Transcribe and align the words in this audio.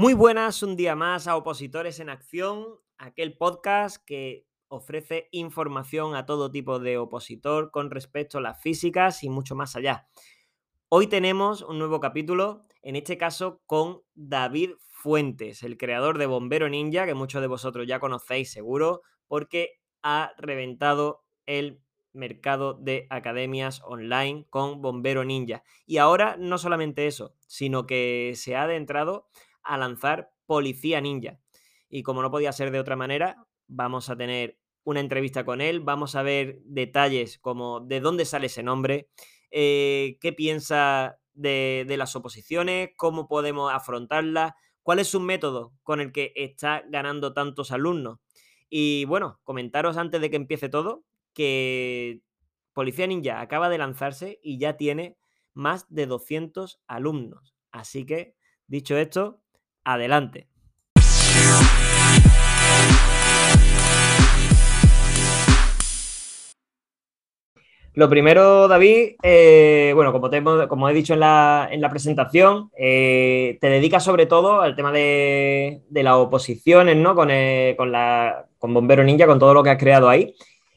Muy 0.00 0.14
buenas, 0.14 0.62
un 0.62 0.76
día 0.76 0.96
más 0.96 1.28
a 1.28 1.36
Opositores 1.36 2.00
en 2.00 2.08
Acción, 2.08 2.64
aquel 2.96 3.36
podcast 3.36 4.02
que 4.02 4.46
ofrece 4.68 5.28
información 5.30 6.14
a 6.14 6.24
todo 6.24 6.50
tipo 6.50 6.78
de 6.78 6.96
opositor 6.96 7.70
con 7.70 7.90
respecto 7.90 8.38
a 8.38 8.40
las 8.40 8.62
físicas 8.62 9.22
y 9.24 9.28
mucho 9.28 9.54
más 9.54 9.76
allá. 9.76 10.08
Hoy 10.88 11.06
tenemos 11.06 11.60
un 11.60 11.78
nuevo 11.78 12.00
capítulo, 12.00 12.64
en 12.80 12.96
este 12.96 13.18
caso 13.18 13.60
con 13.66 14.00
David 14.14 14.70
Fuentes, 14.88 15.62
el 15.62 15.76
creador 15.76 16.16
de 16.16 16.24
Bombero 16.24 16.70
Ninja, 16.70 17.04
que 17.04 17.12
muchos 17.12 17.42
de 17.42 17.48
vosotros 17.48 17.86
ya 17.86 18.00
conocéis 18.00 18.50
seguro, 18.50 19.02
porque 19.28 19.82
ha 20.02 20.32
reventado 20.38 21.26
el 21.44 21.82
mercado 22.14 22.72
de 22.72 23.06
academias 23.10 23.82
online 23.84 24.46
con 24.48 24.80
Bombero 24.80 25.24
Ninja. 25.24 25.62
Y 25.84 25.98
ahora 25.98 26.38
no 26.38 26.56
solamente 26.56 27.06
eso, 27.06 27.34
sino 27.46 27.86
que 27.86 28.32
se 28.34 28.56
ha 28.56 28.62
adentrado 28.62 29.28
a 29.62 29.78
lanzar 29.78 30.32
Policía 30.46 31.00
Ninja. 31.00 31.38
Y 31.88 32.02
como 32.02 32.22
no 32.22 32.30
podía 32.30 32.52
ser 32.52 32.70
de 32.70 32.80
otra 32.80 32.96
manera, 32.96 33.46
vamos 33.66 34.10
a 34.10 34.16
tener 34.16 34.58
una 34.84 35.00
entrevista 35.00 35.44
con 35.44 35.60
él, 35.60 35.80
vamos 35.80 36.14
a 36.14 36.22
ver 36.22 36.60
detalles 36.64 37.38
como 37.38 37.80
de 37.80 38.00
dónde 38.00 38.24
sale 38.24 38.46
ese 38.46 38.62
nombre, 38.62 39.08
eh, 39.50 40.16
qué 40.20 40.32
piensa 40.32 41.18
de, 41.34 41.84
de 41.86 41.96
las 41.96 42.16
oposiciones, 42.16 42.90
cómo 42.96 43.28
podemos 43.28 43.72
afrontarlas, 43.72 44.54
cuál 44.82 44.98
es 44.98 45.08
su 45.08 45.20
método 45.20 45.74
con 45.82 46.00
el 46.00 46.12
que 46.12 46.32
está 46.34 46.82
ganando 46.88 47.32
tantos 47.32 47.70
alumnos. 47.70 48.18
Y 48.68 49.04
bueno, 49.04 49.40
comentaros 49.44 49.96
antes 49.96 50.20
de 50.20 50.30
que 50.30 50.36
empiece 50.36 50.68
todo 50.68 51.04
que 51.34 52.22
Policía 52.72 53.06
Ninja 53.06 53.40
acaba 53.40 53.68
de 53.68 53.78
lanzarse 53.78 54.38
y 54.42 54.58
ya 54.58 54.76
tiene 54.76 55.18
más 55.54 55.86
de 55.88 56.06
200 56.06 56.80
alumnos. 56.86 57.54
Así 57.72 58.06
que, 58.06 58.36
dicho 58.66 58.96
esto, 58.96 59.39
adelante. 59.84 60.46
Lo 67.92 68.08
primero, 68.08 68.68
David, 68.68 69.16
eh, 69.22 69.92
bueno, 69.96 70.12
como, 70.68 70.88
he 70.88 70.94
dicho 70.94 71.14
en 71.14 71.20
la, 71.20 71.68
en 71.70 71.80
la 71.80 71.90
presentación, 71.90 72.70
eh, 72.78 73.58
te 73.60 73.68
dedicas 73.68 74.04
sobre 74.04 74.26
todo 74.26 74.60
al 74.60 74.76
tema 74.76 74.92
de, 74.92 75.82
las 75.90 76.14
oposiciones, 76.14 76.96
¿no? 76.96 77.16
Con, 77.16 77.30
eh, 77.32 77.76
con 77.76 78.74
Bombero 78.74 79.02
Ninja, 79.02 79.26
con 79.26 79.40
todo 79.40 79.54
lo 79.54 79.64
que 79.64 79.70
has 79.70 79.78
creado 79.78 80.08
ahí. 80.08 80.34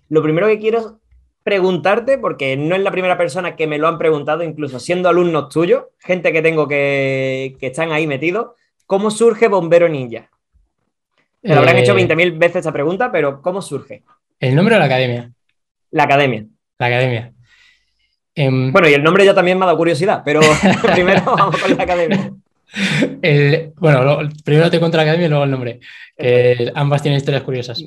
Lo 0.09 0.23
primero 0.23 0.47
que 0.47 0.57
quiero 0.57 0.99
preguntarte, 1.43 2.17
porque 2.17 2.57
no 2.57 2.75
es 2.75 2.81
la 2.81 2.91
primera 2.91 3.17
persona 3.17 3.55
que 3.55 3.67
me 3.67 3.77
lo 3.77 3.87
han 3.87 3.99
preguntado, 3.99 4.43
incluso 4.43 4.79
siendo 4.79 5.07
alumnos 5.07 5.49
tuyos, 5.49 5.83
gente 5.99 6.33
que 6.33 6.41
tengo 6.41 6.67
que, 6.67 7.55
que 7.59 7.67
están 7.67 7.91
ahí 7.91 8.07
metidos, 8.07 8.53
¿cómo 8.93 9.09
surge 9.09 9.47
Bombero 9.47 9.89
Ninja? 9.89 10.29
Te 11.41 11.49
lo 11.49 11.61
habrán 11.61 11.77
hecho 11.77 11.95
20.000 11.95 12.37
veces 12.37 12.57
esta 12.57 12.71
pregunta, 12.71 13.11
pero 13.11 13.41
¿cómo 13.41 13.59
surge? 13.59 14.03
¿El 14.39 14.53
nombre 14.53 14.75
o 14.75 14.77
la 14.77 14.85
academia? 14.85 15.31
La 15.89 16.03
academia. 16.03 16.45
La 16.77 16.85
academia. 16.85 17.33
Em, 18.35 18.71
bueno, 18.71 18.87
y 18.87 18.93
el 18.93 19.01
nombre 19.01 19.25
ya 19.25 19.33
también 19.33 19.57
me 19.57 19.63
ha 19.63 19.65
dado 19.65 19.79
curiosidad, 19.79 20.21
pero 20.23 20.41
primero 20.93 21.23
vamos 21.25 21.59
con 21.59 21.75
la 21.75 21.83
academia. 21.83 22.33
bueno, 23.77 24.29
primero 24.45 24.69
te 24.69 24.79
cuento 24.79 24.97
la 24.97 25.03
academia 25.03 25.25
y 25.25 25.29
luego 25.29 25.43
el 25.45 25.49
nombre. 25.49 25.79
ambas 26.75 27.01
tienen 27.01 27.17
historias 27.17 27.41
curiosas. 27.41 27.83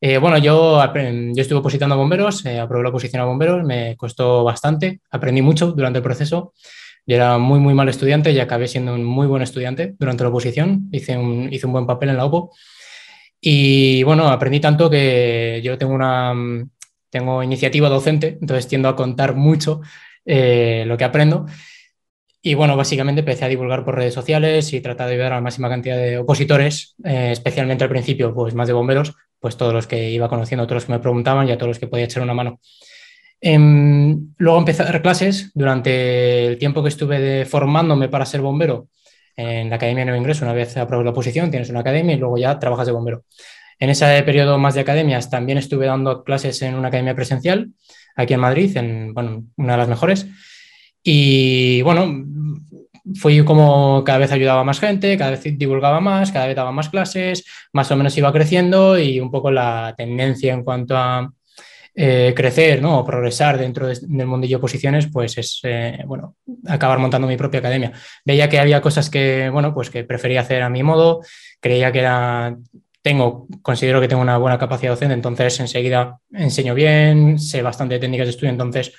Eh, 0.00 0.18
bueno, 0.18 0.38
yo, 0.38 0.80
yo 0.94 1.42
estuve 1.42 1.58
opositando 1.58 1.96
a 1.96 1.98
bomberos, 1.98 2.46
eh, 2.46 2.60
aprobé 2.60 2.84
la 2.84 2.90
oposición 2.90 3.22
a 3.22 3.24
bomberos, 3.24 3.64
me 3.64 3.96
costó 3.96 4.44
bastante, 4.44 5.00
aprendí 5.10 5.42
mucho 5.42 5.72
durante 5.72 5.98
el 5.98 6.04
proceso. 6.04 6.52
Yo 7.06 7.16
era 7.16 7.38
muy, 7.38 7.60
muy 7.60 7.74
mal 7.74 7.88
estudiante 7.88 8.32
y 8.32 8.40
acabé 8.40 8.66
siendo 8.68 8.94
un 8.94 9.04
muy 9.04 9.26
buen 9.26 9.42
estudiante 9.42 9.94
durante 9.98 10.24
la 10.24 10.30
oposición, 10.30 10.88
hice 10.92 11.16
un, 11.18 11.52
hice 11.52 11.66
un 11.66 11.72
buen 11.72 11.86
papel 11.86 12.10
en 12.10 12.16
la 12.16 12.24
OPO. 12.24 12.50
Y 13.40 14.02
bueno, 14.04 14.28
aprendí 14.28 14.60
tanto 14.60 14.88
que 14.88 15.60
yo 15.62 15.76
tengo 15.76 15.92
una, 15.92 16.34
tengo 17.10 17.42
iniciativa 17.42 17.88
docente, 17.88 18.38
entonces 18.40 18.66
tiendo 18.66 18.88
a 18.88 18.96
contar 18.96 19.34
mucho 19.34 19.82
eh, 20.24 20.84
lo 20.86 20.96
que 20.96 21.04
aprendo. 21.04 21.46
Y 22.42 22.54
bueno, 22.54 22.76
básicamente 22.76 23.20
empecé 23.20 23.44
a 23.44 23.48
divulgar 23.48 23.84
por 23.84 23.96
redes 23.96 24.12
sociales 24.12 24.72
y 24.72 24.80
tratar 24.80 25.08
de 25.08 25.14
ayudar 25.14 25.32
a 25.32 25.36
la 25.36 25.40
máxima 25.40 25.68
cantidad 25.68 25.96
de 25.96 26.18
opositores, 26.18 26.94
eh, 27.04 27.30
especialmente 27.32 27.84
al 27.84 27.90
principio, 27.90 28.34
pues 28.34 28.54
más 28.54 28.66
de 28.66 28.74
bomberos, 28.74 29.14
pues 29.38 29.56
todos 29.56 29.72
los 29.72 29.86
que 29.86 30.10
iba 30.10 30.28
conociendo, 30.28 30.66
todos 30.66 30.76
los 30.76 30.84
que 30.86 30.92
me 30.92 30.98
preguntaban 30.98 31.48
y 31.48 31.52
a 31.52 31.56
todos 31.56 31.68
los 31.68 31.78
que 31.78 31.86
podía 31.86 32.04
echar 32.04 32.22
una 32.22 32.34
mano. 32.34 32.60
Em, 33.46 34.32
luego 34.38 34.58
empecé 34.58 34.82
a 34.82 34.86
dar 34.86 35.02
clases 35.02 35.50
durante 35.52 36.46
el 36.46 36.56
tiempo 36.56 36.82
que 36.82 36.88
estuve 36.88 37.44
formándome 37.44 38.08
para 38.08 38.24
ser 38.24 38.40
bombero 38.40 38.88
en 39.36 39.68
la 39.68 39.76
Academia 39.76 40.00
de 40.00 40.06
Nuevo 40.06 40.22
Ingreso. 40.22 40.46
Una 40.46 40.54
vez 40.54 40.74
aprobé 40.78 41.04
la 41.04 41.10
oposición, 41.10 41.50
tienes 41.50 41.68
una 41.68 41.80
academia 41.80 42.14
y 42.14 42.18
luego 42.18 42.38
ya 42.38 42.58
trabajas 42.58 42.86
de 42.86 42.92
bombero. 42.92 43.24
En 43.78 43.90
ese 43.90 44.22
periodo 44.22 44.56
más 44.56 44.72
de 44.72 44.80
academias 44.80 45.28
también 45.28 45.58
estuve 45.58 45.84
dando 45.84 46.24
clases 46.24 46.62
en 46.62 46.74
una 46.74 46.88
academia 46.88 47.14
presencial 47.14 47.68
aquí 48.16 48.32
en 48.32 48.40
Madrid, 48.40 48.74
en 48.78 49.12
bueno, 49.12 49.44
una 49.58 49.72
de 49.72 49.78
las 49.78 49.88
mejores. 49.88 50.26
Y 51.02 51.82
bueno, 51.82 52.24
fui 53.16 53.44
como 53.44 54.04
cada 54.04 54.20
vez 54.20 54.32
ayudaba 54.32 54.64
más 54.64 54.80
gente, 54.80 55.18
cada 55.18 55.32
vez 55.32 55.42
divulgaba 55.58 56.00
más, 56.00 56.32
cada 56.32 56.46
vez 56.46 56.56
daba 56.56 56.72
más 56.72 56.88
clases, 56.88 57.44
más 57.74 57.90
o 57.90 57.96
menos 57.96 58.16
iba 58.16 58.32
creciendo 58.32 58.98
y 58.98 59.20
un 59.20 59.30
poco 59.30 59.50
la 59.50 59.94
tendencia 59.98 60.54
en 60.54 60.64
cuanto 60.64 60.96
a 60.96 61.30
eh, 61.96 62.32
crecer 62.34 62.82
¿no? 62.82 62.98
o 62.98 63.04
progresar 63.04 63.56
dentro 63.58 63.86
del 63.86 64.26
mundillo 64.26 64.58
de 64.58 64.60
posiciones, 64.60 65.08
pues 65.12 65.38
es, 65.38 65.60
eh, 65.62 66.02
bueno, 66.06 66.36
acabar 66.66 66.98
montando 66.98 67.28
mi 67.28 67.36
propia 67.36 67.60
academia. 67.60 67.92
Veía 68.24 68.48
que 68.48 68.58
había 68.58 68.80
cosas 68.80 69.10
que, 69.10 69.48
bueno, 69.50 69.72
pues 69.72 69.90
que 69.90 70.04
prefería 70.04 70.40
hacer 70.40 70.62
a 70.62 70.70
mi 70.70 70.82
modo, 70.82 71.20
creía 71.60 71.92
que 71.92 72.00
era 72.00 72.56
tengo, 73.04 73.46
considero 73.60 74.00
que 74.00 74.08
tengo 74.08 74.22
una 74.22 74.38
buena 74.38 74.56
capacidad 74.58 74.92
docente, 74.92 75.12
entonces 75.12 75.60
enseguida 75.60 76.20
enseño 76.32 76.74
bien, 76.74 77.38
sé 77.38 77.60
bastante 77.60 77.98
técnicas 77.98 78.26
de 78.26 78.30
estudio, 78.30 78.50
entonces 78.50 78.94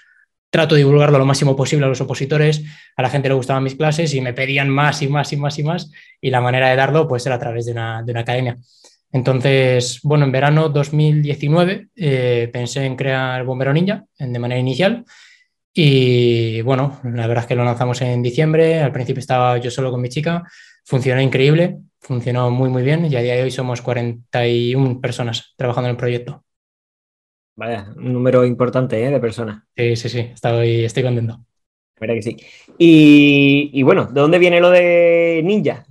trato 0.51 0.75
de 0.75 0.79
divulgarlo 0.79 1.17
lo 1.17 1.25
máximo 1.25 1.55
posible 1.55 1.87
a 1.87 1.89
los 1.89 2.01
opositores, 2.01 2.63
a 2.95 3.01
la 3.01 3.09
gente 3.09 3.29
le 3.29 3.35
gustaban 3.35 3.63
mis 3.63 3.73
clases 3.73 4.13
y 4.13 4.21
me 4.21 4.31
pedían 4.31 4.69
más 4.69 5.01
y 5.01 5.07
más 5.07 5.33
y 5.33 5.37
más 5.37 5.57
y 5.57 5.63
más, 5.63 5.91
y 6.21 6.29
la 6.29 6.39
manera 6.39 6.69
de 6.69 6.75
darlo 6.75 7.07
pues 7.07 7.25
era 7.25 7.35
a 7.35 7.39
través 7.39 7.65
de 7.65 7.71
una, 7.71 8.03
de 8.03 8.11
una 8.11 8.21
academia. 8.21 8.55
Entonces, 9.11 9.99
bueno, 10.03 10.25
en 10.25 10.31
verano 10.31 10.69
2019 10.69 11.87
eh, 11.95 12.49
pensé 12.51 12.85
en 12.85 12.95
crear 12.95 13.45
Bombero 13.45 13.73
Ninja 13.73 14.03
de 14.19 14.39
manera 14.39 14.59
inicial 14.59 15.05
y 15.77 16.61
bueno, 16.61 17.01
la 17.03 17.27
verdad 17.27 17.43
es 17.43 17.47
que 17.47 17.55
lo 17.55 17.65
lanzamos 17.65 18.01
en 18.01 18.23
diciembre, 18.23 18.79
al 18.79 18.93
principio 18.93 19.19
estaba 19.19 19.57
yo 19.57 19.69
solo 19.69 19.91
con 19.91 19.99
mi 20.01 20.07
chica, 20.07 20.43
funcionó 20.85 21.21
increíble, 21.21 21.79
funcionó 21.99 22.49
muy, 22.49 22.69
muy 22.69 22.81
bien 22.81 23.05
y 23.05 23.15
a 23.15 23.21
día 23.21 23.35
de 23.35 23.43
hoy 23.43 23.51
somos 23.51 23.81
41 23.81 25.01
personas 25.01 25.53
trabajando 25.57 25.89
en 25.89 25.95
el 25.95 25.97
proyecto. 25.97 26.45
Vaya, 27.57 27.91
un 27.95 28.13
número 28.13 28.45
importante 28.45 29.03
¿eh? 29.03 29.09
de 29.09 29.19
personas. 29.19 29.63
Sí, 29.75 29.97
sí, 29.97 30.09
sí, 30.09 30.19
estoy, 30.33 30.85
estoy 30.85 31.03
contento. 31.03 31.45
Verdad 31.99 32.15
que 32.15 32.21
sí. 32.21 32.37
Y, 32.77 33.83
bueno, 33.83 34.05
¿de 34.05 34.21
dónde 34.21 34.39
viene 34.39 34.61
lo 34.61 34.69
de 34.69 35.41
ninja? 35.43 35.85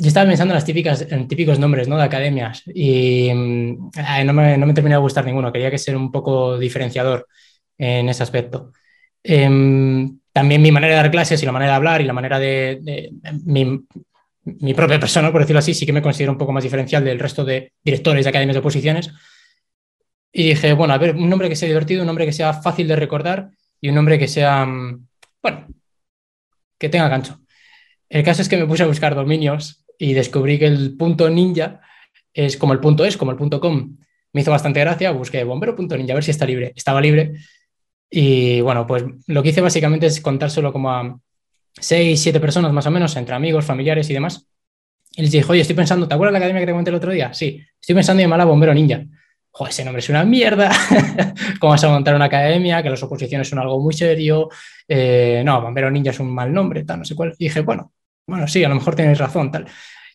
Yo 0.00 0.06
estaba 0.06 0.28
pensando 0.28 0.52
en 0.52 0.56
las 0.56 0.64
típicas, 0.64 1.06
en 1.10 1.26
típicos 1.26 1.58
nombres 1.58 1.88
¿no? 1.88 1.96
de 1.96 2.04
academias 2.04 2.62
y 2.66 3.30
mm, 3.34 3.90
no, 4.24 4.32
me, 4.32 4.56
no 4.56 4.66
me 4.66 4.74
terminó 4.74 4.96
de 4.96 5.02
gustar 5.02 5.24
ninguno. 5.24 5.52
Quería 5.52 5.72
que 5.72 5.78
ser 5.78 5.96
un 5.96 6.12
poco 6.12 6.56
diferenciador 6.56 7.26
en 7.76 8.08
ese 8.08 8.22
aspecto. 8.22 8.72
Em, 9.24 10.20
también 10.32 10.62
mi 10.62 10.70
manera 10.70 10.94
de 10.94 11.02
dar 11.02 11.10
clases 11.10 11.42
y 11.42 11.46
la 11.46 11.52
manera 11.52 11.72
de 11.72 11.76
hablar 11.76 12.00
y 12.00 12.04
la 12.04 12.12
manera 12.12 12.38
de, 12.38 13.10
mi, 13.44 13.84
propia 14.72 15.00
persona, 15.00 15.32
por 15.32 15.40
decirlo 15.40 15.58
así, 15.58 15.74
sí 15.74 15.84
que 15.84 15.92
me 15.92 16.02
considero 16.02 16.30
un 16.30 16.38
poco 16.38 16.52
más 16.52 16.62
diferencial 16.62 17.04
del 17.04 17.18
resto 17.18 17.44
de 17.44 17.72
directores 17.82 18.24
de 18.24 18.30
academias 18.30 18.54
de 18.54 18.60
oposiciones. 18.60 19.10
Y 20.32 20.50
dije, 20.50 20.74
bueno, 20.74 20.94
a 20.94 20.98
ver, 20.98 21.16
un 21.16 21.28
nombre 21.28 21.48
que 21.48 21.56
sea 21.56 21.68
divertido, 21.68 22.02
un 22.02 22.06
nombre 22.06 22.24
que 22.24 22.32
sea 22.32 22.52
fácil 22.54 22.86
de 22.86 22.94
recordar 22.94 23.50
y 23.80 23.88
un 23.88 23.96
nombre 23.96 24.16
que 24.16 24.28
sea, 24.28 24.64
mm, 24.64 25.08
bueno, 25.42 25.66
que 26.78 26.88
tenga 26.88 27.08
gancho. 27.08 27.40
El 28.08 28.22
caso 28.22 28.42
es 28.42 28.48
que 28.48 28.56
me 28.56 28.66
puse 28.66 28.84
a 28.84 28.86
buscar 28.86 29.14
dominios 29.16 29.84
y 29.98 30.14
descubrí 30.14 30.58
que 30.58 30.66
el 30.66 30.96
punto 30.96 31.28
ninja 31.28 31.80
es 32.32 32.56
como 32.56 32.72
el 32.72 32.80
punto 32.80 33.04
es, 33.04 33.16
como 33.16 33.32
el 33.32 33.36
punto 33.36 33.60
com. 33.60 33.96
Me 34.32 34.42
hizo 34.42 34.50
bastante 34.50 34.80
gracia, 34.80 35.10
busqué 35.10 35.42
bombero.ninja 35.44 36.12
a 36.12 36.14
ver 36.14 36.24
si 36.24 36.30
está 36.30 36.46
libre. 36.46 36.72
Estaba 36.76 37.00
libre 37.00 37.34
y 38.10 38.60
bueno, 38.60 38.86
pues 38.86 39.04
lo 39.26 39.42
que 39.42 39.50
hice 39.50 39.60
básicamente 39.60 40.06
es 40.06 40.20
contárselo 40.20 40.72
como 40.72 40.90
a 40.90 41.18
seis, 41.72 42.20
siete 42.20 42.40
personas 42.40 42.72
más 42.72 42.86
o 42.86 42.90
menos, 42.90 43.14
entre 43.16 43.34
amigos, 43.34 43.64
familiares 43.64 44.08
y 44.10 44.14
demás. 44.14 44.46
Y 45.16 45.22
les 45.22 45.32
dije, 45.32 45.50
oye, 45.50 45.62
estoy 45.62 45.76
pensando, 45.76 46.06
¿te 46.06 46.14
acuerdas 46.14 46.32
de 46.32 46.38
la 46.38 46.38
academia 46.38 46.60
que 46.60 46.66
te 46.66 46.72
comenté 46.72 46.90
el 46.90 46.96
otro 46.96 47.12
día? 47.12 47.34
Sí, 47.34 47.60
estoy 47.80 47.94
pensando 47.94 48.20
en 48.20 48.26
llamar 48.26 48.40
a 48.40 48.44
Bombero 48.44 48.72
Ninja. 48.72 49.04
Joder, 49.50 49.72
ese 49.72 49.84
nombre 49.84 50.00
es 50.00 50.08
una 50.08 50.24
mierda. 50.24 50.70
¿Cómo 51.60 51.72
vas 51.72 51.82
a 51.82 51.88
montar 51.88 52.14
una 52.14 52.26
academia? 52.26 52.82
Que 52.82 52.90
las 52.90 53.02
oposiciones 53.02 53.48
son 53.48 53.58
algo 53.58 53.80
muy 53.80 53.92
serio. 53.92 54.48
Eh, 54.86 55.42
no, 55.44 55.60
Bombero 55.60 55.90
Ninja 55.90 56.10
es 56.10 56.20
un 56.20 56.32
mal 56.32 56.52
nombre, 56.52 56.84
tal, 56.84 57.00
no 57.00 57.04
sé 57.04 57.14
cuál. 57.14 57.34
Dije, 57.38 57.60
bueno, 57.62 57.92
bueno, 58.28 58.46
sí, 58.46 58.62
a 58.62 58.68
lo 58.68 58.76
mejor 58.76 58.94
tienes 58.94 59.18
razón, 59.18 59.50
tal. 59.50 59.66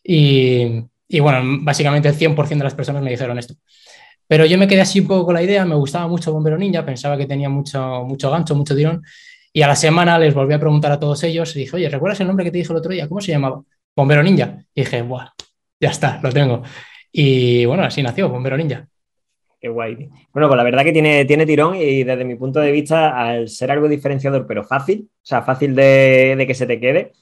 Y, 0.04 0.86
bueno, 1.20 1.60
básicamente 1.62 2.08
el 2.08 2.16
100% 2.16 2.48
de 2.60 2.64
las 2.64 2.76
personas 2.76 3.04
me 3.04 3.12
dijeron 3.12 3.38
esto. 3.38 3.56
Pero 4.28 4.46
yo 4.46 4.58
me 4.58 4.68
quedé 4.68 4.82
así 4.82 5.02
un 5.02 5.08
poco 5.08 5.26
con 5.26 5.36
la 5.36 5.44
idea, 5.44 5.66
me 5.66 5.76
gustaba 5.76 6.08
mucho 6.08 6.32
Bombero 6.32 6.58
Ninja, 6.58 6.86
pensaba 6.86 7.18
que 7.18 7.26
tenía 7.26 7.50
mucho, 7.50 8.04
mucho 8.06 8.32
gancho, 8.32 8.56
mucho 8.56 8.76
tirón. 8.76 9.04
Y 9.52 9.62
a 9.62 9.68
la 9.68 9.76
semana 9.76 10.18
les 10.18 10.34
volví 10.34 10.54
a 10.54 10.60
preguntar 10.60 10.92
a 10.92 11.00
todos 11.00 11.24
ellos 11.24 11.56
y 11.56 11.60
dije, 11.60 11.76
oye, 11.76 11.90
¿recuerdas 11.90 12.22
el 12.22 12.28
nombre 12.28 12.46
que 12.46 12.52
te 12.52 12.60
dije 12.60 12.72
el 12.72 12.78
otro 12.78 12.92
día? 12.92 13.08
¿Cómo 13.08 13.22
se 13.22 13.32
llamaba? 13.32 13.62
Bombero 13.96 14.24
Ninja. 14.24 14.58
Y 14.74 14.82
dije, 14.82 15.02
Buah, 15.02 15.30
ya 15.80 15.90
está, 15.90 16.20
lo 16.24 16.32
tengo. 16.32 16.64
Y 17.12 17.66
bueno, 17.66 17.84
así 17.84 18.02
nació 18.02 18.30
Bombero 18.30 18.58
Ninja. 18.58 18.88
Qué 19.64 19.70
guay. 19.70 19.96
Bueno, 20.34 20.50
pues 20.50 20.58
la 20.58 20.64
verdad 20.64 20.84
que 20.84 20.92
tiene, 20.92 21.24
tiene 21.24 21.46
tirón 21.46 21.76
y 21.76 22.04
desde 22.04 22.26
mi 22.26 22.36
punto 22.36 22.60
de 22.60 22.70
vista, 22.70 23.18
al 23.18 23.48
ser 23.48 23.72
algo 23.72 23.88
diferenciador, 23.88 24.46
pero 24.46 24.66
fácil, 24.66 25.08
o 25.10 25.26
sea, 25.26 25.42
fácil 25.42 25.74
de, 25.74 26.44
que 26.46 26.54
se 26.54 26.68
te 26.68 26.82
quede, 26.82 27.14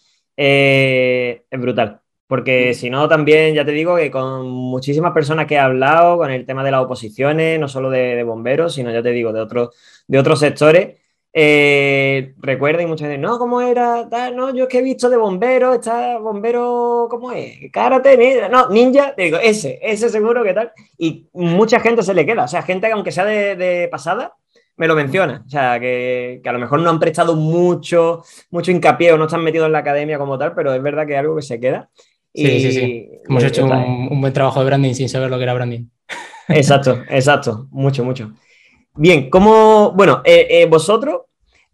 eh, 0.43 1.45
es 1.51 1.61
brutal. 1.61 2.01
Porque 2.25 2.73
si 2.73 2.89
no, 2.89 3.07
también 3.07 3.53
ya 3.53 3.63
te 3.63 3.71
digo 3.71 3.95
que 3.97 4.09
con 4.09 4.49
muchísimas 4.49 5.11
personas 5.11 5.45
que 5.45 5.55
he 5.55 5.59
hablado 5.59 6.17
con 6.17 6.31
el 6.31 6.45
tema 6.47 6.63
de 6.63 6.71
las 6.71 6.81
oposiciones, 6.81 7.59
no 7.59 7.67
solo 7.67 7.91
de, 7.91 8.23
bomberos, 8.23 8.73
sino 8.73 8.91
ya 8.91 9.03
te 9.03 9.11
digo, 9.11 9.31
de 9.33 9.41
otros, 9.41 9.75
de 10.07 10.17
otros 10.17 10.39
sectores, 10.39 10.97
eh, 11.33 12.33
recuerden 12.39 12.87
muchas 12.89 13.09
veces, 13.09 13.21
no, 13.21 13.37
¿cómo 13.37 13.61
era? 13.61 14.07
no, 14.33 14.53
yo 14.55 14.63
es 14.63 14.69
que 14.69 14.79
he 14.79 14.81
visto 14.81 15.09
de 15.09 15.17
bombero, 15.17 15.75
está 15.75 16.17
bombero, 16.17 17.07
¿cómo 17.09 17.31
es? 17.33 17.71
Karate, 17.71 18.17
ninja, 18.17 18.49
no, 18.49 18.69
ninja, 18.69 19.13
te 19.13 19.23
digo, 19.23 19.37
ese, 19.37 19.79
ese 19.81 20.09
seguro 20.09 20.43
que 20.43 20.53
tal. 20.53 20.71
Y 20.97 21.27
mucha 21.33 21.79
gente 21.79 22.01
se 22.01 22.15
le 22.15 22.25
queda, 22.25 22.45
o 22.45 22.47
sea, 22.47 22.63
gente 22.63 22.87
que 22.87 22.93
aunque 22.93 23.11
sea 23.11 23.25
de, 23.25 23.87
pasada, 23.91 24.35
me 24.81 24.87
lo 24.87 24.95
menciona. 24.95 25.43
O 25.45 25.49
sea, 25.49 25.79
que, 25.79 26.41
a 26.43 26.51
lo 26.51 26.57
mejor 26.57 26.79
no 26.79 26.89
han 26.89 26.99
prestado 26.99 27.35
mucho, 27.35 28.23
mucho 28.49 28.71
hincapié 28.71 29.13
o 29.13 29.17
no 29.19 29.25
están 29.25 29.43
metidos 29.43 29.67
en 29.67 29.73
la 29.73 29.77
academia 29.77 30.17
como 30.17 30.39
tal, 30.39 30.55
pero 30.55 30.73
es 30.73 30.81
verdad 30.81 31.05
que 31.05 31.13
es 31.13 31.19
algo 31.19 31.35
que 31.35 31.43
se 31.43 31.59
queda. 31.59 31.91
Sí, 32.33 32.59
sí, 32.59 32.71
sí. 32.71 33.09
Hemos 33.29 33.43
hecho 33.43 33.63
un, 33.63 33.71
un, 33.71 34.19
buen 34.19 34.33
trabajo 34.33 34.59
de 34.59 34.65
branding 34.65 34.95
sin 34.95 35.07
saber 35.07 35.29
lo 35.29 35.37
que 35.37 35.43
era 35.43 35.53
branding. 35.53 35.85
Exacto, 36.47 37.03
exacto. 37.09 37.67
Mucho, 37.69 38.03
mucho. 38.03 38.33
Bien, 38.95 39.29
¿cómo, 39.29 39.91
bueno, 39.91 40.21
eh, 40.25 40.47
eh, 40.49 40.65
vosotros 40.65 41.21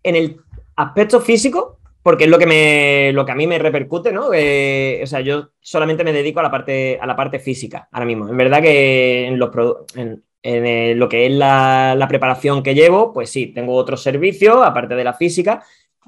en 0.04 0.18
el 0.18 0.38
aspecto 0.76 1.22
físico, 1.22 1.80
porque 2.04 2.26
es 2.26 2.30
lo 2.30 2.38
que, 2.38 2.46
me, 2.46 3.12
lo 3.14 3.26
que 3.26 3.32
a 3.32 3.36
mí 3.36 3.48
me 3.48 3.58
repercute, 3.58 4.12
¿no? 4.12 4.32
Eh, 4.34 5.00
o 5.02 5.08
sea, 5.08 5.22
yo 5.22 5.52
solamente 5.62 6.04
me 6.04 6.14
dedico 6.14 6.42
a 6.42 6.44
la 6.44 6.52
parte, 6.52 7.00
a 7.02 7.08
la 7.08 7.16
parte 7.16 7.40
física 7.40 7.88
ahora 7.90 8.06
mismo. 8.06 8.28
En 8.28 8.36
verdad 8.36 8.62
que 8.62 9.28
en, 9.28 9.40
los, 9.40 9.50
en, 9.96 10.24
en 10.48 10.98
lo 10.98 11.10
que 11.10 11.26
es 11.26 11.34
la, 11.34 12.06
preparación 12.08 12.64
que 12.64 12.74
llevo, 12.74 13.12
pues 13.12 13.30
sí, 13.30 13.48
tengo 13.48 13.74
otros 13.74 14.02
servicios, 14.02 14.58
aparte 14.64 14.96
de 14.96 15.04
la 15.04 15.14
física, 15.14 15.64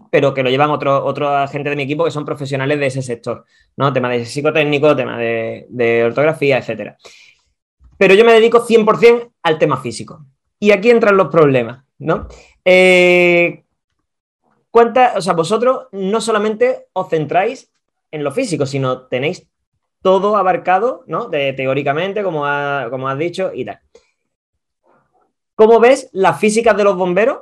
pero 0.09 0.33
que 0.33 0.43
lo 0.43 0.49
llevan 0.49 0.69
otros 0.69 1.01
otro 1.03 1.45
gente 1.49 1.69
de 1.69 1.75
mi 1.75 1.83
equipo 1.83 2.05
que 2.05 2.11
son 2.11 2.23
profesionales 2.23 2.79
de 2.79 2.85
ese 2.85 3.01
sector, 3.01 3.43
¿no? 3.75 3.91
Tema 3.91 4.09
de 4.09 4.25
psicotécnico, 4.25 4.95
tema 4.95 5.17
de, 5.17 6.03
ortografía, 6.05 6.57
etcétera. 6.57 6.97
Pero 7.97 8.13
yo 8.13 8.23
me 8.23 8.31
dedico 8.31 8.65
100% 8.65 9.29
al 9.43 9.59
tema 9.59 9.75
físico. 9.75 10.25
Y 10.57 10.71
aquí 10.71 10.89
entran 10.89 11.17
los 11.17 11.27
problemas, 11.27 11.83
¿no? 11.97 12.29
Eh, 12.63 13.63
¿Cuántas, 14.71 15.17
o 15.17 15.21
sea, 15.21 15.33
vosotros 15.33 15.87
no 15.91 16.21
solamente 16.21 16.87
os 16.93 17.09
centráis 17.09 17.69
en 18.09 18.23
lo 18.23 18.31
físico, 18.31 18.65
sino 18.65 19.07
tenéis 19.07 19.47
todo 20.01 20.37
abarcado, 20.37 21.03
¿no? 21.07 21.29
Teóricamente, 21.29 22.23
como, 22.23 22.45
como 22.89 23.09
has 23.09 23.17
dicho, 23.17 23.51
y 23.53 23.65
tal. 23.65 23.81
¿Cómo 25.59 25.81
ves 25.81 26.09
las 26.13 26.39
físicas 26.39 26.77
de 26.77 26.85
los 26.85 26.95
bomberos 26.95 27.39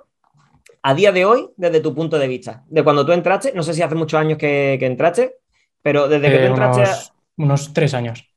a 0.82 0.96
día 0.96 1.12
de 1.12 1.24
hoy, 1.24 1.52
desde 1.56 1.82
tu 1.82 1.94
punto 1.94 2.18
de 2.18 2.28
vista? 2.28 2.64
De 2.68 2.84
cuando 2.84 3.06
tú 3.06 3.12
entraste, 3.12 3.54
no 3.54 3.62
sé 3.62 3.76
si 3.76 3.84
hace 3.84 3.94
muchos 3.94 4.20
años 4.20 4.40
que, 4.40 4.74
entraste, 4.82 5.36
pero 5.84 6.08
desde 6.08 6.32
que 6.32 6.38
tú 6.38 6.44
eh, 6.44 6.48
entraste. 6.48 6.82
Unos, 6.82 7.14
unos 7.38 7.74
tres 7.74 7.94
años. 7.94 8.28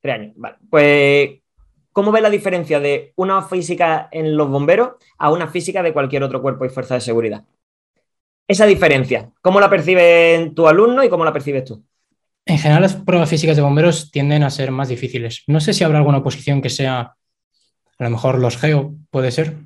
Tres 0.00 0.14
años, 0.14 0.32
vale. 0.36 0.56
Pues, 0.70 1.28
¿Cómo 1.92 2.10
ves 2.10 2.22
la 2.22 2.30
diferencia 2.30 2.80
de 2.80 3.12
una 3.16 3.42
física 3.42 4.08
en 4.10 4.34
los 4.34 4.48
bomberos 4.48 4.92
a 5.18 5.30
una 5.30 5.46
física 5.46 5.82
de 5.82 5.92
cualquier 5.92 6.22
otro 6.22 6.40
cuerpo 6.40 6.64
y 6.64 6.70
fuerza 6.70 6.94
de 6.94 7.02
seguridad? 7.02 7.44
Esa 8.48 8.64
diferencia, 8.64 9.30
¿cómo 9.42 9.60
la 9.60 9.68
perciben 9.68 10.54
tu 10.54 10.66
alumno 10.66 11.04
y 11.04 11.10
cómo 11.10 11.26
la 11.26 11.34
percibes 11.34 11.66
tú? 11.66 11.84
En 12.46 12.56
general, 12.56 12.80
las 12.80 12.96
pruebas 12.96 13.28
físicas 13.28 13.56
de 13.56 13.62
bomberos 13.62 14.10
tienden 14.10 14.42
a 14.42 14.48
ser 14.48 14.70
más 14.70 14.88
difíciles. 14.88 15.42
No 15.48 15.60
sé 15.60 15.74
si 15.74 15.84
habrá 15.84 15.98
alguna 15.98 16.16
oposición 16.16 16.62
que 16.62 16.70
sea, 16.70 17.14
a 18.02 18.08
lo 18.08 18.10
mejor 18.10 18.38
los 18.38 18.56
geo, 18.56 18.94
puede 19.10 19.30
ser, 19.30 19.56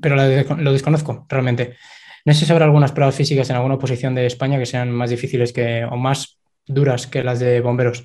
pero 0.00 0.16
lo 0.16 0.72
desconozco 0.72 1.26
realmente. 1.28 1.76
No 2.24 2.32
sé 2.32 2.46
si 2.46 2.52
habrá 2.52 2.64
algunas 2.64 2.92
pruebas 2.92 3.14
físicas 3.14 3.50
en 3.50 3.56
alguna 3.56 3.74
oposición 3.74 4.14
de 4.14 4.26
España 4.26 4.58
que 4.58 4.66
sean 4.66 4.90
más 4.90 5.10
difíciles 5.10 5.52
que, 5.52 5.84
o 5.84 5.96
más 5.96 6.38
duras 6.66 7.06
que 7.06 7.22
las 7.22 7.38
de 7.38 7.60
bomberos. 7.60 8.04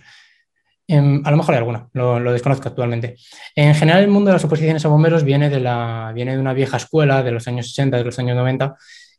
Em, 0.87 1.21
a 1.23 1.31
lo 1.31 1.37
mejor 1.37 1.55
hay 1.55 1.59
alguna, 1.59 1.87
lo, 1.93 2.31
desconozco 2.33 2.67
actualmente. 2.67 3.15
En 3.55 3.75
general, 3.75 4.03
el 4.03 4.09
mundo 4.09 4.29
de 4.29 4.33
las 4.33 4.43
oposiciones 4.43 4.83
a 4.85 4.89
bomberos 4.89 5.23
viene 5.23 5.49
de, 5.49 5.59
la, 5.59 6.11
viene 6.13 6.33
de 6.33 6.39
una 6.39 6.53
vieja 6.53 6.77
escuela 6.77 7.23
de 7.23 7.31
los 7.31 7.47
años 7.47 7.69
80, 7.71 7.97
de 7.97 8.03
los 8.03 8.19
años 8.19 8.35
90, 8.35 8.75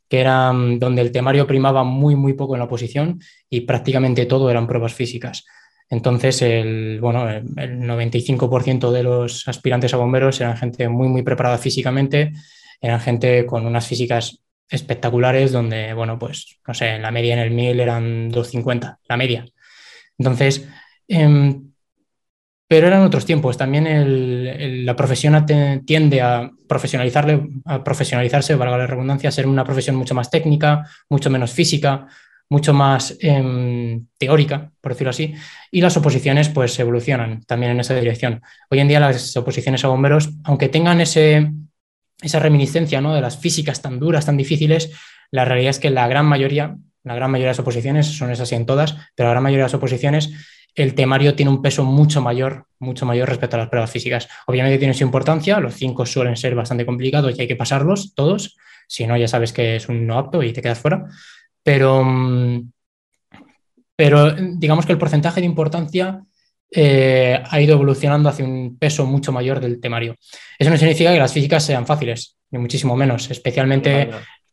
que 0.07 0.19
era 0.19 0.51
mm, 0.51 0.79
donde 0.79 1.01
el 1.01 1.11
temario 1.11 1.47
primaba 1.47 1.83
muy, 1.83 2.15
muy 2.15 2.33
poco 2.33 2.55
en 2.55 2.59
la 2.59 2.65
oposición 2.65 3.19
y 3.49 3.61
prácticamente 3.61 4.25
todo 4.25 4.51
eran 4.51 4.67
pruebas 4.67 4.93
físicas. 4.93 5.45
Entonces, 5.91 6.41
el, 6.41 6.99
bueno, 6.99 7.29
el 7.29 7.45
95% 7.81 8.91
de 8.91 9.03
los 9.03 9.47
aspirantes 9.47 9.93
a 9.93 9.97
bomberos 9.97 10.41
eran 10.41 10.57
gente 10.57 10.89
muy, 10.89 11.07
muy 11.07 11.21
preparada 11.21 11.59
físicamente, 11.59 12.33
eran 12.81 12.99
gente 12.99 13.45
con 13.45 13.67
unas 13.67 13.85
físicas 13.85 14.39
espectaculares, 14.67 15.51
donde, 15.51 15.93
bueno, 15.93 16.17
pues, 16.17 16.57
no 16.67 16.73
sé, 16.73 16.97
la 16.97 17.11
media 17.11 17.33
en 17.33 17.39
el 17.41 17.51
1000 17.51 17.79
eran 17.79 18.29
250, 18.29 18.99
la 19.07 19.17
media. 19.17 19.45
Entonces, 20.17 20.67
Em, 21.11 21.73
pero 22.67 22.87
eran 22.87 23.03
otros 23.03 23.25
tiempos. 23.25 23.57
También 23.57 24.85
la 24.85 24.95
profesión 24.95 25.45
tiende 25.85 26.21
a, 26.21 26.49
profesionalizarle, 26.67 27.49
a 27.65 27.83
profesionalizarse, 27.83 28.55
valga 28.55 28.77
la 28.77 28.87
redundancia, 28.87 29.27
a 29.27 29.33
ser 29.33 29.45
una 29.45 29.65
profesión 29.65 29.97
mucho 29.97 30.15
más 30.15 30.29
técnica, 30.29 30.87
mucho 31.09 31.29
menos 31.29 31.51
física, 31.51 32.07
mucho 32.51 32.73
más 32.73 33.15
em, 33.21 34.07
teórica, 34.17 34.71
por 34.81 34.91
decirlo 34.91 35.11
así, 35.11 35.33
y 35.71 35.79
las 35.79 35.95
oposiciones 35.95 36.49
pues 36.49 36.77
evolucionan 36.79 37.43
también 37.45 37.71
en 37.71 37.79
esa 37.79 37.95
dirección. 37.95 38.41
Hoy 38.69 38.79
en 38.79 38.89
día 38.89 38.99
las 38.99 39.37
oposiciones 39.37 39.85
a 39.85 39.87
bomberos, 39.87 40.31
aunque 40.43 40.67
tengan 40.67 40.99
ese, 40.99 41.49
esa 42.21 42.39
reminiscencia 42.39 42.99
¿no? 42.99 43.15
de 43.15 43.21
las 43.21 43.37
físicas 43.37 43.81
tan 43.81 43.99
duras, 43.99 44.25
tan 44.25 44.35
difíciles, 44.35 44.91
la 45.31 45.45
realidad 45.45 45.69
es 45.69 45.79
que 45.79 45.91
la 45.91 46.09
gran 46.09 46.25
mayoría, 46.25 46.75
la 47.05 47.15
gran 47.15 47.31
mayoría 47.31 47.47
de 47.47 47.51
las 47.51 47.59
oposiciones, 47.59 48.07
son 48.07 48.31
esas 48.31 48.51
y 48.51 48.55
en 48.55 48.65
todas, 48.65 48.97
pero 49.15 49.27
la 49.27 49.31
gran 49.31 49.43
mayoría 49.43 49.63
de 49.63 49.67
las 49.67 49.73
oposiciones 49.73 50.33
el 50.75 50.93
temario 50.93 51.35
tiene 51.35 51.51
un 51.51 51.61
peso 51.61 51.85
mucho 51.85 52.21
mayor, 52.21 52.65
mucho 52.79 53.05
mayor 53.05 53.29
respecto 53.29 53.55
a 53.55 53.59
las 53.59 53.69
pruebas 53.69 53.91
físicas. 53.91 54.27
Obviamente 54.45 54.77
tiene 54.77 54.93
su 54.93 55.03
importancia, 55.05 55.57
los 55.61 55.75
cinco 55.75 56.05
suelen 56.05 56.35
ser 56.35 56.53
bastante 56.53 56.85
complicados 56.85 57.33
y 57.37 57.41
hay 57.41 57.47
que 57.47 57.55
pasarlos 57.55 58.13
todos, 58.13 58.57
si 58.87 59.07
no 59.07 59.15
ya 59.15 59.29
sabes 59.29 59.53
que 59.53 59.77
es 59.77 59.87
un 59.87 60.05
no 60.05 60.17
apto 60.17 60.43
y 60.43 60.51
te 60.51 60.61
quedas 60.61 60.79
fuera, 60.79 61.07
pero, 61.63 62.03
mm, 62.03 62.71
pero 63.95 64.31
digamos 64.31 64.85
que 64.85 64.91
el 64.91 64.97
porcentaje 64.97 65.41
de 65.41 65.45
importancia 65.45 66.21
eh, 66.73 67.41
ha 67.49 67.61
ido 67.61 67.73
evolucionando 67.73 68.29
hacia 68.29 68.45
un 68.45 68.77
peso 68.77 69.05
mucho 69.05 69.31
mayor 69.31 69.59
del 69.59 69.79
temario. 69.79 70.15
Eso 70.57 70.69
no 70.69 70.77
significa 70.77 71.11
que 71.11 71.19
las 71.19 71.33
físicas 71.33 71.65
sean 71.65 71.85
fáciles, 71.85 72.37
ni 72.49 72.59
muchísimo 72.59 72.95
menos, 72.95 73.29
especialmente 73.29 74.09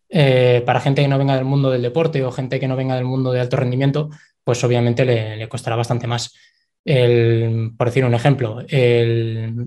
eh, 0.09 0.63
para 0.67 0.81
gente 0.81 1.03
que 1.03 1.09
no 1.09 1.19
venga 1.19 1.37
del 1.37 1.45
mundo 1.45 1.71
del 1.71 1.83
deporte 1.83 2.25
o 2.25 2.33
gente 2.33 2.59
que 2.59 2.67
no 2.67 2.77
venga 2.77 2.97
del 2.97 3.05
mundo 3.05 3.33
de 3.33 3.41
alto 3.41 3.57
rendimiento, 3.57 4.11
pues 4.43 4.63
obviamente 4.65 5.05
le, 5.05 5.49
costará 5.49 5.77
bastante 5.77 6.07
más. 6.07 6.35
por 6.85 7.87
decir 7.87 8.05
un 8.05 8.15
ejemplo, 8.15 8.59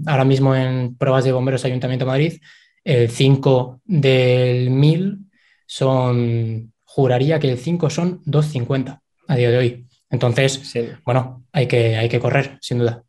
ahora 0.07 0.25
mismo 0.25 0.55
en 0.55 0.97
pruebas 0.97 1.23
de 1.23 1.31
bomberos 1.31 1.63
Ayuntamiento 1.63 2.05
de 2.05 2.11
Madrid, 2.11 2.41
el 2.83 3.09
5 3.09 3.81
del 3.85 4.69
1000 4.71 5.19
son, 5.65 6.73
juraría 6.93 7.39
que 7.39 7.49
el 7.49 7.57
5 7.57 7.89
son 7.89 8.21
250 8.25 9.01
a 9.27 9.35
día 9.35 9.49
de 9.49 9.57
hoy. 9.57 9.87
Entonces, 10.09 10.73
bueno, 11.05 11.45
hay 11.53 11.67
que, 11.67 11.95
hay 11.95 12.09
que 12.09 12.19
correr, 12.19 12.57
sin 12.59 12.79
duda. 12.79 13.03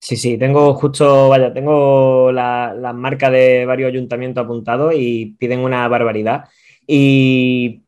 Sí, 0.00 0.16
sí, 0.16 0.38
tengo 0.38 0.74
justo, 0.74 1.28
vaya, 1.28 1.52
tengo 1.52 2.32
la, 2.32 2.74
la 2.74 2.92
marca 2.92 3.30
de 3.30 3.66
varios 3.66 3.88
ayuntamientos 3.88 4.44
apuntados 4.44 4.94
y 4.96 5.36
piden 5.38 5.60
una 5.60 5.86
barbaridad. 5.86 6.48
Y 6.86 7.82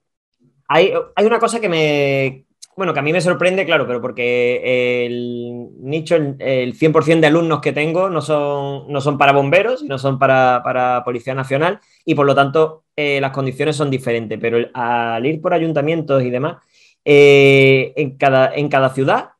hay, 0.69 0.93
hay, 1.17 1.27
una 1.27 1.39
cosa 1.39 1.61
que 1.61 1.69
me, 1.69 2.45
bueno, 2.77 2.93
que 2.93 3.01
a 3.01 3.03
mí 3.03 3.13
me 3.13 3.21
sorprende, 3.21 3.65
claro, 3.65 3.87
pero 3.87 4.01
porque 4.01 5.07
el 5.07 5.71
nicho, 5.81 6.17
el, 6.17 6.75
100% 6.75 7.21
de 7.21 7.27
alumnos 7.27 7.61
que 7.61 7.73
tengo 7.73 8.11
no 8.11 8.21
son, 8.21 8.93
no 8.93 9.01
son 9.01 9.17
para 9.17 9.33
bomberos, 9.33 9.81
sino 9.81 9.99
son 9.99 10.19
para, 10.19 11.03
Policía 11.05 11.35
Nacional 11.35 11.81
y 12.05 12.15
por 12.15 12.27
lo 12.27 12.35
tanto 12.35 12.84
eh, 12.97 13.21
las 13.21 13.33
condiciones 13.33 13.77
son 13.77 13.91
diferentes. 13.91 14.39
Pero 14.41 14.59
al 14.75 15.25
ir 15.27 15.41
por 15.41 15.55
ayuntamientos 15.55 16.23
y 16.23 16.31
demás, 16.31 16.57
eh, 17.05 17.93
en, 17.97 18.17
cada, 18.17 18.55
en 18.55 18.69
cada 18.69 18.91
ciudad 18.91 19.31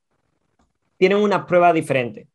tienen 0.99 1.19
unas 1.19 1.47
pruebas 1.47 1.75
diferentes 1.75 2.27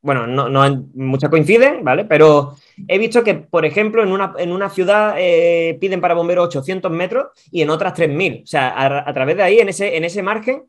bueno, 0.00 0.26
no, 0.26 0.48
no 0.48 0.88
muchas 0.94 1.30
coinciden, 1.30 1.84
¿vale? 1.84 2.04
Pero 2.04 2.56
he 2.86 2.98
visto 2.98 3.24
que, 3.24 3.34
por 3.34 3.64
ejemplo, 3.64 4.02
en 4.02 4.12
una, 4.12 4.32
en 4.38 4.52
una 4.52 4.70
ciudad 4.70 5.16
eh, 5.18 5.76
piden 5.80 6.00
para 6.00 6.14
bomberos 6.14 6.46
800 6.46 6.90
metros 6.90 7.26
y 7.50 7.62
en 7.62 7.70
otras 7.70 7.94
3.000. 7.94 8.44
O 8.44 8.46
sea, 8.46 9.02
a, 9.06 9.12
través 9.12 9.36
de 9.36 9.42
ahí, 9.42 9.58
en 9.58 9.68
ese, 9.68 9.96
en 9.96 10.04
ese 10.04 10.22
margen, 10.22 10.64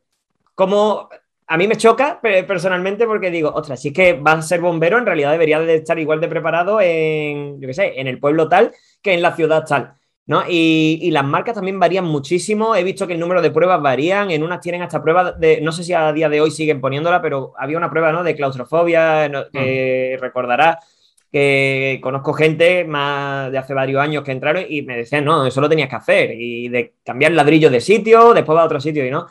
como 0.56 1.10
a 1.48 1.58
mí 1.58 1.68
me 1.68 1.78
choca 1.78 2.20
personalmente 2.22 3.06
porque 3.06 3.32
digo, 3.32 3.50
ostras, 3.54 3.82
si 3.82 3.90
es 3.90 3.94
que 3.94 4.14
vas 4.14 4.40
a 4.40 4.42
ser 4.42 4.62
bombero, 4.62 4.98
en 4.98 5.06
realidad 5.06 5.32
debería 5.32 5.60
de 5.60 5.76
estar 5.76 5.98
igual 5.98 6.20
de 6.20 6.28
preparado 6.28 6.80
en, 6.82 7.60
yo 7.62 7.68
qué 7.68 7.74
sé, 7.74 8.00
en 8.00 8.08
el 8.08 8.20
pueblo 8.20 8.50
tal 8.50 8.74
que 9.02 9.14
en 9.14 9.22
la 9.22 9.36
ciudad 9.36 9.66
tal. 9.66 9.94
¿No? 10.30 10.44
Y, 10.48 11.10
las 11.10 11.26
marcas 11.26 11.56
también 11.56 11.80
varían 11.80 12.06
muchísimo. 12.06 12.76
He 12.76 12.84
visto 12.84 13.08
que 13.08 13.14
el 13.14 13.20
número 13.20 13.42
de 13.42 13.50
pruebas 13.50 13.82
varían. 13.82 14.30
En 14.30 14.44
unas 14.44 14.62
tienen 14.62 14.84
hasta 14.84 15.02
pruebas 15.02 15.40
de, 15.40 15.60
no 15.60 15.72
sé 15.72 15.84
si 15.84 15.92
a 15.92 16.14
día 16.14 16.30
de 16.30 16.40
hoy 16.40 16.52
siguen 16.52 16.80
poniéndola, 16.80 17.20
pero 17.20 17.54
había 17.58 17.80
una 17.80 17.90
prueba, 17.90 18.12
¿no? 18.12 18.24
De 18.24 18.36
claustrofobia, 18.36 19.28
que 19.52 20.16
mm. 20.16 20.22
recordará 20.22 20.78
que 21.32 22.00
conozco 22.04 22.34
gente 22.34 22.86
más 22.86 23.52
de 23.52 23.58
hace 23.58 23.74
varios 23.74 24.02
años 24.02 24.24
que 24.24 24.32
entraron 24.32 24.66
y 24.70 24.84
me 24.84 24.98
decían, 24.98 25.26
no, 25.26 25.48
eso 25.48 25.62
lo 25.62 25.70
tenías 25.70 25.90
que 25.90 25.96
hacer. 25.96 26.32
Y 26.40 26.70
de 26.70 26.94
cambiar 27.04 27.32
ladrillo 27.32 27.72
de 27.72 27.82
sitio, 27.82 28.36
después 28.36 28.56
va 28.56 28.62
a 28.62 28.66
otro 28.66 28.80
sitio 28.80 29.04
y 29.04 29.10
no. 29.10 29.26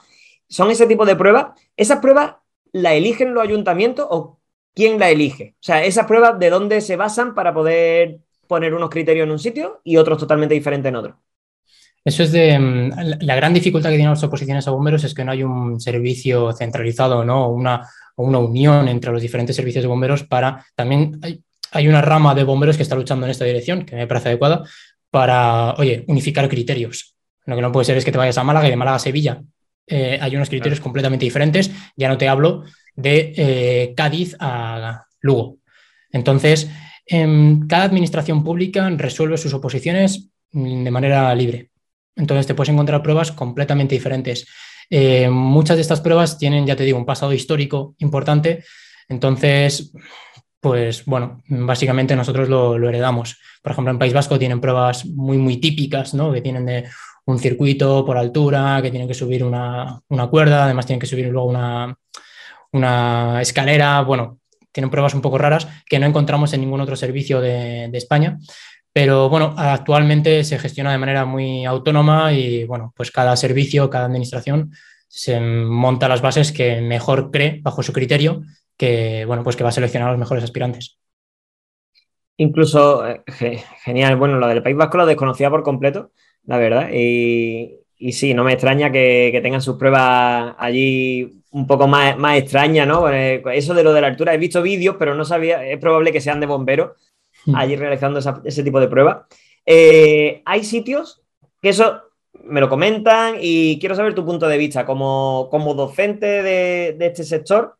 Son 0.49 0.69
ese 0.69 0.88
tipo 0.88 1.07
de 1.07 1.14
pruebas. 1.14 1.61
¿Esas 1.76 2.00
pruebas 2.00 2.35
la 2.73 2.95
eligen 2.95 3.35
los 3.35 3.45
ayuntamientos 3.45 4.05
o 4.11 4.40
quién 4.75 4.99
la 4.99 5.11
elige? 5.11 5.55
O 5.61 5.62
sea, 5.62 5.85
esas 5.85 6.07
pruebas 6.07 6.40
de 6.40 6.50
dónde 6.50 6.81
se 6.81 6.97
basan 6.97 7.37
para 7.37 7.55
poder 7.55 8.19
poner 8.49 8.75
unos 8.75 8.90
criterios 8.90 9.25
en 9.25 9.31
un 9.31 9.38
sitio 9.38 9.81
y 9.85 9.97
otros 9.97 10.19
totalmente 10.19 10.55
diferentes 10.55 10.88
en 10.88 10.97
otro. 10.97 11.21
Eso 12.05 12.23
es 12.23 12.33
de 12.33 12.59
mm, 12.59 12.90
la 13.21 13.37
gran 13.37 13.52
dificultad 13.55 13.90
que 13.90 13.97
tienen 13.97 14.11
las 14.11 14.25
oposiciones 14.25 14.67
a 14.67 14.71
bomberos 14.71 15.05
es 15.05 15.14
que 15.14 15.25
no 15.25 15.33
hay 15.33 15.43
un 15.43 15.81
servicio 15.81 16.52
centralizado, 16.52 17.25
¿no? 17.25 17.49
Una, 17.50 17.87
una 18.17 18.38
unión 18.38 18.88
entre 18.88 19.12
los 19.12 19.23
diferentes 19.23 19.55
servicios 19.55 19.83
de 19.83 19.88
bomberos 19.88 20.25
para 20.25 20.64
también 20.75 21.21
hay, 21.23 21.40
hay, 21.73 21.87
una 21.87 22.00
rama 22.00 22.35
de 22.35 22.45
bomberos 22.45 22.76
que 22.76 22.83
está 22.83 22.97
luchando 22.97 23.26
en 23.26 23.31
esta 23.31 23.45
dirección, 23.45 23.85
que 23.85 23.95
me 23.95 24.07
parece 24.07 24.28
adecuada, 24.28 24.64
para, 25.11 25.75
oye, 25.75 26.05
unificar 26.09 26.49
criterios. 26.49 27.14
Lo 27.45 27.57
que 27.57 27.62
no 27.62 27.73
puede 27.73 27.85
ser 27.85 27.97
es 27.97 28.05
que 28.05 28.12
te 28.12 28.19
vayas 28.19 28.38
a 28.38 28.45
Málaga 28.45 28.67
y 28.67 28.71
de 28.71 28.76
Málaga 28.76 28.97
a 28.97 29.00
Sevilla. 29.00 29.43
Eh, 29.87 30.19
hay 30.21 30.37
unos 30.37 30.49
criterios 30.49 30.81
completamente 30.81 31.25
diferentes. 31.25 31.71
Ya 31.97 32.09
no 32.09 32.19
te 32.19 32.28
hablo 32.28 32.64
de 32.95 33.33
eh, 33.37 33.95
Cádiz 33.97 34.37
a 34.38 35.07
Lugo. 35.21 35.59
Entonces, 36.11 36.71
cada 37.09 37.85
administración 37.85 38.45
pública 38.45 38.88
resuelve 38.91 39.38
sus 39.38 39.55
oposiciones 39.55 40.29
mm, 40.53 40.85
de 40.85 40.91
manera 40.91 41.35
libre. 41.35 41.71
Entonces 42.17 42.47
te 42.47 42.55
puedes 42.55 42.73
encontrar 42.73 43.03
pruebas 43.03 43.33
completamente 43.33 43.95
diferentes. 43.95 44.47
Eh, 44.91 45.29
muchas 45.31 45.77
de 45.77 45.83
estas 45.83 46.00
pruebas 46.00 46.38
tienen, 46.38 46.67
ya 46.67 46.77
te 46.77 46.85
digo, 46.85 46.99
un 46.99 47.07
pasado 47.07 47.33
histórico 47.33 47.95
importante. 47.99 48.65
Entonces, 49.09 49.93
pues 50.61 51.05
bueno, 51.05 51.43
básicamente 51.49 52.17
nosotros 52.17 52.49
lo, 52.49 52.77
heredamos. 52.88 53.38
Por 53.62 53.73
ejemplo, 53.73 53.93
en 53.93 53.99
País 53.99 54.12
Vasco 54.12 54.38
tienen 54.38 54.61
pruebas 54.61 55.07
muy, 55.07 55.38
muy 55.38 55.59
típicas, 55.59 56.15
¿no? 56.15 56.33
Que 56.33 56.41
tienen 56.41 56.67
de 56.67 56.85
un 57.27 57.38
circuito 57.38 58.05
por 58.05 58.17
altura, 58.17 58.81
que 58.83 58.91
tienen 58.91 59.09
que 59.09 59.15
subir 59.15 59.45
una, 59.45 60.03
cuerda, 60.31 60.65
además 60.65 60.87
tienen 60.87 61.00
que 61.00 61.07
subir 61.07 61.29
luego 61.29 61.49
una, 61.49 61.95
una 62.73 63.41
escalera. 63.41 64.00
Bueno, 64.03 64.38
tienen 64.72 64.90
pruebas 64.90 65.14
un 65.14 65.22
poco 65.22 65.38
raras 65.38 65.68
que 65.87 65.98
no 65.98 66.06
encontramos 66.06 66.52
en 66.52 66.60
ningún 66.60 66.80
otro 66.80 66.96
servicio 66.96 67.40
de, 67.40 67.90
España. 67.92 68.38
Pero 68.92 69.28
bueno, 69.28 69.54
actualmente 69.56 70.44
se 70.44 70.58
gestiona 70.58 70.92
de 70.92 70.98
manera 70.98 71.25
muy 71.25 71.64
autónoma 71.64 72.32
y 72.32 72.64
bueno, 72.64 72.92
pues 72.96 73.10
cada 73.10 73.37
servicio, 73.37 73.90
cada 73.90 74.06
administración 74.06 74.72
se 75.08 75.40
monta 75.40 76.08
las 76.08 76.20
bases 76.20 76.52
que 76.52 76.80
mejor 76.80 77.30
cree 77.30 77.60
bajo 77.62 77.82
su 77.82 77.92
criterio 77.92 78.42
que 78.78 79.25
bueno, 79.26 79.42
pues 79.42 79.56
que 79.56 79.64
va 79.64 79.68
a 79.68 79.72
seleccionar 79.72 80.08
a 80.08 80.12
los 80.12 80.20
mejores 80.20 80.44
aspirantes. 80.44 80.98
Incluso, 82.38 83.06
eh, 83.06 83.22
genial, 83.84 84.16
bueno, 84.16 84.38
lo 84.38 84.46
del 84.46 84.62
País 84.62 84.76
Vasco 84.76 84.96
lo 84.96 85.06
desconocía 85.06 85.50
por 85.50 85.64
completo, 85.64 86.12
la 86.44 86.56
verdad, 86.56 86.88
y, 86.92 87.77
y 87.99 88.12
sí, 88.12 88.33
no 88.33 88.45
me 88.45 88.52
extraña 88.52 88.93
que, 88.93 89.38
tengan 89.43 89.61
sus 89.61 89.76
pruebas 89.76 90.55
allí 90.59 91.43
un 91.50 91.67
poco 91.67 91.88
más, 91.88 92.17
más 92.17 92.38
extrañas, 92.38 92.87
¿no? 92.87 93.11
Eh, 93.11 93.43
eso 93.52 93.75
de 93.75 93.83
lo 93.83 93.93
de 93.93 94.00
la 94.00 94.07
altura, 94.07 94.35
he 94.35 94.38
visto 94.38 94.62
vídeos, 94.62 94.97
pero 94.99 95.14
no 95.14 95.25
sabía, 95.25 95.67
es 95.67 95.78
probable 95.78 96.12
que 96.12 96.21
sean 96.21 96.38
de 96.38 96.47
bomberos 96.47 96.93
hmm. 97.47 97.57
allí 97.57 97.75
realizando 97.75 98.21
ese 98.45 98.62
tipo 98.62 98.78
de 98.78 98.88
pruebas. 98.88 99.26
Eh, 99.67 100.43
hay 100.45 100.64
sitios 100.64 101.23
que 101.61 101.71
eso 101.71 102.02
me 102.45 102.61
lo 102.61 102.69
comentan 102.69 103.37
y 103.40 103.78
quiero 103.81 103.97
saber 103.97 104.14
tu 104.14 104.25
punto 104.25 104.47
de 104.47 104.59
vista 104.59 104.87
como, 104.87 105.49
como 105.50 105.75
docente 105.75 106.43
de, 106.43 106.95
de 106.97 107.07
este 107.07 107.25
sector. 107.25 107.77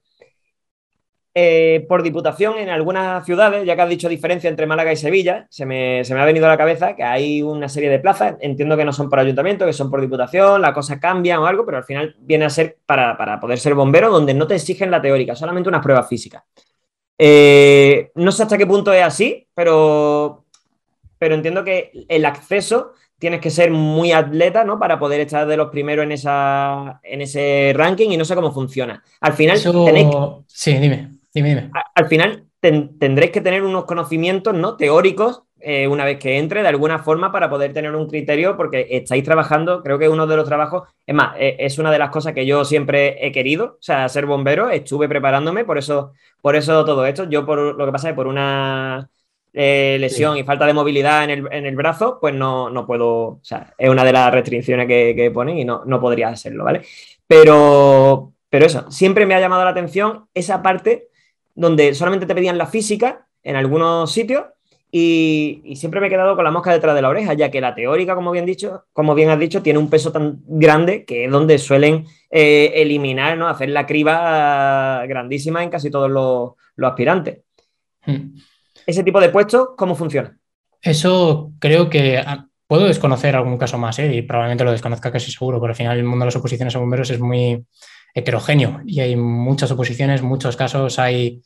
Eh, 1.40 1.87
por 1.88 2.02
diputación 2.02 2.59
en 2.59 2.68
algunas 2.68 3.25
ciudades, 3.25 3.64
ya 3.64 3.76
que 3.76 3.83
has 3.83 3.88
dicho 3.88 4.09
diferencia 4.09 4.50
entre 4.50 4.66
Málaga 4.66 4.92
y 4.92 4.97
Sevilla, 4.97 5.47
se 5.49 5.66
me, 5.66 6.00
ha 6.00 6.25
venido 6.25 6.47
a 6.47 6.49
la 6.49 6.59
cabeza 6.59 6.97
que 6.97 7.04
hay 7.04 7.42
una 7.42 7.68
serie 7.68 7.88
de 7.88 8.00
plazas, 8.00 8.35
entiendo 8.40 8.76
que 8.76 8.85
no 8.85 8.92
son 8.92 9.09
por 9.09 9.21
ayuntamiento, 9.21 9.64
que 9.64 9.73
son 9.73 9.88
por 9.88 10.00
diputación, 10.00 10.61
la 10.61 10.75
cosa 10.75 10.99
cambia 10.99 11.40
o 11.40 11.47
algo, 11.47 11.64
pero 11.64 11.78
al 11.78 11.85
final 11.85 12.16
viene 12.18 12.45
a 12.45 12.50
ser 12.50 12.78
para, 12.85 13.38
poder 13.38 13.61
ser 13.61 13.76
bombero, 13.76 14.11
donde 14.11 14.35
no 14.35 14.49
te 14.49 14.57
exigen 14.57 14.90
la 14.90 15.00
teórica, 15.00 15.37
solamente 15.37 15.68
unas 15.68 15.80
pruebas 15.80 16.09
físicas. 16.09 16.42
Eh, 17.16 18.11
no 18.16 18.33
sé 18.33 18.42
hasta 18.42 18.59
qué 18.59 18.66
punto 18.66 18.92
es 18.92 19.04
así, 19.04 19.47
pero, 19.54 20.45
pero 21.18 21.37
entiendo 21.37 21.62
que 21.62 21.92
el 22.09 22.25
acceso 22.25 22.95
tienes 23.16 23.40
que 23.40 23.50
ser 23.50 23.71
muy 23.71 24.11
atleta, 24.11 24.64
¿no? 24.64 24.76
Para 24.80 24.99
poder 24.99 25.21
estar 25.21 25.47
de 25.47 25.57
los 25.57 25.71
primeros 25.71 26.02
en, 26.02 26.11
esa, 26.11 26.99
en 27.04 27.23
ese 27.23 27.73
ranking 27.76 28.11
y 28.11 28.16
no 28.16 28.25
sé 28.25 28.35
cómo 28.35 28.50
funciona. 28.50 29.04
Al 29.21 29.35
final, 29.35 29.57
Sí, 30.49 30.75
dime. 30.78 31.18
Al 31.95 32.09
final 32.09 32.45
tendréis 32.61 33.31
que 33.31 33.41
tener 33.41 33.63
unos 33.63 33.85
conocimientos 33.85 34.55
¿no? 34.55 34.77
teóricos 34.77 35.45
eh, 35.61 35.89
una 35.89 36.05
vez 36.05 36.19
que 36.19 36.39
entre 36.39 36.63
de 36.63 36.69
alguna 36.69 37.01
forma 37.01 37.33
para 37.33 37.51
poder 37.51 37.73
tener 37.73 37.95
un 37.95 38.09
criterio 38.09 38.57
porque 38.57 38.87
estáis 38.91 39.25
trabajando, 39.25 39.83
creo 39.83 39.99
que 39.99 40.09
uno 40.09 40.27
de 40.27 40.37
los 40.37 40.47
trabajos, 40.47 40.89
es 41.05 41.15
más, 41.15 41.35
eh, 41.37 41.57
es 41.59 41.79
una 41.79 41.91
de 41.91 41.99
las 41.99 42.11
cosas 42.11 42.33
que 42.33 42.47
yo 42.47 42.65
siempre 42.65 43.27
he 43.27 43.33
querido, 43.33 43.65
o 43.65 43.83
sea, 43.83 44.09
ser 44.09 44.27
bombero, 44.27 44.71
estuve 44.71 45.09
preparándome, 45.09 45.65
por 45.65 45.77
eso, 45.77 46.13
por 46.41 46.55
eso 46.55 46.85
todo 46.85 47.05
esto, 47.07 47.29
yo 47.29 47.45
por 47.45 47.77
lo 47.77 47.87
que 47.87 47.93
pasa 47.93 48.09
es 48.09 48.13
que 48.13 48.17
por 48.17 48.29
una 48.29 49.11
eh, 49.53 49.97
lesión 49.99 50.37
y 50.37 50.45
falta 50.45 50.65
de 50.65 50.75
movilidad 50.75 51.25
en 51.29 51.67
el, 51.67 51.77
brazo, 51.77 52.19
pues 52.21 52.35
no, 52.35 52.71
no, 52.71 52.87
puedo, 52.87 53.09
o 53.09 53.41
sea, 53.43 53.75
es 53.77 53.91
una 53.91 54.05
de 54.05 54.13
las 54.13 54.33
restricciones 54.33 54.87
que, 54.87 55.15
que 55.17 55.33
ponen 55.33 55.59
y 55.59 55.65
no, 55.65 55.83
no 55.85 56.01
podría 56.01 56.29
hacerlo, 56.29 56.63
¿vale? 56.63 56.83
Pero, 57.27 58.33
pero 58.49 58.65
eso, 58.65 58.89
siempre 58.93 59.27
me 59.27 59.35
ha 59.35 59.41
llamado 59.41 59.65
la 59.65 59.71
atención 59.71 60.29
esa 60.35 60.63
parte 60.63 61.09
donde 61.59 61.93
solamente 61.95 62.27
te 62.27 62.35
pedían 62.35 62.57
la 62.57 62.67
física 62.67 63.27
en 63.43 63.57
algunos 63.57 64.12
sitios 64.12 64.45
y, 64.91 65.75
siempre 65.75 66.00
me 66.00 66.07
he 66.07 66.11
quedado 66.11 66.35
con 66.35 66.45
la 66.45 66.50
mosca 66.50 66.73
detrás 66.73 66.95
de 66.95 67.03
la 67.03 67.09
oreja, 67.11 67.35
ya 67.35 67.50
que 67.50 67.61
la 67.61 67.75
teórica, 67.75 68.15
como 68.15 68.31
bien, 68.31 68.47
dicho, 68.47 68.85
como 68.93 69.15
bien 69.15 69.29
has 69.29 69.38
dicho, 69.38 69.61
tiene 69.61 69.79
un 69.79 69.91
peso 69.91 70.12
tan 70.12 70.41
grande 70.47 71.05
que 71.05 71.25
es 71.25 71.31
donde 71.31 71.59
suelen 71.59 72.07
eh, 72.31 72.73
eliminar, 72.77 73.37
¿no? 73.37 73.49
hacer 73.49 73.69
la 73.71 73.87
criba 73.87 75.05
grandísima 75.07 75.62
en 75.62 75.71
casi 75.71 75.91
todos 75.91 76.11
los, 76.11 76.53
aspirantes. 76.87 77.41
Hmm. 78.07 78.38
Ese 78.87 79.03
tipo 79.03 79.21
de 79.21 79.29
puestos, 79.29 79.71
¿cómo 79.77 79.95
funciona? 79.95 80.38
Eso 80.81 81.53
creo 81.59 81.91
que 81.91 82.19
ah, 82.19 82.47
puedo 82.69 82.87
desconocer 82.87 83.35
algún 83.35 83.59
caso 83.59 83.79
más, 83.79 83.99
¿eh? 83.99 84.15
y 84.15 84.23
probablemente 84.23 84.65
lo 84.65 84.71
desconozca 84.71 85.11
casi 85.11 85.33
seguro, 85.33 85.61
pero 85.61 85.73
al 85.73 85.77
final 85.77 85.99
el 85.99 86.05
mundo 86.05 86.23
de 86.23 86.29
las 86.29 86.37
oposiciones 86.37 86.75
a 86.77 86.79
bomberos 86.79 87.11
es 87.11 87.19
muy, 87.19 87.67
heterogéneo 88.15 88.83
y 88.87 89.00
hay 89.00 89.17
muchas 89.17 89.71
oposiciones, 89.71 90.23
muchos 90.23 90.57
casos. 90.57 90.99
Hay, 90.99 91.43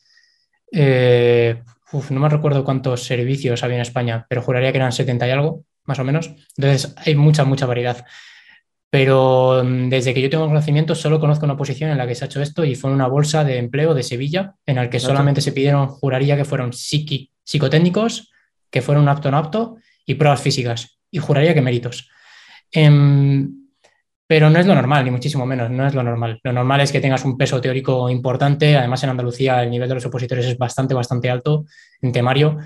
eh, 0.73 1.63
no 2.11 2.21
me 2.21 2.29
recuerdo 2.29 2.65
cuántos 2.65 3.05
servicios 3.05 3.63
había 3.63 3.77
en 3.77 3.83
España, 3.83 4.27
pero 4.29 4.43
juraría 4.43 4.73
que 4.73 4.79
eran 4.79 4.93
70 4.93 5.29
y 5.29 5.31
algo, 5.31 5.65
más 5.85 5.99
o 5.99 6.05
menos. 6.05 6.31
Entonces 6.57 6.95
hay 7.05 7.15
mucha, 7.15 7.45
mucha 7.45 7.67
variedad. 7.67 8.05
Pero 8.91 9.63
mm, 9.65 9.89
desde 9.89 10.13
que 10.13 10.21
yo 10.21 10.29
tengo 10.29 10.47
conocimiento, 10.47 10.95
solo 10.95 11.19
conozco 11.19 11.47
una 11.47 11.55
oposición 11.55 11.91
en 11.91 11.99
la 11.99 12.07
que 12.07 12.15
se 12.15 12.25
ha 12.25 12.27
hecho 12.27 12.43
esto 12.43 12.65
y 12.65 12.75
fue 12.75 12.91
en 12.91 12.97
una 12.97 13.07
bolsa 13.07 13.43
de 13.43 13.59
empleo 13.59 13.95
de 13.95 14.03
Sevilla, 14.03 14.55
en 14.67 14.77
la 14.77 14.91
que 14.91 15.01
solamente 15.01 15.41
se 15.41 15.53
pidieron, 15.53 15.89
juraría 15.89 16.37
que 16.37 16.45
fueron 16.45 16.73
psicotécnicos, 16.73 18.31
que 18.71 18.83
fueron 18.83 19.09
apto 19.09 19.31
no 19.31 19.39
apto 19.39 19.77
y 20.05 20.15
pruebas 20.15 20.43
físicas. 20.43 20.99
Y 21.11 21.19
juraría 21.19 21.55
que 21.55 21.63
méritos. 21.63 22.11
Em, 22.71 23.62
pero 24.33 24.49
no 24.49 24.59
es 24.59 24.65
lo 24.65 24.75
normal, 24.75 25.05
ni 25.05 25.11
muchísimo 25.11 25.45
menos, 25.45 25.71
no 25.71 25.87
es 25.87 25.93
lo 25.93 26.03
normal. 26.03 26.41
Lo 26.43 26.55
normal 26.55 26.81
es 26.81 26.91
que 26.91 27.03
tengas 27.03 27.23
un 27.27 27.37
peso 27.37 27.61
teórico 27.61 28.09
importante, 28.09 28.79
además 28.79 29.05
en 29.05 29.11
Andalucía 29.11 29.63
el 29.63 29.69
nivel 29.69 29.91
de 29.91 29.97
los 29.97 30.07
opositores 30.07 30.47
es 30.47 30.57
bastante, 30.57 30.95
bastante 30.95 31.29
alto 31.29 31.67
en 32.01 32.13
temario. 32.13 32.57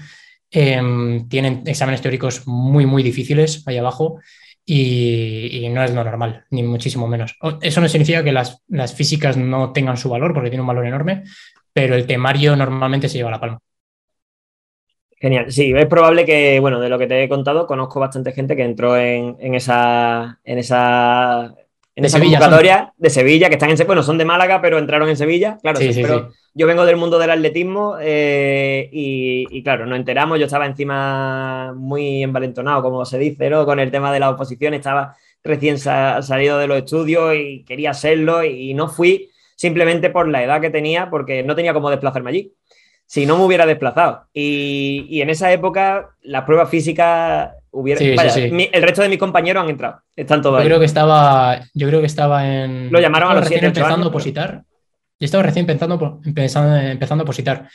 Em, 0.48 1.28
tienen 1.28 1.64
exámenes 1.66 2.00
teóricos 2.00 2.46
muy, 2.46 2.86
muy 2.86 3.02
difíciles 3.02 3.64
ahí 3.66 3.78
abajo 3.78 4.20
y, 4.64 5.66
no 5.72 5.82
es 5.82 5.92
lo 5.92 6.04
normal, 6.04 6.44
ni 6.50 6.62
muchísimo 6.62 7.08
menos. 7.08 7.36
Eso 7.60 7.80
no 7.80 7.88
significa 7.88 8.22
que 8.22 8.30
las, 8.30 8.62
las 8.68 8.94
físicas 8.94 9.36
no 9.36 9.72
tengan 9.72 9.96
su 9.96 10.08
valor, 10.08 10.34
porque 10.34 10.50
tiene 10.50 10.60
un 10.60 10.68
valor 10.68 10.86
enorme, 10.86 11.24
pero 11.72 11.96
el 11.96 12.06
temario 12.06 12.54
normalmente 12.54 13.08
se 13.08 13.18
lleva 13.18 13.32
la 13.32 13.40
palma. 13.40 13.58
Genial. 15.18 15.50
Sí, 15.50 15.72
es 15.74 15.86
probable 15.86 16.26
que, 16.26 16.60
bueno, 16.60 16.78
de 16.78 16.90
lo 16.90 16.98
que 16.98 17.06
te 17.06 17.22
he 17.22 17.28
contado, 17.28 17.66
conozco 17.66 18.00
bastante 18.00 18.32
gente 18.32 18.54
que 18.54 18.64
entró 18.64 18.98
en, 18.98 19.54
esa, 19.54 20.38
en 20.44 20.58
esa, 20.58 21.54
en 21.94 22.04
esa 22.04 22.20
convocatoria 22.20 22.92
de 22.98 23.08
Sevilla, 23.08 23.48
que 23.48 23.54
están 23.54 23.70
en, 23.70 23.86
bueno, 23.86 24.02
son 24.02 24.18
de 24.18 24.26
Málaga, 24.26 24.60
pero 24.60 24.78
entraron 24.78 25.08
en 25.08 25.16
Sevilla. 25.16 25.58
Claro, 25.62 25.78
sí, 25.78 25.90
pero 25.94 26.32
yo 26.52 26.66
vengo 26.66 26.84
del 26.84 26.96
mundo 26.96 27.18
del 27.18 27.30
atletismo 27.30 27.96
eh, 27.98 28.90
y, 28.92 29.62
claro, 29.62 29.86
nos 29.86 29.98
enteramos, 29.98 30.38
yo 30.38 30.44
estaba 30.44 30.66
encima 30.66 31.72
muy 31.74 32.22
envalentonado, 32.22 32.82
como 32.82 33.06
se 33.06 33.18
dice, 33.18 33.48
¿no? 33.48 33.64
Con 33.64 33.80
el 33.80 33.90
tema 33.90 34.12
de 34.12 34.20
la 34.20 34.28
oposición, 34.28 34.74
estaba 34.74 35.16
recién 35.42 35.78
salido 35.78 36.58
de 36.58 36.66
los 36.66 36.76
estudios 36.76 37.34
y 37.36 37.64
quería 37.64 37.94
serlo 37.94 38.44
y 38.44 38.74
no 38.74 38.88
fui 38.88 39.30
simplemente 39.54 40.10
por 40.10 40.28
la 40.28 40.42
edad 40.42 40.60
que 40.60 40.70
tenía, 40.70 41.08
porque 41.08 41.42
no 41.42 41.54
tenía 41.54 41.72
cómo 41.72 41.88
desplazarme 41.88 42.30
allí. 42.30 42.52
Si 43.06 43.24
no 43.24 43.38
me 43.38 43.44
hubiera 43.44 43.66
desplazado. 43.66 44.26
Y, 44.34 45.20
en 45.20 45.30
esa 45.30 45.52
época, 45.52 46.10
las 46.22 46.44
pruebas 46.44 46.68
físicas 46.68 47.50
hubiera. 47.70 48.00
el 48.00 48.82
resto 48.82 49.02
de 49.02 49.08
mis 49.08 49.18
compañeros 49.18 49.62
han 49.62 49.70
entrado. 49.70 50.00
Están 50.14 50.42
todos 50.42 50.60
yo 50.60 50.66
Creo 50.66 50.80
que 50.80 50.86
estaba, 50.86 51.60
yo 51.72 51.88
creo 51.88 52.00
que 52.00 52.06
estaba 52.06 52.46
en. 52.46 52.90
Lo 52.90 53.00
llamaron 53.00 53.30
a 53.30 53.34
los 53.36 53.48
siete 53.48 53.66
empezando 53.66 54.06
a 54.06 54.08
opositar. 54.08 54.64
Yo 55.18 55.24
estaba 55.24 55.44
recién 55.44 55.62
empezando, 55.62 56.20
empezando, 56.24 56.76
empezando 56.76 57.22
a 57.22 57.24
opositar. 57.24 57.68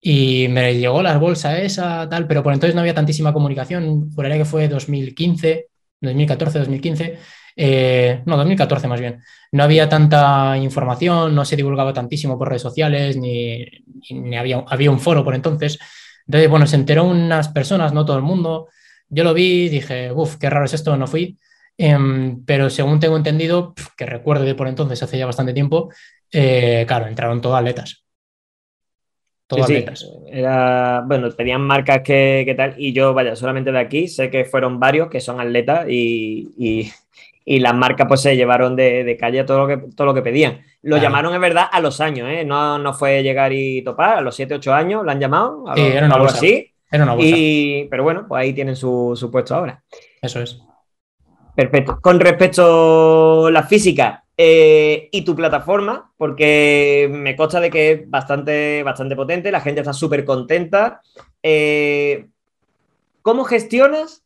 Y 0.00 0.46
me 0.48 0.76
llegó 0.76 1.02
la 1.02 1.18
bolsa 1.18 1.58
esa, 1.58 2.08
tal, 2.08 2.28
pero 2.28 2.42
por 2.42 2.52
entonces 2.52 2.74
no 2.74 2.80
había 2.80 2.94
tantísima 2.94 3.32
comunicación. 3.32 4.12
Juraría 4.14 4.38
que 4.38 4.44
fue 4.44 4.68
2015, 4.68 5.66
2014, 6.00 6.58
2015. 6.60 7.18
No, 7.56 8.36
2014 8.36 8.88
más 8.88 9.00
bien. 9.00 9.22
No 9.52 9.62
había 9.62 9.88
tanta 9.88 10.56
información, 10.58 11.34
no 11.34 11.44
se 11.44 11.56
divulgaba 11.56 11.92
tantísimo 11.92 12.38
por 12.38 12.48
redes 12.48 12.62
sociales, 12.62 13.16
ni, 13.16 13.64
ni 14.10 14.36
había, 14.36 14.64
había 14.68 14.90
un 14.90 15.00
foro 15.00 15.24
por 15.24 15.34
entonces. 15.34 15.78
Entonces, 16.26 16.50
bueno, 16.50 16.66
se 16.66 16.76
enteró 16.76 17.04
unas 17.04 17.48
personas, 17.48 17.92
no 17.92 18.04
todo 18.04 18.16
el 18.16 18.22
mundo. 18.22 18.68
Yo 19.08 19.24
lo 19.24 19.32
vi, 19.32 19.68
dije, 19.68 20.10
uff, 20.12 20.36
qué 20.36 20.50
raro 20.50 20.64
es 20.64 20.74
esto, 20.74 20.96
no 20.96 21.06
fui. 21.06 21.38
Em, 21.78 22.44
pero 22.44 22.70
según 22.70 23.00
tengo 23.00 23.16
entendido, 23.16 23.74
que 23.96 24.06
recuerdo 24.06 24.44
de 24.44 24.54
por 24.54 24.68
entonces, 24.68 25.02
hace 25.02 25.18
ya 25.18 25.26
bastante 25.26 25.52
tiempo, 25.52 25.90
eh, 26.32 26.84
claro, 26.88 27.06
entraron 27.06 27.40
todas 27.40 27.60
atletas. 27.60 28.04
Todas 29.46 29.66
atletas. 29.66 30.04
Era, 30.26 31.04
bueno, 31.06 31.30
tenían 31.30 31.60
marcas 31.60 32.02
que, 32.02 32.52
tal, 32.56 32.74
y 32.78 32.92
yo, 32.92 33.14
vaya, 33.14 33.36
solamente 33.36 33.70
de 33.70 33.78
aquí 33.78 34.08
sé 34.08 34.30
que 34.30 34.44
fueron 34.44 34.80
varios 34.80 35.08
que 35.08 35.20
son 35.20 35.40
atletas 35.40 35.86
y, 35.88 36.90
las 37.46 37.74
marcas 37.74 38.08
pues 38.08 38.20
se 38.20 38.36
llevaron 38.36 38.74
de, 38.74 39.16
calle 39.18 39.44
todo 39.44 39.66
lo 39.66 39.68
que, 39.68 39.76
todo 39.94 40.06
lo 40.06 40.14
que 40.14 40.22
pedían. 40.22 40.62
Lo 40.82 40.98
llamaron, 40.98 41.32
es 41.32 41.40
verdad, 41.40 41.66
a 41.70 41.80
los 41.80 42.00
años, 42.00 42.28
¿eh? 42.30 42.44
no, 42.44 42.78
no 42.78 42.92
fue 42.92 43.22
llegar 43.22 43.52
y 43.52 43.82
topar, 43.82 44.18
a 44.18 44.20
los 44.20 44.34
7, 44.34 44.54
8 44.54 44.74
años 44.74 45.04
lo 45.04 45.10
han 45.10 45.20
llamado, 45.20 45.68
a 45.68 45.74
era 45.74 46.06
una 46.06 46.18
bolsa. 46.18 46.36
así. 46.36 46.72
Era 46.90 47.04
una 47.04 47.14
bolsa. 47.14 47.36
pero 47.90 48.02
bueno, 48.02 48.26
pues 48.28 48.42
ahí 48.42 48.52
tienen 48.52 48.76
su, 48.76 49.14
su 49.16 49.30
puesto 49.30 49.54
ahora. 49.54 49.82
Eso 50.20 50.40
es. 50.40 50.60
Perfecto. 51.54 51.98
Con 52.00 52.20
respecto 52.20 53.46
a 53.46 53.50
la 53.50 53.62
física, 53.62 54.24
eh, 54.38 55.08
y 55.12 55.22
tu 55.22 55.34
plataforma, 55.34 56.12
porque 56.18 57.08
me 57.10 57.34
consta 57.34 57.58
de 57.58 57.70
que 57.70 57.92
es 57.92 58.10
bastante, 58.10 58.82
bastante 58.82 59.16
potente, 59.16 59.50
la 59.50 59.62
gente 59.62 59.80
está 59.80 59.94
súper 59.94 60.26
contenta. 60.26 61.00
Eh, 61.42 62.26
¿Cómo 63.22 63.44
gestionas 63.44 64.22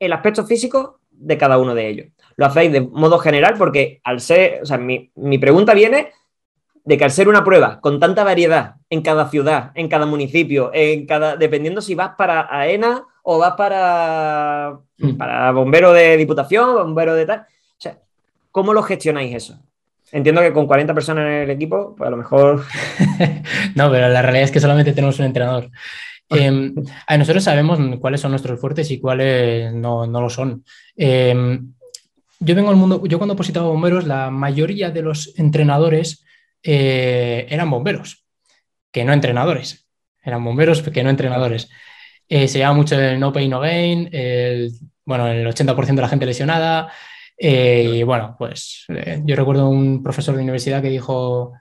el 0.00 0.12
aspecto 0.12 0.44
físico 0.44 0.97
de 1.18 1.38
cada 1.38 1.58
uno 1.58 1.74
de 1.74 1.88
ellos? 1.88 2.06
Lo 2.36 2.46
hacéis 2.46 2.72
de 2.72 2.80
modo 2.80 3.18
general, 3.18 3.54
porque 3.58 4.00
al 4.04 4.20
ser, 4.20 4.60
o 4.62 4.66
sea, 4.66 4.78
mi, 4.78 5.10
mi 5.16 5.38
pregunta 5.38 5.74
viene 5.74 6.12
de 6.84 6.96
que 6.96 7.04
al 7.04 7.10
ser 7.10 7.28
una 7.28 7.44
prueba 7.44 7.80
con 7.80 8.00
tanta 8.00 8.24
variedad 8.24 8.76
en 8.88 9.02
cada 9.02 9.28
ciudad, 9.28 9.72
en 9.74 9.88
cada 9.88 10.06
municipio, 10.06 10.70
en 10.72 11.06
cada, 11.06 11.36
dependiendo 11.36 11.80
si 11.80 11.94
vas 11.94 12.12
para 12.16 12.48
AENA 12.50 13.04
o 13.22 13.38
vas 13.38 13.54
para, 13.54 14.78
mm. 14.98 15.16
para 15.16 15.52
bombero 15.52 15.92
de 15.92 16.16
diputación, 16.16 16.74
bombero 16.74 17.14
de 17.14 17.26
tal, 17.26 17.46
¿Cómo 18.50 18.72
lo 18.72 18.82
gestionáis 18.82 19.34
eso? 19.34 19.60
Entiendo 20.10 20.40
que 20.40 20.52
con 20.52 20.66
40 20.66 20.94
personas 20.94 21.26
en 21.26 21.32
el 21.32 21.50
equipo, 21.50 21.94
pues 21.96 22.08
a 22.08 22.10
lo 22.10 22.16
mejor. 22.16 22.64
no, 23.74 23.90
pero 23.90 24.08
la 24.08 24.22
realidad 24.22 24.44
es 24.44 24.50
que 24.50 24.58
solamente 24.58 24.92
tenemos 24.92 25.18
un 25.18 25.26
entrenador. 25.26 25.70
Em, 26.30 26.74
nosotros 27.16 27.44
sabemos 27.44 27.78
cuáles 28.00 28.20
son 28.20 28.32
nuestros 28.32 28.60
fuertes 28.60 28.90
y 28.90 29.00
cuáles 29.00 29.72
no, 29.72 30.06
lo 30.06 30.30
son. 30.30 30.64
Em, 30.96 31.72
yo 32.40 32.54
vengo 32.54 32.70
al 32.70 32.76
mundo, 32.76 33.02
yo 33.06 33.18
cuando 33.18 33.34
opositaba 33.34 33.66
bomberos, 33.68 34.06
la 34.06 34.30
mayoría 34.30 34.90
de 34.90 35.02
los 35.02 35.38
entrenadores 35.38 36.24
eh, 36.62 37.46
eran 37.48 37.70
bomberos, 37.70 38.24
que 38.92 39.04
no 39.04 39.12
entrenadores. 39.12 39.86
Eran 40.22 40.44
bomberos, 40.44 40.82
que 40.82 41.02
no 41.02 41.10
entrenadores. 41.10 41.68
Eh, 42.28 42.48
se 42.48 42.58
llama 42.58 42.74
mucho 42.74 43.00
el 43.00 43.18
no 43.18 43.32
pay, 43.32 43.48
no 43.48 43.60
gain, 43.60 44.10
bueno, 45.04 45.28
el 45.28 45.46
80% 45.46 45.94
de 45.94 46.02
la 46.02 46.08
gente 46.08 46.26
lesionada, 46.26 46.92
eh, 47.38 47.92
y 47.94 48.02
bueno, 48.02 48.34
pues 48.36 48.84
yo 49.24 49.36
recuerdo 49.36 49.68
un 49.68 50.02
profesor 50.02 50.34
de 50.34 50.42
universidad 50.42 50.82
que 50.82 50.90
dijo, 50.90 51.52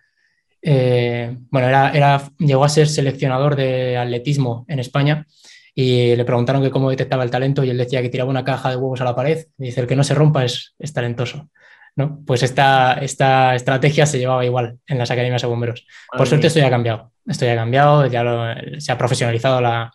eh, 0.62 1.38
bueno, 1.50 1.68
era, 1.68 1.92
era, 1.92 2.24
llegó 2.40 2.64
a 2.64 2.70
ser 2.70 2.88
seleccionador 2.88 3.56
de 3.56 3.98
atletismo 3.98 4.66
en 4.68 4.80
España 4.80 5.26
y 5.74 6.16
le 6.16 6.26
preguntaron 6.26 6.64
que 6.64 6.72
cómo 6.72 6.90
detectaba 6.90 7.24
el 7.24 7.30
talento 7.30 7.64
y 7.64 7.70
él 7.70 7.78
decía 7.78 8.02
que 8.02 8.10
tiraba 8.10 8.30
una 8.30 8.44
caja 8.44 8.70
de 8.70 8.78
huevos 8.78 9.00
a 9.02 9.04
la 9.04 9.16
pared 9.16 9.46
y 9.60 9.66
dice, 9.66 9.82
el 9.82 9.88
que 9.88 9.96
no 9.96 10.04
se 10.04 10.16
rompa 10.16 10.44
es, 10.44 10.74
es 10.80 10.92
talentoso. 10.92 11.50
¿no? 11.96 12.24
Pues 12.26 12.44
esta, 12.44 12.94
esta 12.94 13.56
estrategia 13.56 14.06
se 14.06 14.20
llevaba 14.20 14.46
igual 14.46 14.80
en 14.88 14.98
las 14.98 15.12
academias 15.12 15.42
de 15.42 15.48
bomberos. 15.48 15.86
Por 16.16 16.28
suerte 16.28 16.48
esto 16.48 16.60
ya 16.60 16.68
ha 16.68 16.72
cambiado, 16.72 17.12
esto 17.26 17.46
ya 17.46 17.54
ha 17.54 17.58
cambiado, 17.58 18.06
ya 18.08 18.56
se 18.80 18.92
ha 18.92 18.98
profesionalizado 18.98 19.62
la, 19.62 19.92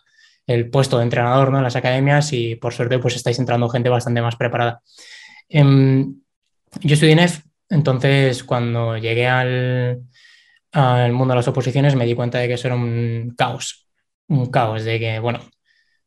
el 0.47 0.69
puesto 0.69 0.97
de 0.97 1.03
entrenador 1.03 1.51
¿no? 1.51 1.57
en 1.57 1.63
las 1.63 1.75
academias 1.75 2.33
y 2.33 2.55
por 2.55 2.73
suerte 2.73 2.99
pues 2.99 3.15
estáis 3.15 3.39
entrando 3.39 3.69
gente 3.69 3.89
bastante 3.89 4.21
más 4.21 4.35
preparada. 4.35 4.81
Em, 5.49 6.15
yo 6.81 6.93
estudié 6.93 7.13
EF, 7.13 7.41
entonces 7.69 8.43
cuando 8.43 8.97
llegué 8.97 9.27
al, 9.27 10.01
mundo 10.73 11.33
de 11.33 11.37
las 11.37 11.47
oposiciones 11.47 11.95
me 11.95 12.05
di 12.05 12.15
cuenta 12.15 12.39
de 12.39 12.47
que 12.47 12.55
eso 12.55 12.67
era 12.67 12.75
un 12.75 13.33
caos, 13.37 13.87
un 14.27 14.47
caos, 14.47 14.83
de 14.83 14.99
que, 14.99 15.19
bueno, 15.19 15.39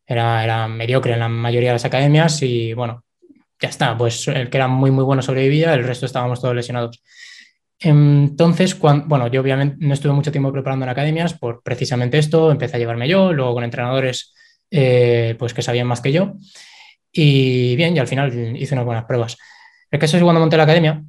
era, 0.06 0.42
era 0.44 0.68
mediocre 0.68 1.12
en 1.12 1.20
la 1.20 1.28
mayoría 1.28 1.70
de 1.70 1.74
las 1.74 1.84
academias 1.84 2.42
y, 2.42 2.72
bueno, 2.74 3.04
ya 3.60 3.68
está, 3.68 3.96
pues 3.96 4.28
el 4.28 4.50
que 4.50 4.56
era 4.56 4.68
muy, 4.68 4.90
muy 4.90 5.04
bueno 5.04 5.22
sobrevivía, 5.22 5.74
el 5.74 5.84
resto 5.84 6.06
estábamos 6.06 6.40
todos 6.40 6.54
lesionados. 6.54 7.02
Entonces, 7.78 8.78
bueno, 8.78 9.28
yo 9.28 9.40
obviamente 9.40 9.76
no 9.80 9.94
estuve 9.94 10.12
mucho 10.12 10.32
tiempo 10.32 10.52
preparando 10.52 10.84
en 10.84 10.90
academias 10.90 11.34
por 11.34 11.62
precisamente 11.62 12.18
esto, 12.18 12.50
empecé 12.50 12.76
a 12.76 12.78
llevarme 12.78 13.08
yo, 13.08 13.32
luego 13.32 13.54
con 13.54 13.64
entrenadores 13.64 14.34
eh, 14.70 15.36
pues 15.38 15.54
que 15.54 15.62
sabían 15.62 15.86
más 15.86 16.00
que 16.00 16.12
yo. 16.12 16.34
Y 17.12 17.76
bien, 17.76 17.96
y 17.96 17.98
al 17.98 18.08
final 18.08 18.56
hice 18.56 18.74
unas 18.74 18.84
buenas 18.84 19.04
pruebas. 19.04 19.36
El 19.90 19.98
caso 19.98 20.16
es 20.16 20.22
cuando 20.22 20.40
monté 20.40 20.56
la 20.56 20.64
academia, 20.64 21.02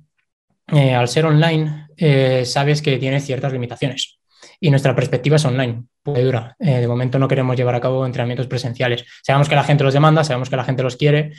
eh, 0.74 0.94
al 0.94 1.08
ser 1.08 1.26
online, 1.26 1.87
eh, 1.98 2.46
sabes 2.46 2.82
que 2.82 2.98
tiene 2.98 3.20
ciertas 3.20 3.52
limitaciones. 3.52 4.20
Y 4.60 4.70
nuestra 4.70 4.96
perspectiva 4.96 5.36
es 5.36 5.46
online, 5.46 5.84
pura 6.02 6.22
dura. 6.22 6.56
Eh, 6.60 6.80
de 6.80 6.88
momento 6.88 7.20
no 7.20 7.28
queremos 7.28 7.56
llevar 7.56 7.76
a 7.76 7.82
cabo 7.82 8.06
entrenamientos 8.06 8.48
presenciales. 8.48 9.04
Sabemos 9.24 9.50
que 9.50 9.56
la 9.56 9.64
gente 9.64 9.84
los 9.84 9.94
demanda, 9.94 10.24
sabemos 10.24 10.50
que 10.50 10.56
la 10.56 10.64
gente 10.64 10.84
los 10.84 10.96
quiere, 10.96 11.34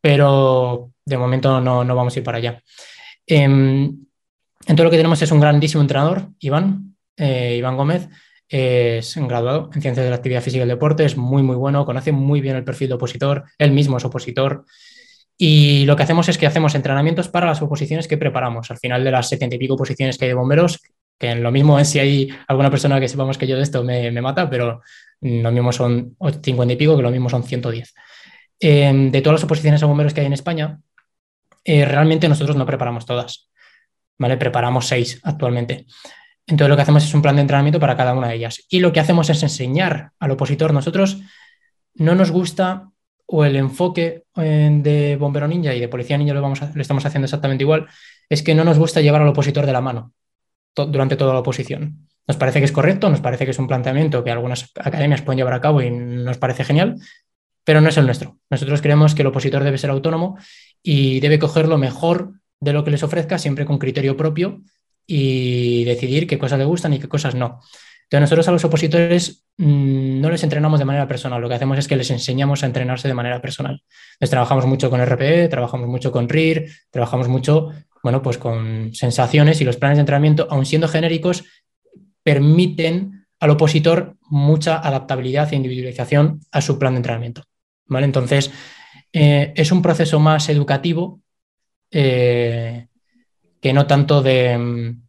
pero 0.00 0.90
de 1.04 1.18
momento 1.18 1.60
no, 1.60 1.84
no 1.84 1.94
vamos 1.94 2.14
a 2.16 2.18
ir 2.18 2.24
para 2.24 2.38
allá. 2.38 2.62
Em, 3.26 3.84
entonces 4.60 4.84
lo 4.84 4.90
que 4.90 4.96
tenemos 4.96 5.20
es 5.22 5.30
un 5.30 5.40
grandísimo 5.40 5.82
entrenador, 5.82 6.28
Iván, 6.40 6.96
Iván 7.18 7.76
Gómez, 7.76 8.08
es 8.48 9.16
graduado 9.16 9.70
en 9.74 9.82
Ciencias 9.82 10.04
de 10.04 10.10
la 10.10 10.16
Actividad 10.16 10.42
Física 10.42 10.60
y 10.60 10.62
el 10.62 10.68
Deporte, 10.68 11.04
es 11.04 11.16
muy, 11.16 11.42
muy 11.42 11.56
bueno, 11.56 11.84
conoce 11.84 12.12
muy 12.12 12.40
bien 12.40 12.56
el 12.56 12.64
perfil 12.64 12.88
de 12.88 12.94
opositor, 12.94 13.44
él 13.58 13.72
mismo 13.72 13.96
es 13.96 14.04
opositor. 14.04 14.64
Y 15.38 15.84
lo 15.84 15.96
que 15.96 16.02
hacemos 16.02 16.28
es 16.28 16.38
que 16.38 16.46
hacemos 16.46 16.74
entrenamientos 16.74 17.28
para 17.28 17.46
las 17.46 17.60
oposiciones 17.60 18.08
que 18.08 18.16
preparamos. 18.16 18.70
Al 18.70 18.78
final 18.78 19.04
de 19.04 19.10
las 19.10 19.28
setenta 19.28 19.56
y 19.56 19.58
pico 19.58 19.76
posiciones 19.76 20.16
que 20.16 20.24
hay 20.24 20.30
de 20.30 20.34
bomberos, 20.34 20.80
que 21.18 21.30
en 21.30 21.42
lo 21.42 21.50
mismo 21.50 21.82
si 21.84 21.98
hay 21.98 22.28
alguna 22.48 22.70
persona 22.70 23.00
que 23.00 23.08
sepamos 23.08 23.38
que 23.38 23.46
yo 23.46 23.56
de 23.56 23.62
esto 23.62 23.84
me, 23.84 24.10
mata, 24.20 24.48
pero 24.48 24.80
lo 25.20 25.52
mismo 25.52 25.72
son 25.72 26.16
cincuenta 26.42 26.74
y 26.74 26.76
pico, 26.76 26.96
que 26.96 27.02
lo 27.02 27.10
mismo 27.10 27.28
son 27.28 27.42
110. 27.42 27.94
Eh, 28.58 29.08
de 29.10 29.20
todas 29.20 29.40
las 29.40 29.44
oposiciones 29.44 29.82
a 29.82 29.86
bomberos 29.86 30.14
que 30.14 30.20
hay 30.20 30.26
en 30.26 30.32
España, 30.32 30.78
eh, 31.64 31.84
realmente 31.84 32.28
nosotros 32.28 32.56
no 32.56 32.64
preparamos 32.64 33.04
todas. 33.04 33.50
¿vale? 34.18 34.36
Preparamos 34.36 34.86
seis 34.86 35.20
actualmente. 35.22 35.86
Entonces 36.46 36.68
lo 36.68 36.76
que 36.76 36.82
hacemos 36.82 37.04
es 37.04 37.12
un 37.12 37.22
plan 37.22 37.36
de 37.36 37.42
entrenamiento 37.42 37.80
para 37.80 37.96
cada 37.96 38.14
una 38.14 38.28
de 38.28 38.36
ellas. 38.36 38.64
Y 38.68 38.80
lo 38.80 38.92
que 38.92 39.00
hacemos 39.00 39.28
es 39.30 39.42
enseñar 39.42 40.12
al 40.18 40.30
opositor. 40.30 40.72
Nosotros 40.72 41.20
no 41.94 42.14
nos 42.14 42.30
gusta 42.30 42.90
o 43.26 43.44
el 43.44 43.56
enfoque 43.56 44.24
eh, 44.36 44.70
de 44.82 45.16
bombero 45.16 45.48
ninja 45.48 45.74
y 45.74 45.80
de 45.80 45.88
policía 45.88 46.16
ninja 46.16 46.34
lo, 46.34 46.42
vamos 46.42 46.60
lo 46.60 46.80
estamos 46.80 47.04
haciendo 47.04 47.26
exactamente 47.26 47.64
igual, 47.64 47.86
es 48.28 48.42
que 48.42 48.54
no 48.54 48.64
nos 48.64 48.78
gusta 48.78 49.00
llevar 49.00 49.22
al 49.22 49.28
opositor 49.28 49.66
de 49.66 49.72
la 49.72 49.80
mano 49.80 50.12
durante 50.74 51.16
toda 51.16 51.32
la 51.32 51.40
oposición. 51.40 52.08
Nos 52.26 52.36
parece 52.36 52.58
que 52.58 52.64
es 52.64 52.72
correcto, 52.72 53.08
nos 53.08 53.20
parece 53.20 53.44
que 53.44 53.52
es 53.52 53.58
un 53.58 53.66
planteamiento 53.66 54.22
que 54.24 54.30
algunas 54.30 54.70
academias 54.76 55.22
pueden 55.22 55.38
llevar 55.38 55.54
a 55.54 55.60
cabo 55.60 55.80
y 55.80 55.90
nos 55.90 56.38
parece 56.38 56.64
genial, 56.64 56.96
pero 57.64 57.80
no 57.80 57.88
es 57.88 57.96
el 57.96 58.04
nuestro. 58.04 58.38
Nosotros 58.50 58.82
creemos 58.82 59.14
que 59.14 59.22
el 59.22 59.28
opositor 59.28 59.64
debe 59.64 59.78
ser 59.78 59.90
autónomo 59.90 60.36
y 60.82 61.20
debe 61.20 61.38
coger 61.38 61.68
lo 61.68 61.78
mejor 61.78 62.32
de 62.60 62.72
lo 62.72 62.84
que 62.84 62.90
les 62.90 63.02
ofrezca, 63.02 63.38
siempre 63.38 63.64
con 63.64 63.78
criterio 63.78 64.16
propio 64.16 64.62
y 65.06 65.84
decidir 65.84 66.26
qué 66.26 66.38
cosas 66.38 66.58
le 66.58 66.64
gustan 66.64 66.92
y 66.92 66.98
qué 66.98 67.08
cosas 67.08 67.34
no. 67.34 67.60
Entonces 68.06 68.20
nosotros 68.20 68.48
a 68.48 68.52
los 68.52 68.64
opositores 68.64 69.44
mm, 69.56 70.20
no 70.20 70.30
les 70.30 70.44
entrenamos 70.44 70.78
de 70.78 70.84
manera 70.84 71.08
personal, 71.08 71.40
lo 71.40 71.48
que 71.48 71.56
hacemos 71.56 71.76
es 71.76 71.88
que 71.88 71.96
les 71.96 72.08
enseñamos 72.10 72.62
a 72.62 72.66
entrenarse 72.66 73.08
de 73.08 73.14
manera 73.14 73.42
personal. 73.42 73.82
Les 74.20 74.30
trabajamos 74.30 74.64
mucho 74.66 74.90
con 74.90 75.00
RPE, 75.04 75.48
trabajamos 75.48 75.88
mucho 75.88 76.12
con 76.12 76.28
RIR, 76.28 76.70
trabajamos 76.90 77.26
mucho, 77.26 77.70
bueno, 78.04 78.22
pues 78.22 78.38
con 78.38 78.94
sensaciones 78.94 79.60
y 79.60 79.64
los 79.64 79.76
planes 79.76 79.98
de 79.98 80.02
entrenamiento, 80.02 80.46
aun 80.50 80.66
siendo 80.66 80.86
genéricos, 80.86 81.44
permiten 82.22 83.26
al 83.40 83.50
opositor 83.50 84.16
mucha 84.30 84.78
adaptabilidad 84.78 85.52
e 85.52 85.56
individualización 85.56 86.40
a 86.52 86.60
su 86.60 86.78
plan 86.78 86.94
de 86.94 86.98
entrenamiento. 86.98 87.42
¿vale? 87.86 88.06
Entonces, 88.06 88.52
eh, 89.12 89.52
es 89.56 89.72
un 89.72 89.82
proceso 89.82 90.20
más 90.20 90.48
educativo 90.48 91.20
eh, 91.90 92.86
que 93.60 93.72
no 93.72 93.86
tanto 93.86 94.22
de 94.22 94.56
mm, 94.56 95.02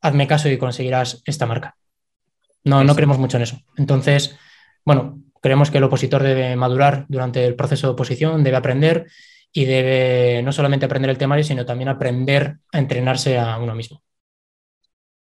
hazme 0.00 0.26
caso 0.26 0.48
y 0.48 0.58
conseguirás 0.58 1.22
esta 1.24 1.46
marca. 1.46 1.76
No, 2.66 2.82
no 2.82 2.96
creemos 2.96 3.18
mucho 3.18 3.36
en 3.36 3.44
eso. 3.44 3.60
Entonces, 3.76 4.36
bueno, 4.84 5.22
creemos 5.40 5.70
que 5.70 5.78
el 5.78 5.84
opositor 5.84 6.24
debe 6.24 6.56
madurar 6.56 7.06
durante 7.08 7.46
el 7.46 7.54
proceso 7.54 7.86
de 7.86 7.92
oposición, 7.92 8.42
debe 8.42 8.56
aprender 8.56 9.06
y 9.52 9.66
debe 9.66 10.42
no 10.42 10.50
solamente 10.50 10.84
aprender 10.84 11.10
el 11.10 11.16
temario, 11.16 11.44
sino 11.44 11.64
también 11.64 11.88
aprender 11.88 12.56
a 12.72 12.78
entrenarse 12.80 13.38
a 13.38 13.56
uno 13.58 13.76
mismo. 13.76 14.02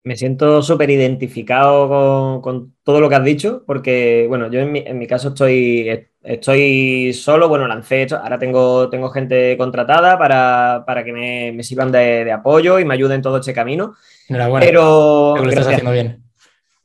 Me 0.05 0.15
siento 0.15 0.61
súper 0.61 0.89
identificado 0.91 2.39
con, 2.41 2.75
todo 2.83 3.01
lo 3.01 3.09
que 3.09 3.15
has 3.15 3.23
dicho, 3.25 3.63
porque, 3.67 4.27
bueno, 4.29 4.49
yo 4.49 4.61
en 4.61 4.97
mi, 4.97 5.07
caso 5.07 5.29
estoy, 5.29 6.07
estoy 6.23 7.11
solo, 7.11 7.49
bueno, 7.49 7.67
lancé 7.67 8.03
esto, 8.03 8.17
ahora 8.17 8.39
tengo, 8.39 8.89
tengo 8.89 9.09
gente 9.09 9.57
contratada 9.57 10.17
para, 10.17 11.03
que 11.03 11.11
me, 11.51 11.63
sirvan 11.63 11.91
de, 11.91 12.31
apoyo 12.31 12.79
y 12.79 12.85
me 12.85 12.93
ayuden 12.93 13.15
en 13.15 13.21
todo 13.23 13.39
este 13.39 13.53
camino. 13.53 13.95
Enhorabuena. 14.29 14.65
Pero... 14.65 15.35
lo 15.35 15.49
estás 15.49 15.67
haciendo 15.67 15.91
bien. 15.91 16.24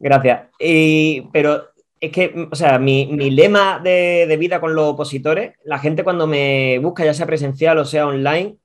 Gracias. 0.00 0.48
Y, 0.58 1.28
pero 1.30 1.68
es 2.00 2.10
que, 2.10 2.48
o 2.50 2.56
sea, 2.56 2.78
mi, 2.78 3.06
lema 3.30 3.78
de, 3.78 4.36
vida 4.38 4.58
con 4.58 4.74
los 4.74 4.86
opositores, 4.86 5.52
la 5.64 5.78
gente 5.78 6.02
cuando 6.02 6.26
me 6.26 6.78
busca, 6.78 7.04
ya 7.04 7.14
sea 7.14 7.26
presencial 7.26 7.78
o 7.78 7.84
sea 7.84 8.06
online, 8.06 8.56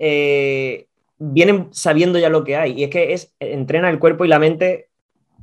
eh, 0.00 0.86
vienen 1.18 1.68
sabiendo 1.70 2.18
ya 2.18 2.28
lo 2.28 2.42
que 2.42 2.56
hay. 2.56 2.72
Y 2.72 2.84
es 2.84 2.90
que 2.90 3.12
es 3.12 3.32
entrena 3.38 3.88
el 3.88 4.00
cuerpo 4.00 4.24
y 4.24 4.28
la 4.28 4.40
mente 4.40 4.88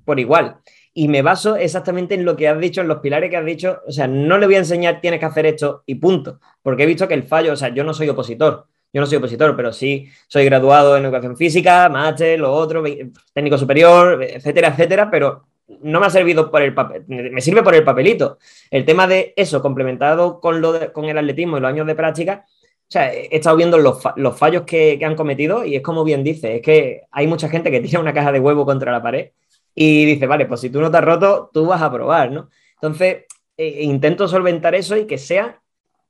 por 0.04 0.20
igual. 0.20 0.58
Y 0.94 1.08
me 1.08 1.22
baso 1.22 1.56
exactamente 1.56 2.16
en 2.16 2.26
lo 2.26 2.36
que 2.36 2.50
has 2.50 2.60
dicho, 2.60 2.82
en 2.82 2.88
los 2.90 3.00
pilares 3.00 3.30
que 3.30 3.38
has 3.38 3.46
dicho. 3.46 3.80
O 3.88 3.92
sea, 3.92 4.08
no 4.08 4.38
le 4.38 4.48
voy 4.48 4.56
a 4.56 4.60
enseñar 4.60 5.00
tienes 5.00 5.20
que 5.22 5.28
hacer 5.28 5.46
esto 5.46 5.84
y 5.86 5.96
punto. 5.96 6.42
Porque 6.62 6.84
he 6.84 6.88
visto 6.88 7.08
que 7.08 7.14
el 7.14 7.24
fallo, 7.24 7.54
o 7.54 7.56
sea, 7.56 7.70
yo 7.70 7.86
no 7.86 7.94
soy 7.94 8.10
opositor. 8.10 8.68
Yo 8.94 9.02
no 9.02 9.08
soy 9.08 9.18
opositor, 9.18 9.56
pero 9.56 9.74
sí 9.74 10.10
soy 10.28 10.46
graduado 10.46 10.98
en 10.98 11.06
educación 11.06 11.36
física, 11.36 11.90
máster, 11.90 12.40
lo 12.40 12.54
otro, 12.54 12.84
técnico 13.34 13.58
superior, 13.58 14.24
etcétera, 14.24 14.70
etcétera, 14.70 15.10
pero 15.12 15.46
no 15.82 16.00
me 16.00 16.06
ha 16.06 16.10
servido 16.10 16.50
por 16.50 16.62
el 16.62 16.74
papel, 16.74 17.04
me 17.08 17.42
sirve 17.42 17.62
por 17.64 17.76
el 17.76 17.84
papelito. 17.84 18.38
El 18.72 18.86
tema 18.86 19.08
de 19.08 19.34
eso, 19.36 19.62
complementado 19.62 20.40
con, 20.40 20.62
lo 20.62 20.94
con 20.94 21.06
el 21.06 21.18
atletismo 21.18 21.58
y 21.58 21.62
los 21.62 21.70
años 21.70 21.88
de 21.88 21.96
práctica, 21.96 22.46
o 22.88 22.92
sea, 22.92 23.14
he 23.14 23.36
estado 23.36 23.58
viendo 23.58 23.78
los, 23.78 24.02
fallos 24.38 24.64
que, 24.64 24.98
han 25.04 25.16
cometido 25.16 25.66
y 25.66 25.76
es 25.76 25.82
como 25.82 26.06
bien 26.06 26.24
dice, 26.24 26.56
es 26.56 26.62
que 26.62 27.02
hay 27.12 27.28
mucha 27.28 27.50
gente 27.50 27.70
que 27.70 27.82
tira 27.82 28.00
una 28.00 28.14
caja 28.14 28.32
de 28.32 28.40
huevo 28.40 28.66
contra 28.66 28.94
la 28.94 29.04
pared 29.04 29.32
y 29.76 30.06
dice, 30.06 30.26
vale, 30.26 30.46
pues 30.46 30.62
si 30.62 30.70
tú 30.70 30.80
no 30.80 30.90
te 30.90 30.98
has 30.98 31.04
roto, 31.04 31.50
tú 31.54 31.66
vas 31.66 31.82
a 31.82 31.92
probar, 31.92 32.32
¿no? 32.32 32.50
Entonces, 32.76 33.26
eh, 33.58 33.84
intento 33.84 34.28
solventar 34.28 34.74
eso 34.74 34.96
y 34.96 35.06
que 35.06 35.18
sean 35.18 35.58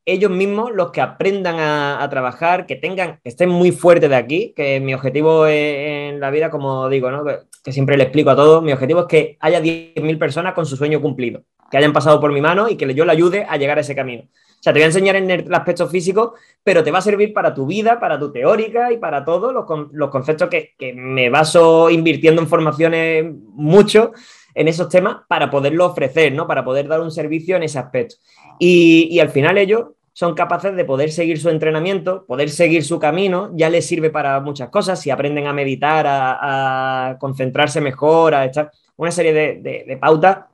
ellos 0.08 0.32
mismos 0.32 0.72
los 0.74 0.91
que 0.91 1.02
aprendan 1.02 1.58
a, 1.60 2.08
trabajar, 2.10 2.65
que 2.65 2.78
tengan, 2.78 3.20
que 3.22 3.30
estén 3.30 3.50
muy 3.50 3.74
fuertes 3.74 4.10
de 4.10 4.15
aquí, 4.15 4.54
que 4.56 4.80
mi 4.80 4.93
objetivo 4.93 5.46
en 5.46 6.22
la 6.22 6.32
vida, 6.32 6.50
como 6.50 6.88
digo, 6.88 7.12
¿no? 7.12 7.26
que, 7.26 7.39
que 7.62 7.74
siempre 7.74 7.98
le 7.98 8.04
explico 8.04 8.30
a 8.30 8.36
todos, 8.36 8.63
mi 8.63 8.72
objetivo 8.72 9.02
es 9.02 9.06
que 9.08 9.38
haya 9.41 9.60
10.000 9.60 10.17
personas 10.17 10.54
con 10.54 10.65
su 10.65 10.78
sueño 10.78 11.02
cumplido, 11.02 11.43
que 11.70 11.78
hayan 11.78 11.91
pasado 11.91 12.22
por 12.22 12.32
mi 12.32 12.39
mano 12.39 12.70
y 12.70 12.78
que 12.78 12.93
yo 12.93 13.04
le 13.04 13.12
ayude 13.12 13.46
a 13.48 13.58
llegar 13.58 13.78
a 13.78 13.82
ese 13.82 13.93
camino. 13.96 14.24
O 14.24 14.63
sea, 14.63 14.72
te 14.72 14.80
voy 14.80 14.84
a 14.84 14.88
enseñar 14.88 15.17
en 15.17 15.30
el 15.30 15.54
aspecto 15.54 15.86
físico, 15.88 16.36
pero 16.63 16.86
te 16.86 16.89
va 16.89 17.00
a 17.00 17.02
servir 17.02 17.34
para 17.34 17.54
tu 17.54 17.65
vida, 17.65 18.00
para 18.00 18.17
tu 18.17 18.32
teórica 18.32 18.93
y 18.93 18.98
para 18.98 19.26
todos 19.26 19.54
los, 19.54 19.65
los, 19.91 20.10
conceptos 20.10 20.50
que, 20.50 20.93
me 20.96 21.30
baso 21.30 21.89
invirtiendo 21.89 22.41
en 22.41 22.48
formaciones 22.48 23.26
mucho 23.54 24.13
en 24.56 24.70
esos 24.70 24.88
temas 24.88 25.17
para 25.28 25.52
poderlo 25.52 25.86
ofrecer, 25.86 26.32
¿no? 26.32 26.48
Para 26.48 26.63
poder 26.63 26.88
dar 26.88 27.02
un 27.02 27.12
servicio 27.12 27.58
en 27.58 27.63
ese 27.63 27.78
aspecto. 27.78 28.15
Y, 28.58 29.10
y 29.12 29.20
al 29.20 29.30
final 29.30 29.58
ellos 29.58 29.88
son 30.17 30.34
capaces 30.34 30.75
de 30.75 30.84
poder 30.84 31.12
seguir 31.12 31.39
su 31.39 31.49
entrenamiento, 31.49 32.25
poder 32.25 32.49
seguir 32.49 32.84
su 32.84 32.97
camino, 32.97 33.51
ya 33.53 33.69
les 33.69 33.86
sirve 33.86 34.10
para 34.10 34.39
muchas 34.39 34.69
cosas, 34.69 34.99
si 34.99 35.12
aprenden 35.12 35.45
a 35.45 35.53
meditar, 35.53 36.08
a, 36.10 37.17
concentrarse 37.19 37.82
mejor, 37.82 38.34
a 38.34 38.45
echar 38.45 38.71
una 38.95 39.12
serie 39.12 39.32
de, 39.32 39.97
pautas 40.01 40.45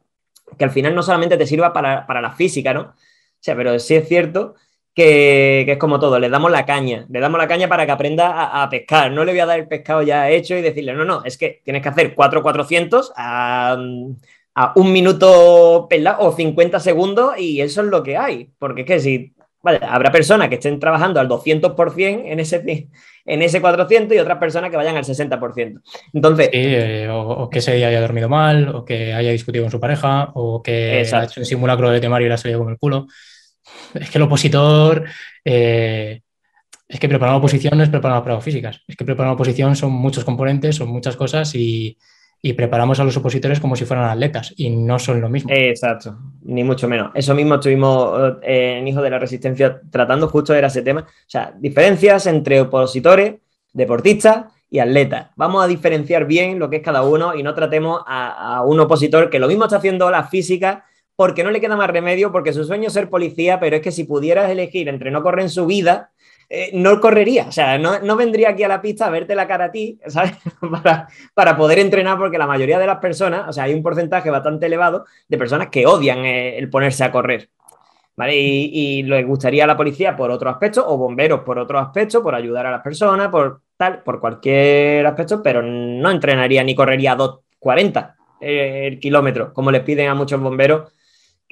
que 0.57 0.65
al 0.65 0.71
final 0.71 0.93
no 0.93 1.01
solamente 1.01 1.37
te 1.37 1.47
sirva 1.47 1.71
para, 1.71 2.21
la 2.21 2.31
física, 2.33 2.73
¿no? 2.73 2.81
O 2.81 2.93
sea, 3.39 3.55
pero 3.55 3.79
sí 3.79 3.95
es 3.95 4.05
cierto 4.05 4.55
que, 4.93 5.61
es 5.61 5.77
como 5.77 5.97
todo, 5.97 6.19
le 6.19 6.27
damos 6.27 6.51
la 6.51 6.65
caña, 6.65 7.05
le 7.09 7.21
damos 7.21 7.39
la 7.39 7.47
caña 7.47 7.69
para 7.69 7.85
que 7.85 7.93
aprenda 7.93 8.61
a, 8.61 8.69
pescar. 8.69 9.13
No 9.13 9.23
le 9.23 9.31
voy 9.31 9.39
a 9.39 9.45
dar 9.45 9.59
el 9.59 9.69
pescado 9.69 10.01
ya 10.01 10.29
hecho 10.29 10.57
y 10.57 10.61
decirle, 10.61 10.93
no, 10.93 11.05
no, 11.05 11.23
es 11.23 11.37
que 11.37 11.61
tienes 11.63 11.81
que 11.81 11.87
hacer 11.87 12.15
4,400 12.15 13.13
a, 13.15 13.77
a 14.55 14.73
un 14.75 14.91
minuto 14.91 15.87
o 16.19 16.31
50 16.35 16.79
segundos 16.79 17.37
y 17.37 17.61
eso 17.61 17.81
es 17.81 17.87
lo 17.87 18.03
que 18.03 18.17
hay. 18.17 18.49
Porque 18.59 18.81
es 18.81 18.87
que 18.87 18.99
si, 18.99 19.32
vale, 19.63 19.79
habrá 19.81 20.11
personas 20.11 20.49
que 20.49 20.55
estén 20.55 20.79
trabajando 20.79 21.19
al 21.19 21.27
200% 21.27 22.23
en 22.25 22.39
ese, 22.39 22.89
en 23.25 23.41
ese 23.41 23.61
400 23.61 24.15
y 24.15 24.19
otras 24.19 24.37
personas 24.37 24.69
que 24.69 24.77
vayan 24.77 24.97
al 24.97 25.05
60%. 25.05 25.81
Entonces... 26.13 26.49
Eh, 26.51 27.07
o, 27.09 27.49
que 27.49 27.61
se 27.61 27.71
haya 27.83 28.01
dormido 28.01 28.29
mal, 28.29 28.67
o 28.75 28.85
que 28.85 29.13
haya 29.13 29.31
discutido 29.31 29.63
con 29.63 29.71
su 29.71 29.79
pareja, 29.79 30.31
o 30.35 30.61
que 30.61 31.07
ha 31.11 31.23
hecho 31.23 31.39
un 31.39 31.45
simulacro 31.45 31.89
de 31.89 32.01
temario 32.01 32.25
y 32.25 32.29
le 32.29 32.35
ha 32.35 32.37
salido 32.37 32.59
con 32.59 32.69
el 32.69 32.77
culo. 32.77 33.07
Es 33.93 34.09
que 34.09 34.17
el 34.17 34.23
opositor, 34.23 35.05
eh, 35.45 36.21
es 36.87 36.99
que 36.99 37.09
preparar 37.09 37.33
una 37.33 37.39
oposición 37.39 37.77
no 37.77 37.83
es 37.83 37.89
preparar 37.89 38.21
pruebas 38.21 38.43
físicas, 38.43 38.81
es 38.85 38.97
que 38.97 39.05
preparar 39.05 39.29
una 39.29 39.35
oposición 39.35 39.75
son 39.75 39.93
muchos 39.93 40.25
componentes, 40.25 40.75
son 40.75 40.89
muchas 40.89 41.15
cosas 41.15 41.55
y, 41.55 41.97
preparamos 42.51 42.99
a 42.99 43.05
los 43.05 43.15
opositores 43.15 43.61
como 43.61 43.77
si 43.77 43.85
fueran 43.85 44.09
atletas 44.09 44.53
y 44.57 44.69
no 44.69 44.99
son 44.99 45.21
lo 45.21 45.29
mismo. 45.29 45.49
Exacto, 45.53 46.17
ni 46.41 46.65
mucho 46.65 46.89
menos. 46.89 47.11
Eso 47.15 47.33
mismo 47.33 47.55
estuvimos 47.55 48.33
eh, 48.41 48.79
en 48.79 48.87
Hijo 48.89 49.01
de 49.01 49.09
la 49.09 49.17
Resistencia 49.17 49.79
tratando 49.89 50.27
justo 50.27 50.53
era 50.53 50.67
ese 50.67 50.81
tema. 50.81 51.01
O 51.07 51.25
sea, 51.25 51.53
diferencias 51.57 52.27
entre 52.27 52.59
opositores, 52.59 53.35
deportistas 53.71 54.47
y 54.69 54.79
atletas. 54.79 55.29
Vamos 55.37 55.63
a 55.63 55.67
diferenciar 55.67 56.25
bien 56.25 56.59
lo 56.59 56.69
que 56.69 56.77
es 56.77 56.83
cada 56.83 57.03
uno 57.03 57.33
y 57.33 57.43
no 57.43 57.53
tratemos 57.53 58.01
a, 58.05 58.57
a 58.57 58.61
un 58.63 58.77
opositor 58.81 59.29
que 59.29 59.39
lo 59.39 59.47
mismo 59.47 59.63
está 59.63 59.77
haciendo 59.77 60.11
la 60.11 60.25
física 60.25 60.83
porque 61.15 61.45
no 61.45 61.51
le 61.51 61.61
queda 61.61 61.77
más 61.77 61.89
remedio, 61.89 62.33
porque 62.33 62.51
su 62.51 62.65
sueño 62.65 62.87
es 62.87 62.93
ser 62.93 63.09
policía, 63.09 63.59
pero 63.61 63.77
es 63.77 63.81
que 63.81 63.91
si 63.91 64.03
pudieras 64.03 64.49
elegir 64.49 64.89
entre 64.89 65.11
no 65.11 65.23
correr 65.23 65.43
en 65.43 65.49
su 65.49 65.65
vida, 65.65 66.11
eh, 66.55 66.69
no 66.71 67.01
correría, 67.01 67.47
o 67.47 67.51
sea, 67.51 67.79
no, 67.79 68.15
vendría 68.15 68.49
aquí 68.49 68.61
a 68.61 68.67
la 68.67 68.79
pista 68.79 69.07
a 69.07 69.09
verte 69.09 69.33
la 69.33 69.47
cara 69.47 69.65
a 69.65 69.71
ti, 69.71 69.99
¿sabes? 70.05 70.33
para, 71.33 71.57
poder 71.57 71.79
entrenar, 71.79 72.15
porque 72.15 72.37
la 72.37 72.45
mayoría 72.45 72.77
de 72.77 72.85
las 72.85 72.99
personas, 72.99 73.49
o 73.49 73.51
sea, 73.51 73.63
hay 73.63 73.73
un 73.73 73.81
porcentaje 73.81 74.29
bastante 74.29 74.67
elevado 74.67 75.05
de 75.27 75.39
personas 75.39 75.69
que 75.69 75.87
odian 75.87 76.19
eh, 76.19 76.59
el 76.59 76.69
ponerse 76.69 77.03
a 77.03 77.11
correr. 77.11 77.49
¿Vale? 78.15 78.35
Y, 78.35 79.01
les 79.01 79.25
gustaría 79.25 79.63
a 79.63 79.67
la 79.67 79.75
policía 79.75 80.15
por 80.15 80.29
otro 80.29 80.47
aspecto, 80.47 80.87
o 80.87 80.95
bomberos 80.95 81.39
por 81.39 81.57
otro 81.57 81.79
aspecto, 81.79 82.21
por 82.21 82.35
ayudar 82.35 82.67
a 82.67 82.71
las 82.71 82.83
personas, 82.83 83.29
por 83.29 83.61
tal, 83.75 84.03
por 84.03 84.19
cualquier 84.19 85.07
aspecto, 85.07 85.41
pero 85.41 85.63
no 85.63 86.11
entrenaría 86.11 86.63
ni 86.63 86.75
correría 86.75 87.13
a 87.13 87.17
2.40 87.17 88.13
eh, 88.41 88.89
el 88.91 88.99
kilómetro, 88.99 89.51
como 89.53 89.71
les 89.71 89.81
piden 89.81 90.07
a 90.07 90.13
muchos 90.13 90.39
bomberos 90.39 90.91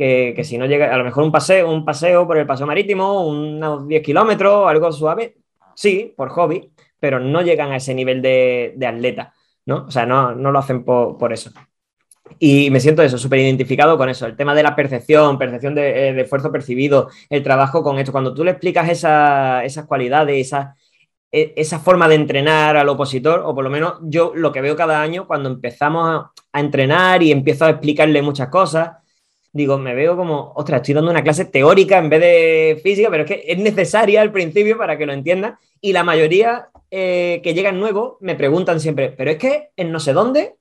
que, 0.02 0.44
si 0.44 0.58
no 0.58 0.66
llega, 0.66 0.92
a 0.92 0.98
lo 0.98 1.04
mejor 1.04 1.24
un 1.24 1.32
paseo, 1.32 1.72
un 1.72 1.86
paseo 1.86 2.26
por 2.26 2.36
el 2.38 2.48
paseo 2.48 2.66
marítimo, 2.66 3.28
unos 3.28 3.88
10 3.88 4.02
kilómetros, 4.02 4.68
algo 4.68 4.92
suave, 4.92 5.38
sí, 5.76 6.12
por 6.18 6.30
hobby, 6.30 6.72
pero 7.00 7.20
no 7.20 7.42
llegan 7.44 7.72
a 7.72 7.76
ese 7.76 7.94
nivel 7.94 8.20
de, 8.20 8.76
atleta, 8.84 9.32
¿no? 9.68 9.86
O 9.88 9.92
sea, 9.92 10.08
no, 10.08 10.34
lo 10.34 10.58
hacen 10.58 10.84
por, 10.84 11.32
eso. 11.32 11.52
Y 12.40 12.72
me 12.72 12.80
siento 12.80 13.04
eso, 13.04 13.20
súper 13.20 13.40
identificado 13.40 13.96
con 13.96 14.10
eso, 14.10 14.26
el 14.26 14.36
tema 14.36 14.56
de 14.56 14.64
la 14.64 14.76
percepción, 14.76 15.38
percepción 15.38 15.76
de, 15.76 16.10
eh, 16.10 16.22
esfuerzo 16.22 16.52
percibido, 16.52 17.10
el 17.30 17.44
trabajo 17.44 17.84
con 17.84 18.00
esto. 18.00 18.12
Cuando 18.12 18.34
tú 18.34 18.44
le 18.44 18.52
explicas 18.52 18.90
esas 18.90 19.86
cualidades, 19.86 20.48
esa, 20.48 20.76
e, 21.32 21.54
esa 21.56 21.78
forma 21.78 22.08
de 22.08 22.16
entrenar 22.16 22.76
al 22.76 22.90
opositor, 22.90 23.44
o 23.46 23.54
por 23.54 23.64
lo 23.64 23.70
menos 23.70 24.00
yo 24.02 24.32
lo 24.34 24.52
que 24.52 24.62
veo 24.62 24.76
cada 24.76 25.00
año 25.00 25.28
cuando 25.28 25.50
empezamos 25.50 26.26
a 26.52 26.60
entrenar 26.60 27.22
y 27.22 27.32
empiezo 27.32 27.66
a 27.66 27.70
explicarle 27.70 28.24
muchas 28.24 28.50
cosas, 28.50 29.01
digo, 29.54 29.78
me 29.78 29.94
veo 29.94 30.16
como, 30.16 30.54
ostras, 30.56 30.82
estoy 30.82 30.96
dando 30.96 31.12
una 31.12 31.24
clase 31.24 31.46
teórica 31.46 31.98
en 31.98 32.10
vez 32.10 32.22
de 32.22 32.80
física, 32.82 33.10
pero 33.10 33.24
es 33.24 33.30
que 33.30 33.44
es 33.46 33.58
necesaria 33.58 34.22
al 34.22 34.32
principio 34.32 34.78
para 34.78 34.98
que 34.98 35.06
lo 35.06 35.14
entiendan. 35.14 35.58
Y 35.82 35.94
la 35.94 36.04
mayoría 36.04 36.70
eh, 36.90 37.42
que 37.44 37.54
llegan 37.54 37.80
nuevos 37.80 38.16
me 38.22 38.36
preguntan 38.36 38.80
siempre, 38.80 39.10
pero 39.10 39.32
es 39.32 39.38
que 39.38 39.70
en 39.76 39.92
no 39.92 40.00
sé 40.00 40.14
dónde, 40.14 40.56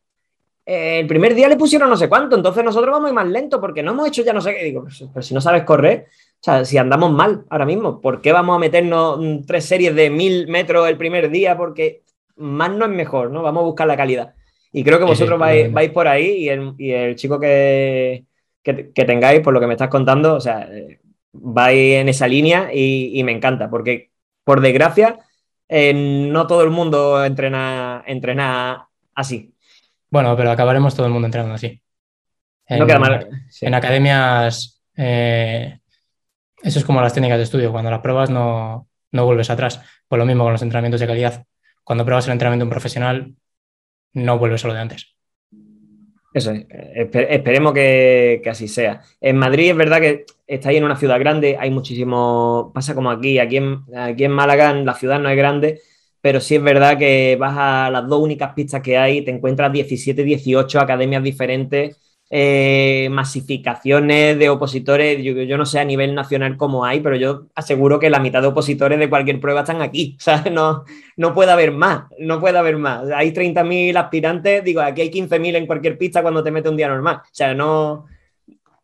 eh, 0.67 1.01
el 1.01 1.07
primer 1.07 1.35
día 1.35 1.49
le 1.49 1.57
pusieron 1.57 1.89
no 1.89 1.97
sé 1.97 2.09
cuánto, 2.09 2.37
entonces 2.37 2.65
nosotros 2.65 2.93
vamos 2.93 3.13
más 3.13 3.29
lento 3.29 3.61
porque 3.61 3.83
no 3.83 3.93
hemos 3.93 4.09
hecho 4.09 4.23
ya 4.23 4.33
no 4.33 4.41
sé 4.41 4.55
qué. 4.55 4.65
Digo, 4.65 4.85
pero 5.13 5.23
si 5.23 5.35
no 5.35 5.41
sabes 5.41 5.65
correr, 5.65 6.07
o 6.09 6.43
sea, 6.43 6.65
si 6.65 6.79
andamos 6.79 7.13
mal 7.13 7.45
ahora 7.49 7.67
mismo, 7.67 8.01
¿por 8.01 8.21
qué 8.21 8.33
vamos 8.33 8.57
a 8.57 8.59
meternos 8.59 9.21
tres 9.47 9.65
series 9.67 9.95
de 9.95 10.11
mil 10.11 10.49
metros 10.49 10.89
el 10.89 10.97
primer 10.97 11.31
día? 11.31 11.57
Porque 11.57 12.03
más 12.37 12.71
no 12.73 12.87
es 12.87 12.91
mejor, 12.91 13.31
¿no? 13.31 13.43
Vamos 13.43 13.63
a 13.63 13.67
buscar 13.67 13.87
la 13.87 13.97
calidad. 13.97 14.35
Y 14.73 14.85
creo 14.85 14.99
que 14.99 15.05
vosotros 15.05 15.39
vais, 15.39 15.73
vais 15.73 15.91
por 15.91 16.07
ahí 16.07 16.49
y 16.49 16.85
y 16.87 16.93
el 16.93 17.17
chico 17.17 17.41
que, 17.41 18.25
que, 18.63 19.05
tengáis, 19.05 19.41
por 19.41 19.55
lo 19.55 19.61
que 19.61 19.67
me 19.67 19.75
estás 19.75 19.89
contando, 19.89 20.35
o 20.35 20.41
sea, 20.41 20.69
eh, 20.71 21.01
vais 21.33 22.01
en 22.01 22.09
esa 22.09 22.29
línea 22.29 22.71
y, 22.73 23.23
me 23.25 23.33
encanta, 23.33 23.71
porque 23.71 24.11
por 24.45 24.61
desgracia, 24.61 25.19
eh, 25.69 25.95
no 25.95 26.47
todo 26.47 26.63
el 26.63 26.71
mundo 26.71 27.25
entrena, 27.25 28.03
entrena 28.07 28.89
así. 29.15 29.55
Bueno, 30.11 30.37
pero 30.37 30.51
acabaremos 30.51 30.95
todo 30.95 31.07
el 31.07 31.13
mundo 31.13 31.27
entrenando 31.27 31.55
así. 31.55 31.81
En, 32.67 32.81
no 32.81 32.87
queda 32.87 32.99
mal. 32.99 33.29
En 33.61 33.75
academias, 33.75 34.83
eh, 34.97 35.79
eso 36.63 36.79
es 36.79 36.85
como 36.85 37.01
las 37.01 37.15
técnicas 37.15 37.39
de 37.39 37.45
estudio, 37.45 37.73
cuando 37.73 37.91
las 37.91 38.01
pruebas 38.01 38.31
no, 38.31 38.89
no 39.13 39.25
vuelves 39.25 39.51
atrás. 39.51 39.81
Pues 40.09 40.19
lo 40.19 40.27
mismo 40.27 40.45
con 40.45 40.53
los 40.53 40.63
entrenamientos 40.63 41.01
de 41.01 41.07
calidad. 41.07 41.47
Cuando 41.85 42.05
pruebas 42.05 42.27
el 42.27 42.33
entrenamiento 42.33 42.65
un 42.65 42.71
profesional, 42.71 43.35
no 44.13 44.39
vuelves 44.39 44.65
a 44.65 44.69
lo 44.69 44.75
de 44.75 44.81
antes. 44.81 45.15
Eso 46.33 46.53
es. 46.53 46.67
esperemos 46.71 47.73
que, 47.73 48.43
así 48.49 48.69
sea. 48.69 49.03
En 49.21 49.37
Madrid 49.37 49.71
es 49.71 49.77
verdad 49.77 50.01
que 50.01 50.27
está 50.47 50.69
ahí 50.69 50.77
en 50.77 50.85
una 50.85 50.97
ciudad 50.97 51.19
grande, 51.19 51.57
hay 51.59 51.71
muchísimo, 51.71 52.71
pasa 52.75 52.95
como 52.95 53.11
aquí, 53.11 53.39
aquí 53.39 53.57
en, 53.57 53.85
aquí 53.97 54.25
en 54.25 54.33
Málaga 54.33 54.73
la 54.73 54.95
ciudad 54.95 55.19
no 55.19 55.29
es 55.29 55.37
grande, 55.37 55.81
pero 56.21 56.41
sí 56.41 56.57
es 56.57 56.63
verdad 56.63 56.99
que 56.99 57.37
vas 57.39 57.55
a 57.57 57.91
las 57.91 58.07
dos 58.09 58.21
únicas 58.21 58.53
pistas 58.55 58.81
que 58.83 58.97
hay, 58.97 59.23
te 59.23 59.31
encuentras 59.31 59.73
17, 59.73 60.23
18 60.23 60.81
academias 60.81 61.23
diferentes 61.23 61.97
eh, 62.33 63.09
masificaciones 63.11 64.39
de 64.39 64.49
opositores, 64.49 65.21
yo, 65.21 65.59
no 65.59 65.67
sé 65.67 65.81
a 65.81 65.85
nivel 65.85 66.15
nacional 66.15 66.57
cómo 66.57 66.85
hay, 66.85 67.01
pero 67.01 67.17
yo 67.17 67.47
aseguro 67.57 67.99
que 67.99 68.09
la 68.09 68.21
mitad 68.21 68.41
de 68.41 68.47
opositores 68.47 69.01
de 69.01 69.11
cualquier 69.11 69.41
prueba 69.41 69.61
están 69.61 69.83
aquí. 69.83 70.17
O 70.21 70.23
sea, 70.23 70.45
no, 70.51 70.85
no 71.17 71.35
puede 71.35 71.51
haber 71.51 71.73
más, 71.73 72.05
no 72.19 72.41
puede 72.41 72.57
haber 72.57 72.77
más. 72.77 73.11
Hay 73.11 73.33
30.000 73.33 73.97
aspirantes, 73.97 74.63
digo, 74.63 74.81
aquí 74.81 75.01
hay 75.01 75.11
15.000 75.11 75.57
en 75.57 75.67
cualquier 75.67 75.99
pista 75.99 76.23
cuando 76.23 76.45
te 76.45 76.53
mete 76.53 76.69
un 76.69 76.77
día 76.77 76.89
normal. 76.89 77.17
O 77.17 77.29
sea, 77.33 77.53
no, 77.53 78.07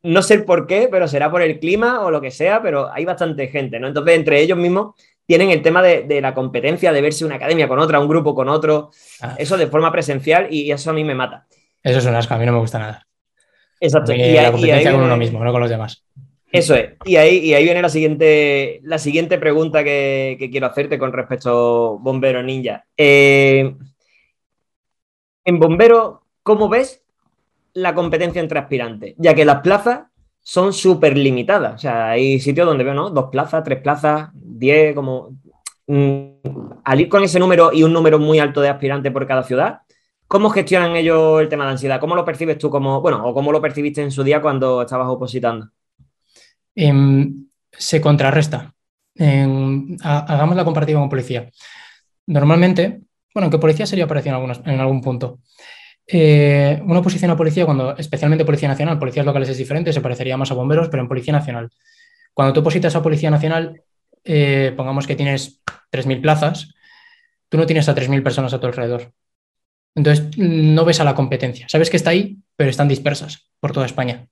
no 0.03 0.23
sé 0.23 0.41
por 0.41 0.67
qué, 0.67 0.89
pero 0.91 1.07
será 1.07 1.31
por 1.31 1.43
el 1.43 1.61
clima 1.61 2.01
o 2.01 2.11
lo 2.11 2.21
que 2.21 2.33
sea, 2.33 2.61
pero 2.61 2.93
hay 2.93 3.05
bastante 3.05 3.47
gente, 3.47 3.79
¿no? 3.79 3.87
Entonces, 3.87 4.17
entre 4.17 4.41
ellos 4.41 4.59
mismos 4.59 4.95
tienen 5.25 5.51
el 5.51 5.63
tema 5.63 5.83
de, 5.83 6.21
la 6.21 6.35
competencia, 6.35 6.93
de 6.93 7.01
verse 7.01 7.25
una 7.25 7.37
academia 7.37 7.69
con 7.69 7.79
otra, 7.79 8.01
un 8.01 8.09
grupo 8.09 8.35
con 8.35 8.49
otro, 8.49 8.91
ah. 9.21 9.37
eso 9.39 9.57
de 9.57 9.67
forma 9.69 9.93
presencial 9.93 10.49
y 10.51 10.71
eso 10.71 10.91
a 10.91 10.93
mí 10.93 11.05
me 11.05 11.15
mata. 11.15 11.47
Eso 11.83 11.99
es 11.99 12.07
un 12.07 12.15
asco, 12.15 12.35
a 12.35 12.39
mí 12.39 12.47
no 12.47 12.53
me 12.53 12.59
gusta 12.59 12.79
nada. 12.79 13.07
Exacto. 13.81 14.13
Y, 14.13 14.33
la 14.33 14.53
competencia 14.53 14.93
con 14.93 15.03
uno 15.03 15.17
mismo, 15.17 15.45
no 15.45 15.53
con 15.53 15.61
los 15.61 15.71
demás. 15.71 16.05
Eso 16.51 16.75
es. 16.75 16.91
Y 17.05 17.17
ahí, 17.17 17.39
y 17.39 17.55
ahí 17.55 17.65
viene 17.65 17.83
la 17.83 17.89
siguiente, 17.89 18.81
la 18.85 18.99
siguiente 18.99 19.39
pregunta 19.39 19.85
que, 19.85 20.49
quiero 20.51 20.67
hacerte 20.67 20.99
con 20.99 21.13
respecto 21.13 21.51
a 21.51 22.03
Bombero 22.03 22.43
Ninja. 22.43 22.85
Eh, 22.97 23.75
en 25.45 25.59
Bombero, 25.59 26.23
¿cómo 26.43 26.69
ves 26.69 27.03
la 27.75 27.95
competencia 27.95 28.41
entre 28.41 28.59
aspirantes? 28.59 29.15
Ya 29.19 29.35
que 29.35 29.45
las 29.45 29.61
plazas 29.61 30.07
son 30.41 30.73
súper 30.73 31.19
limitadas. 31.19 31.75
O 31.75 31.79
sea, 31.79 32.11
hay 32.11 32.41
sitios 32.41 32.67
donde 32.67 32.85
veo, 32.85 32.95
¿no? 32.95 33.11
Dos 33.11 33.31
plazas, 33.31 33.65
tres 33.65 33.81
plazas, 33.81 34.31
diez, 34.33 34.95
como... 34.95 35.37
Mm, 35.89 36.27
al 36.85 37.01
ir 37.01 37.09
con 37.09 37.23
ese 37.23 37.39
número 37.39 37.73
y 37.73 37.83
un 37.83 37.93
número 37.93 38.19
muy 38.19 38.39
alto 38.39 38.61
de 38.61 38.69
aspirantes 38.69 39.13
por 39.13 39.27
cada 39.27 39.43
ciudad, 39.43 39.81
¿Cómo 40.29 40.51
gestionan 40.51 40.97
ellos 40.97 41.41
el 41.41 41.49
tema 41.49 41.65
de 41.65 41.73
ansiedad? 41.73 42.01
¿Cómo 42.01 42.17
lo 42.17 42.25
percibes 42.25 42.59
tú 42.59 42.69
como, 42.69 43.01
bueno, 43.01 43.25
o 43.25 43.33
cómo 43.33 43.53
lo 43.53 43.61
percibiste 43.61 44.03
en 44.03 44.11
su 44.11 44.25
día 44.25 44.43
cuando 44.43 44.83
estabas 44.83 45.09
opositando? 45.09 45.71
Em, 46.75 47.47
se 47.71 48.01
contrarresta. 48.01 48.75
hagamos 50.03 50.57
la 50.57 50.65
comparativa 50.65 51.01
con 51.01 51.09
policía. 51.09 51.51
Normalmente, 52.27 53.03
bueno, 53.33 53.51
que 53.51 53.59
policía 53.59 53.87
sería 53.87 54.07
parecido 54.07 54.37
en, 54.65 54.81
algún 54.81 55.01
punto. 55.01 55.41
Eh, 56.07 56.81
una 56.85 57.01
oposición 57.01 57.31
a 57.31 57.37
policía, 57.37 57.65
cuando, 57.65 57.97
especialmente 57.97 58.45
Policía 58.45 58.69
Nacional, 58.69 58.99
policías 58.99 59.27
locales 59.27 59.49
es 59.49 59.59
diferente, 59.59 59.93
se 59.93 60.01
parecería 60.01 60.37
más 60.37 60.51
a 60.51 60.55
bomberos, 60.55 60.89
pero 60.89 61.03
en 61.03 61.09
Policía 61.09 61.33
Nacional. 61.33 61.71
Cuando 62.35 62.53
tú 62.53 62.61
opositas 62.61 62.95
a 62.95 63.03
Policía 63.03 63.31
Nacional, 63.31 63.83
eh, 64.25 64.73
pongamos 64.77 65.07
que 65.07 65.17
tienes 65.17 65.63
3.000 65.91 66.21
plazas, 66.21 66.75
tú 67.49 67.57
no 67.59 67.67
tienes 67.67 67.89
a 67.89 67.95
3.000 67.95 68.23
personas 68.23 68.53
a 68.53 68.61
tu 68.61 68.67
alrededor. 68.67 69.13
Entonces, 69.97 70.37
no 70.37 70.85
ves 70.85 71.01
a 71.01 71.05
la 71.05 71.15
competencia. 71.15 71.67
Sabes 71.69 71.91
que 71.91 71.97
está 71.97 72.11
ahí, 72.11 72.37
pero 72.55 72.71
están 72.71 72.87
dispersas 72.87 73.51
por 73.59 73.73
toda 73.73 73.87
España. 73.87 74.29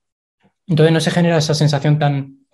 Entonces, 0.67 0.93
no 0.93 0.99
se 0.99 1.11
genera 1.11 1.37
esa 1.37 1.55
sensación 1.55 1.99
tan 1.99 2.45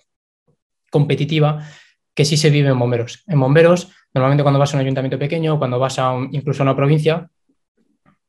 competitiva 0.89 1.67
que 2.15 2.25
sí 2.25 2.37
se 2.37 2.49
vive 2.49 2.69
en 2.69 2.79
bomberos. 2.79 3.23
En 3.27 3.39
bomberos, 3.39 3.89
normalmente 4.13 4.43
cuando 4.43 4.59
vas 4.59 4.73
a 4.73 4.77
un 4.77 4.81
ayuntamiento 4.81 5.19
pequeño, 5.19 5.59
cuando 5.59 5.77
vas 5.77 5.99
a 5.99 6.13
incluso 6.31 6.63
a 6.63 6.65
una 6.65 6.75
provincia, 6.75 7.29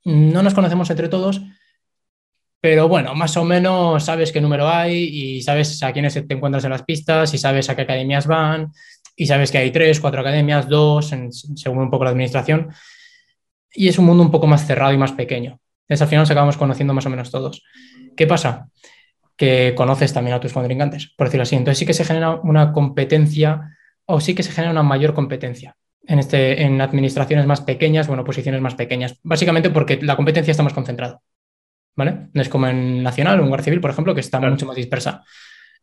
no 0.05 0.42
nos 0.42 0.55
conocemos 0.55 0.90
entre 0.90 1.09
todos, 1.09 1.40
pero 2.61 2.88
bueno, 2.88 3.14
más 3.14 3.37
o 3.37 3.45
menos 3.45 4.05
sabes 4.05 4.31
qué 4.31 4.40
número 4.40 4.68
hay 4.68 5.05
y 5.05 5.42
sabes 5.42 5.83
a 5.83 5.92
quiénes 5.92 6.14
te 6.14 6.35
encuentras 6.35 6.64
en 6.64 6.71
las 6.71 6.85
pistas 6.85 7.35
y 7.35 7.38
sabes 7.38 7.68
a 7.68 7.77
qué 7.77 7.83
academias 7.83 8.27
van 8.27 8.73
y 9.16 9.27
sabes 9.27 9.51
que 9.51 9.59
hay 9.59 9.71
tres, 9.73 10.01
cuatro 10.01 10.21
academias, 10.21 10.68
dos, 10.68 11.12
según 11.57 11.79
un 11.79 11.90
poco 11.90 12.05
la 12.05 12.11
administración 12.11 12.73
y 13.74 13.88
es 13.88 13.98
un 13.98 14.06
mundo 14.06 14.22
un 14.22 14.30
poco 14.30 14.46
más 14.46 14.66
cerrado 14.66 14.92
y 14.92 14.98
más 14.98 15.12
pequeño. 15.12 15.61
Entonces 15.82 16.02
al 16.02 16.08
final 16.08 16.22
nos 16.22 16.30
acabamos 16.30 16.56
conociendo 16.56 16.94
más 16.94 17.06
o 17.06 17.11
menos 17.11 17.30
todos. 17.30 17.62
¿Qué 18.16 18.26
pasa? 18.26 18.68
Que 19.37 19.74
conoces 19.76 20.12
también 20.12 20.37
a 20.37 20.40
tus 20.40 20.52
contrincantes, 20.52 21.12
por 21.16 21.26
decirlo 21.26 21.42
así. 21.42 21.56
Entonces 21.56 21.78
sí 21.78 21.87
que 21.87 21.94
se 21.94 22.04
genera 22.04 22.37
una 22.37 22.72
competencia 22.72 23.76
o 24.06 24.20
sí 24.20 24.35
que 24.35 24.42
se 24.42 24.52
genera 24.52 24.72
una 24.72 24.82
mayor 24.82 25.14
competencia 25.14 25.76
en, 26.06 26.18
este, 26.18 26.62
en 26.62 26.80
administraciones 26.80 27.46
más 27.46 27.61
pequeñas 27.61 28.08
o 28.08 28.14
en 28.14 28.20
oposiciones 28.20 28.61
más 28.61 28.74
pequeñas. 28.74 29.18
Básicamente 29.22 29.70
porque 29.70 30.00
la 30.02 30.16
competencia 30.16 30.50
está 30.50 30.62
más 30.62 30.74
concentrada. 30.74 31.20
¿Vale? 31.94 32.28
No 32.32 32.40
es 32.40 32.48
como 32.48 32.68
en 32.68 33.02
Nacional 33.02 33.38
o 33.38 33.42
en 33.42 33.48
Guardia 33.48 33.64
Civil, 33.64 33.80
por 33.80 33.90
ejemplo, 33.90 34.14
que 34.14 34.20
está 34.20 34.40
mucho 34.40 34.64
más 34.64 34.76
dispersa. 34.76 35.24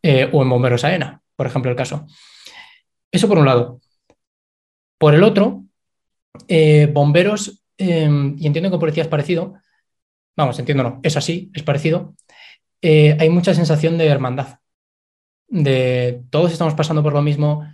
Eh, 0.01 0.27
o 0.31 0.41
en 0.41 0.49
Bomberos 0.49 0.83
AENA, 0.83 1.21
por 1.35 1.45
ejemplo, 1.45 1.69
el 1.69 1.77
caso. 1.77 2.07
Eso 3.11 3.27
por 3.27 3.37
un 3.37 3.45
lado. 3.45 3.79
Por 4.97 5.13
el 5.13 5.23
otro, 5.23 5.63
eh, 6.47 6.89
bomberos 6.91 7.58
Em, 7.79 8.35
y 8.37 8.45
entiendo 8.45 8.69
que 8.69 8.77
policía 8.77 9.03
es 9.03 9.09
parecido, 9.09 9.53
vamos, 10.35 10.59
entiendo 10.59 10.83
no, 10.83 10.99
es 11.01 11.15
así, 11.15 11.49
es 11.53 11.63
parecido, 11.63 12.13
eh, 12.81 13.15
hay 13.17 13.29
mucha 13.29 13.53
sensación 13.53 13.97
de 13.97 14.07
hermandad, 14.07 14.59
de 15.47 16.23
todos 16.29 16.51
estamos 16.51 16.73
pasando 16.73 17.01
por 17.01 17.13
lo 17.13 17.21
mismo, 17.21 17.65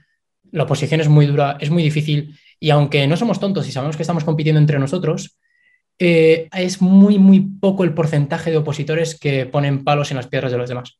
la 0.51 0.63
oposición 0.63 1.01
es 1.01 1.09
muy 1.09 1.25
dura, 1.25 1.57
es 1.59 1.71
muy 1.71 1.81
difícil, 1.81 2.39
y 2.59 2.69
aunque 2.69 3.07
no 3.07 3.17
somos 3.17 3.39
tontos 3.39 3.67
y 3.67 3.71
sabemos 3.71 3.97
que 3.97 4.03
estamos 4.03 4.23
compitiendo 4.23 4.61
entre 4.61 4.77
nosotros, 4.77 5.39
eh, 5.97 6.49
es 6.53 6.81
muy, 6.83 7.17
muy 7.17 7.39
poco 7.39 7.83
el 7.83 7.95
porcentaje 7.95 8.51
de 8.51 8.57
opositores 8.57 9.19
que 9.19 9.47
ponen 9.47 9.83
palos 9.83 10.11
en 10.11 10.17
las 10.17 10.27
piedras 10.27 10.51
de 10.51 10.57
los 10.59 10.69
demás. 10.69 10.99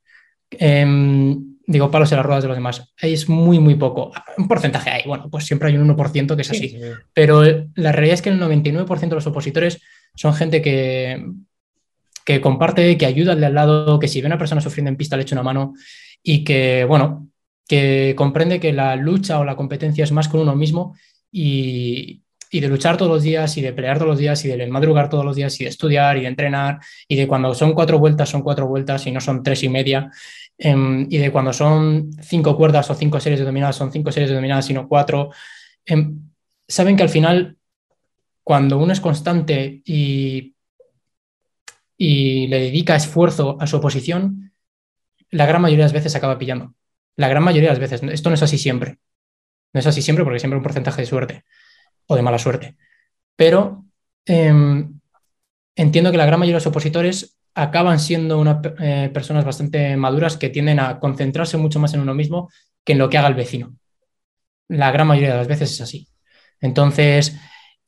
Em, 0.50 1.55
digo, 1.68 1.90
palos 1.90 2.12
en 2.12 2.18
las 2.18 2.26
ruedas 2.26 2.44
de 2.44 2.48
los 2.48 2.58
demás. 2.58 2.94
Es 3.02 3.28
muy, 3.28 3.60
muy 3.60 3.76
poco. 3.76 4.12
Un 4.38 4.48
porcentaje 4.48 4.90
hay, 4.90 5.04
bueno, 5.06 5.30
pues 5.30 5.46
siempre 5.46 5.70
hay 5.70 5.78
un 5.78 5.88
1% 5.96 6.36
que 6.36 6.42
es 6.42 6.52
así. 6.52 6.78
Pero 7.14 7.44
la 7.76 7.92
realidad 7.92 8.16
es 8.16 8.22
que 8.22 8.30
el 8.30 8.40
99% 8.40 9.00
de 9.00 9.16
los 9.16 9.28
opositores 9.28 9.82
son 10.16 10.34
gente 10.34 10.62
que, 10.62 11.26
que 12.24 12.42
comparte, 12.42 12.98
que 12.98 13.06
ayuda 13.06 13.34
al 13.34 13.40
de 13.40 13.46
al 13.48 13.56
lado, 13.56 14.00
que 14.00 14.08
si 14.08 14.22
ve 14.22 14.28
a 14.28 14.30
una 14.30 14.38
persona 14.38 14.62
sufriendo 14.62 14.90
en 14.90 14.98
pista 14.98 15.16
le 15.16 15.24
echa 15.24 15.36
una 15.36 15.44
mano 15.44 15.74
y 16.22 16.44
que, 16.44 16.86
bueno, 16.86 17.30
que 17.68 18.14
comprende 18.18 18.60
que 18.60 18.74
la 18.74 18.96
lucha 18.96 19.40
o 19.40 19.46
la 19.46 19.56
competencia 19.56 20.04
es 20.04 20.12
más 20.12 20.28
con 20.28 20.42
uno 20.42 20.56
mismo 20.56 20.96
y, 21.32 22.24
y 22.52 22.60
de 22.62 22.68
luchar 22.68 22.96
todos 22.96 23.12
los 23.12 23.24
días 23.24 23.58
y 23.58 23.62
de 23.62 23.74
pelear 23.74 23.98
todos 23.98 24.10
los 24.10 24.18
días 24.18 24.44
y 24.46 24.48
de 24.48 24.68
madrugar 24.68 25.10
todos 25.10 25.26
los 25.26 25.36
días 25.36 25.60
y 25.60 25.66
de 25.66 25.70
estudiar 25.70 26.18
y 26.18 26.22
de 26.22 26.28
entrenar 26.28 26.80
y 27.08 27.16
de 27.16 27.28
cuando 27.28 27.54
son 27.54 27.74
cuatro 27.74 28.00
vueltas 28.00 28.30
son 28.30 28.44
cuatro 28.44 28.68
vueltas 28.68 29.06
y 29.08 29.12
no 29.12 29.20
son 29.20 29.44
tres 29.44 29.64
y 29.64 29.70
media 29.70 30.10
em, 30.58 31.08
y 31.10 31.18
de 31.18 31.32
cuando 31.32 31.54
son 31.54 32.12
cinco 32.22 32.56
cuerdas 32.56 32.90
o 32.90 32.96
cinco 32.96 33.20
series 33.20 33.40
de 33.40 33.46
dominadas 33.46 33.76
son 33.76 33.92
cinco 33.92 34.12
series 34.12 34.30
de 34.30 34.36
dominadas 34.36 34.70
y 34.70 34.74
no 34.74 34.88
cuatro. 34.88 35.32
Em, 35.86 36.20
saben 36.68 36.96
que 36.96 37.04
al 37.04 37.10
final 37.10 37.58
cuando 38.44 38.78
uno 38.78 38.94
es 38.94 39.02
constante 39.02 39.82
y, 39.86 40.56
y 41.98 42.48
le 42.48 42.60
dedica 42.60 42.96
esfuerzo 42.96 43.58
a 43.60 43.68
su 43.68 43.78
oposición, 43.78 44.54
la 45.32 45.46
gran 45.46 45.62
mayoría 45.62 45.86
de 45.86 45.88
las 45.88 45.94
veces 45.94 46.16
acaba 46.16 46.38
pillando. 46.38 46.76
La 47.16 47.28
gran 47.28 47.44
mayoría 47.44 47.70
de 47.70 47.80
las 47.80 47.92
veces. 47.92 48.02
Esto 48.14 48.30
no 48.30 48.36
es 48.36 48.44
así 48.44 48.58
siempre. 48.58 49.00
No 49.74 49.80
es 49.80 49.88
así 49.88 50.02
siempre 50.02 50.24
porque 50.24 50.40
siempre 50.40 50.56
hay 50.56 50.60
un 50.60 50.64
porcentaje 50.64 51.02
de 51.02 51.08
suerte 51.08 51.46
o 52.08 52.16
de 52.16 52.22
mala 52.22 52.40
suerte. 52.40 52.78
Pero 53.36 53.86
em, 54.26 55.00
entiendo 55.76 56.12
que 56.12 56.18
la 56.18 56.26
gran 56.26 56.40
mayoría 56.40 56.56
de 56.56 56.64
los 56.64 56.68
opositores 56.68 57.35
acaban 57.56 58.00
siendo 58.00 58.44
eh, 58.80 59.10
personas 59.14 59.46
bastante 59.46 59.96
maduras 59.96 60.38
que 60.38 60.50
tienden 60.50 60.80
a 60.80 61.00
concentrarse 61.00 61.58
mucho 61.58 61.80
más 61.80 61.94
en 61.94 62.02
uno 62.02 62.14
mismo 62.14 62.52
que 62.84 62.94
en 62.94 63.00
lo 63.00 63.10
que 63.10 63.18
haga 63.18 63.30
el 63.30 63.34
vecino. 63.34 63.76
La 64.68 64.92
gran 64.92 65.08
mayoría 65.08 65.32
de 65.32 65.38
las 65.38 65.48
veces 65.48 65.72
es 65.72 65.82
así. 65.82 66.08
Entonces, 66.60 67.38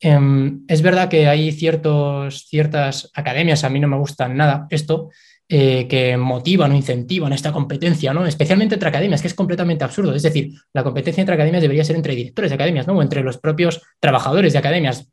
em, 0.00 0.64
es 0.68 0.82
verdad 0.82 1.08
que 1.08 1.28
hay 1.28 1.52
ciertas 1.52 3.10
academias, 3.14 3.64
a 3.64 3.68
mí 3.68 3.78
no 3.78 3.88
me 3.88 3.98
gustan 3.98 4.36
nada 4.36 4.66
esto, 4.70 5.10
eh, 5.48 5.86
que 5.88 6.16
motivan 6.16 6.72
o 6.72 6.76
incentivan 6.76 7.32
esta 7.32 7.52
competencia, 7.52 8.12
¿no? 8.12 8.26
Especialmente 8.26 8.74
entre 8.74 8.88
academias, 8.88 9.22
que 9.22 9.28
es 9.28 9.34
completamente 9.34 9.84
absurdo. 9.84 10.14
Es 10.14 10.22
decir, 10.22 10.52
la 10.72 10.84
competencia 10.84 11.20
entre 11.20 11.34
academias 11.34 11.62
debería 11.62 11.84
ser 11.84 11.96
entre 11.96 12.14
directores 12.14 12.50
de 12.50 12.54
academias, 12.54 12.86
¿no? 12.86 12.94
O 12.94 13.02
entre 13.02 13.22
los 13.22 13.38
propios 13.38 13.82
trabajadores 14.00 14.52
de 14.52 14.58
academias. 14.58 15.10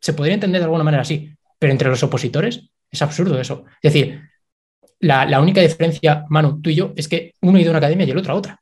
Se 0.00 0.12
podría 0.12 0.34
entender 0.34 0.60
de 0.60 0.64
alguna 0.64 0.84
manera 0.84 1.02
así, 1.02 1.30
pero 1.58 1.72
entre 1.72 1.88
los 1.88 2.02
opositores 2.02 2.70
es 2.94 3.02
absurdo 3.02 3.40
eso. 3.40 3.64
Es 3.82 3.92
decir, 3.92 4.22
la, 5.00 5.40
única 5.40 5.60
diferencia, 5.60 6.24
Manu, 6.28 6.60
tú 6.60 6.70
y 6.70 6.74
yo, 6.74 6.92
es 6.96 7.08
que 7.08 7.34
uno 7.42 7.58
ha 7.58 7.60
ido 7.60 7.70
a 7.70 7.72
una 7.72 7.78
academia 7.78 8.06
y 8.06 8.10
el 8.10 8.18
otro 8.18 8.32
a 8.32 8.36
otra. 8.36 8.60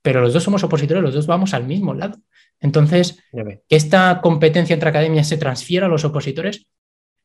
Pero 0.00 0.20
los 0.20 0.32
dos 0.32 0.42
somos 0.42 0.64
opositores, 0.64 1.02
los 1.02 1.14
dos 1.14 1.26
vamos 1.26 1.54
al 1.54 1.64
mismo 1.64 1.94
lado. 1.94 2.18
Entonces, 2.60 3.18
que 3.32 3.76
esta 3.76 4.20
competencia 4.22 4.74
entre 4.74 4.88
academias 4.88 5.28
se 5.28 5.36
transfiera 5.36 5.86
a 5.86 5.88
los 5.88 6.04
opositores, 6.04 6.66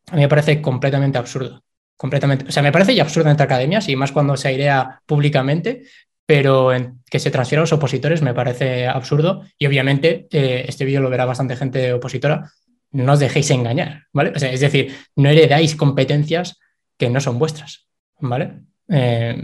a 0.07 0.15
mí 0.15 0.21
me 0.21 0.29
parece 0.29 0.61
completamente 0.61 1.17
absurdo 1.17 1.63
completamente. 1.97 2.45
O 2.47 2.51
sea, 2.51 2.63
me 2.63 2.71
parece 2.71 2.95
ya 2.95 3.03
absurdo 3.03 3.29
entre 3.29 3.43
academias 3.43 3.89
y 3.89 3.95
más 3.95 4.11
cuando 4.11 4.37
se 4.37 4.47
airea 4.47 5.01
públicamente, 5.05 5.83
pero 6.25 6.69
que 7.09 7.19
se 7.19 7.31
transfiera 7.31 7.61
a 7.61 7.63
los 7.63 7.73
opositores 7.73 8.21
me 8.21 8.33
parece 8.33 8.85
absurdo 8.85 9.43
y 9.57 9.65
obviamente 9.65 10.27
eh, 10.31 10.65
este 10.67 10.85
vídeo 10.85 11.01
lo 11.01 11.09
verá 11.09 11.25
bastante 11.25 11.55
gente 11.55 11.91
opositora. 11.93 12.51
No 12.91 13.13
os 13.13 13.19
dejéis 13.19 13.49
engañar, 13.51 14.03
¿vale? 14.13 14.31
es 14.35 14.59
decir, 14.59 14.95
no 15.15 15.29
heredáis 15.29 15.75
competencias 15.75 16.57
que 16.97 17.09
no 17.09 17.19
son 17.19 17.37
vuestras, 17.37 17.87
¿vale? 18.19 18.61
Eh, 18.89 19.35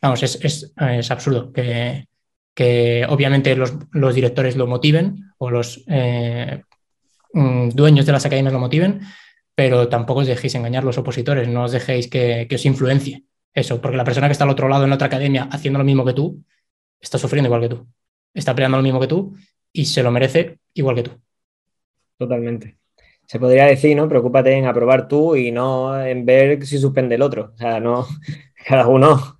vamos, 0.00 0.22
es, 0.22 1.10
absurdo 1.10 1.52
que, 1.52 2.08
que 2.54 3.06
obviamente 3.08 3.54
los, 3.54 4.14
directores 4.14 4.56
lo 4.56 4.66
motiven 4.66 5.32
o 5.38 5.50
los 5.50 5.84
eh, 5.86 6.62
mm, 7.32 7.70
dueños 7.70 8.06
de 8.06 8.12
las 8.12 8.26
academias 8.26 8.52
lo 8.52 8.60
motiven, 8.60 9.00
pero 9.54 9.88
tampoco 9.88 10.20
os 10.20 10.26
dejéis 10.26 10.54
engañar 10.54 10.84
los 10.84 10.98
opositores, 10.98 11.48
no 11.48 11.64
os 11.64 11.72
dejéis 11.72 12.08
que, 12.08 12.46
que 12.48 12.54
os 12.54 12.64
influencie 12.64 13.24
eso, 13.54 13.80
porque 13.80 13.96
la 13.96 14.04
persona 14.04 14.28
que 14.28 14.32
está 14.32 14.44
al 14.44 14.50
otro 14.50 14.68
lado 14.68 14.84
en 14.84 14.92
otra 14.92 15.08
academia 15.08 15.48
haciendo 15.50 15.78
lo 15.78 15.84
mismo 15.84 16.04
que 16.04 16.14
tú, 16.14 16.42
está 17.00 17.18
sufriendo 17.18 17.48
igual 17.48 17.62
que 17.62 17.68
tú, 17.68 17.86
está 18.34 18.54
peleando 18.54 18.78
lo 18.78 18.82
mismo 18.82 19.00
que 19.00 19.06
tú 19.06 19.36
y 19.72 19.84
se 19.84 20.02
lo 20.02 20.10
merece 20.10 20.58
igual 20.74 20.96
que 20.96 21.02
tú. 21.02 21.10
Totalmente. 22.16 22.77
Se 23.28 23.38
podría 23.38 23.66
decir, 23.66 23.94
¿no? 23.94 24.08
Preocúpate 24.08 24.52
en 24.54 24.64
aprobar 24.64 25.06
tú 25.06 25.36
y 25.36 25.52
no 25.52 26.02
en 26.02 26.24
ver 26.24 26.64
si 26.64 26.78
suspende 26.78 27.16
el 27.16 27.20
otro. 27.20 27.52
O 27.54 27.58
sea, 27.58 27.78
no, 27.78 28.06
cada 28.66 28.86
uno. 28.86 29.36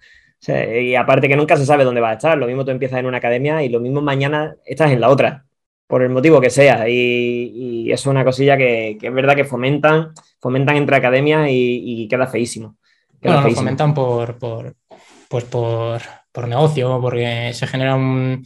y 0.47 0.95
aparte 0.95 1.27
que 1.27 1.37
nunca 1.37 1.57
se 1.57 1.65
sabe 1.65 1.85
dónde 1.85 2.03
va 2.03 2.11
a 2.11 2.13
estar. 2.15 2.37
Lo 2.37 2.47
mismo 2.47 2.67
tú 2.67 2.71
empiezas 2.71 2.99
en 2.99 3.07
una 3.07 3.17
academia 3.17 3.63
y 3.63 3.71
lo 3.71 3.81
mismo 3.81 4.03
mañana 4.03 4.55
estás 4.67 4.91
en 4.91 5.01
la 5.01 5.09
otra, 5.09 5.47
por 5.87 6.03
el 6.03 6.11
motivo 6.11 6.39
que 6.39 6.51
sea. 6.51 6.87
Y, 6.87 7.91
eso 7.91 8.11
es 8.11 8.13
una 8.13 8.25
cosilla 8.25 8.59
que, 8.59 8.99
es 9.01 9.15
verdad 9.15 9.35
que 9.35 9.45
fomentan, 9.45 10.13
fomentan 10.39 10.77
entre 10.77 10.97
academias 10.97 11.49
y, 11.51 12.07
queda 12.09 12.27
feísimo. 12.27 12.77
bueno, 13.23 13.41
lo 13.41 13.51
fomentan 13.53 13.95
por, 13.95 14.37
por, 14.37 14.75
pues 15.31 15.45
por, 15.45 16.03
por 16.31 16.47
negocio, 16.47 17.01
porque 17.01 17.53
se 17.55 17.67
genera 17.67 17.95
un, 17.95 18.45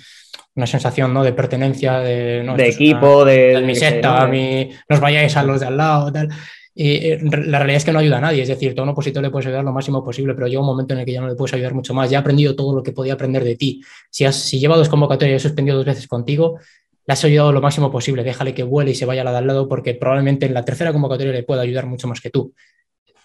una 0.55 0.67
sensación 0.67 1.15
¿no? 1.15 1.25
de 1.25 1.33
pertenencia, 1.33 2.01
de, 2.01 2.43
de 2.43 2.69
equipo, 2.69 3.25
de, 3.25 3.63
mi 3.65 3.75
secta, 3.75 4.27
mi, 4.27 4.71
nos 4.89 5.01
vayáis 5.01 5.37
a 5.37 5.43
los 5.43 5.61
de 5.61 5.67
al 5.67 5.77
lado, 5.77 6.13
tal. 6.13 6.29
Y 6.75 6.95
eh, 6.95 7.19
la 7.23 7.59
realidad 7.59 7.77
es 7.77 7.85
que 7.85 7.93
no 7.93 7.99
ayuda 7.99 8.19
a 8.19 8.21
nadie, 8.21 8.43
es 8.43 8.49
decir, 8.49 8.75
todo 8.75 8.85
un 8.85 8.91
opositor 8.91 9.23
le 9.23 9.31
puedes 9.31 9.47
ayudar 9.47 9.65
lo 9.65 9.73
máximo 9.73 10.03
posible, 10.03 10.35
pero 10.35 10.47
llega 10.47 10.61
un 10.61 10.67
momento 10.67 10.95
en 10.95 11.01
el 11.01 11.07
que 11.07 11.13
ya 11.13 11.21
no 11.21 11.29
le 11.29 11.35
puedes 11.35 11.53
ayudar 11.55 11.75
mucho 11.75 11.93
más. 11.93 12.11
Ya 12.11 12.19
ha 12.19 12.21
aprendido 12.21 12.57
todo 12.57 12.75
lo 12.75 12.83
que 12.83 12.93
podía 12.93 13.15
aprender 13.15 13.45
de 13.45 13.57
ti. 13.57 13.83
Si, 14.11 14.25
has, 14.25 14.37
si 14.37 14.59
lleva 14.59 14.77
dos 14.77 14.89
convocatorias 14.89 15.35
y 15.35 15.37
has 15.37 15.43
suspendido 15.43 15.77
dos 15.77 15.87
veces 15.87 16.07
contigo, 16.07 16.59
le 17.07 17.13
has 17.13 17.25
ayudado 17.25 17.53
lo 17.53 17.61
máximo 17.61 17.91
posible. 17.91 18.25
Déjale 18.25 18.55
que 18.55 18.63
vuele 18.63 18.93
y 18.93 18.95
se 18.95 19.05
vaya 19.05 19.21
a 19.21 19.25
la 19.25 19.33
de 19.33 19.39
al 19.39 19.47
lado, 19.47 19.69
porque 19.69 19.95
probablemente 19.95 20.47
en 20.47 20.55
la 20.55 20.65
tercera 20.65 20.93
convocatoria 20.93 21.33
le 21.33 21.43
pueda 21.43 21.63
ayudar 21.63 21.87
mucho 21.87 22.09
más 22.09 22.21
que 22.21 22.31
tú. 22.31 22.55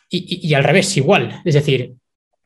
Y, 0.09 0.17
y, 0.17 0.47
y 0.47 0.53
al 0.53 0.63
revés, 0.65 0.95
igual. 0.97 1.41
Es 1.45 1.53
decir, 1.53 1.93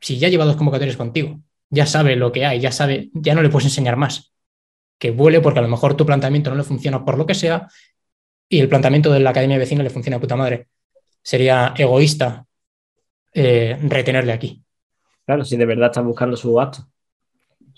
si 0.00 0.18
ya 0.18 0.28
lleva 0.28 0.44
dos 0.44 0.56
convocatorias 0.56 0.96
contigo, 0.96 1.40
ya 1.68 1.86
sabe 1.86 2.14
lo 2.14 2.30
que 2.30 2.44
hay, 2.46 2.60
ya 2.60 2.70
sabe, 2.70 3.10
ya 3.12 3.34
no 3.34 3.42
le 3.42 3.48
puedes 3.48 3.66
enseñar 3.66 3.96
más 3.96 4.32
que 5.02 5.10
vuele 5.10 5.40
porque 5.40 5.58
a 5.58 5.62
lo 5.62 5.68
mejor 5.68 5.96
tu 5.96 6.06
planteamiento 6.06 6.48
no 6.48 6.56
le 6.56 6.62
funciona 6.62 7.04
por 7.04 7.18
lo 7.18 7.26
que 7.26 7.34
sea 7.34 7.66
y 8.48 8.60
el 8.60 8.68
planteamiento 8.68 9.12
de 9.12 9.18
la 9.18 9.30
academia 9.30 9.58
vecina 9.58 9.82
le 9.82 9.90
funciona 9.90 10.18
a 10.18 10.20
puta 10.20 10.36
madre. 10.36 10.68
Sería 11.20 11.74
egoísta 11.76 12.46
eh, 13.34 13.76
retenerle 13.82 14.32
aquí. 14.32 14.62
Claro, 15.26 15.44
si 15.44 15.56
de 15.56 15.66
verdad 15.66 15.86
estás 15.86 16.04
buscando 16.04 16.36
su 16.36 16.60
acto. 16.60 16.86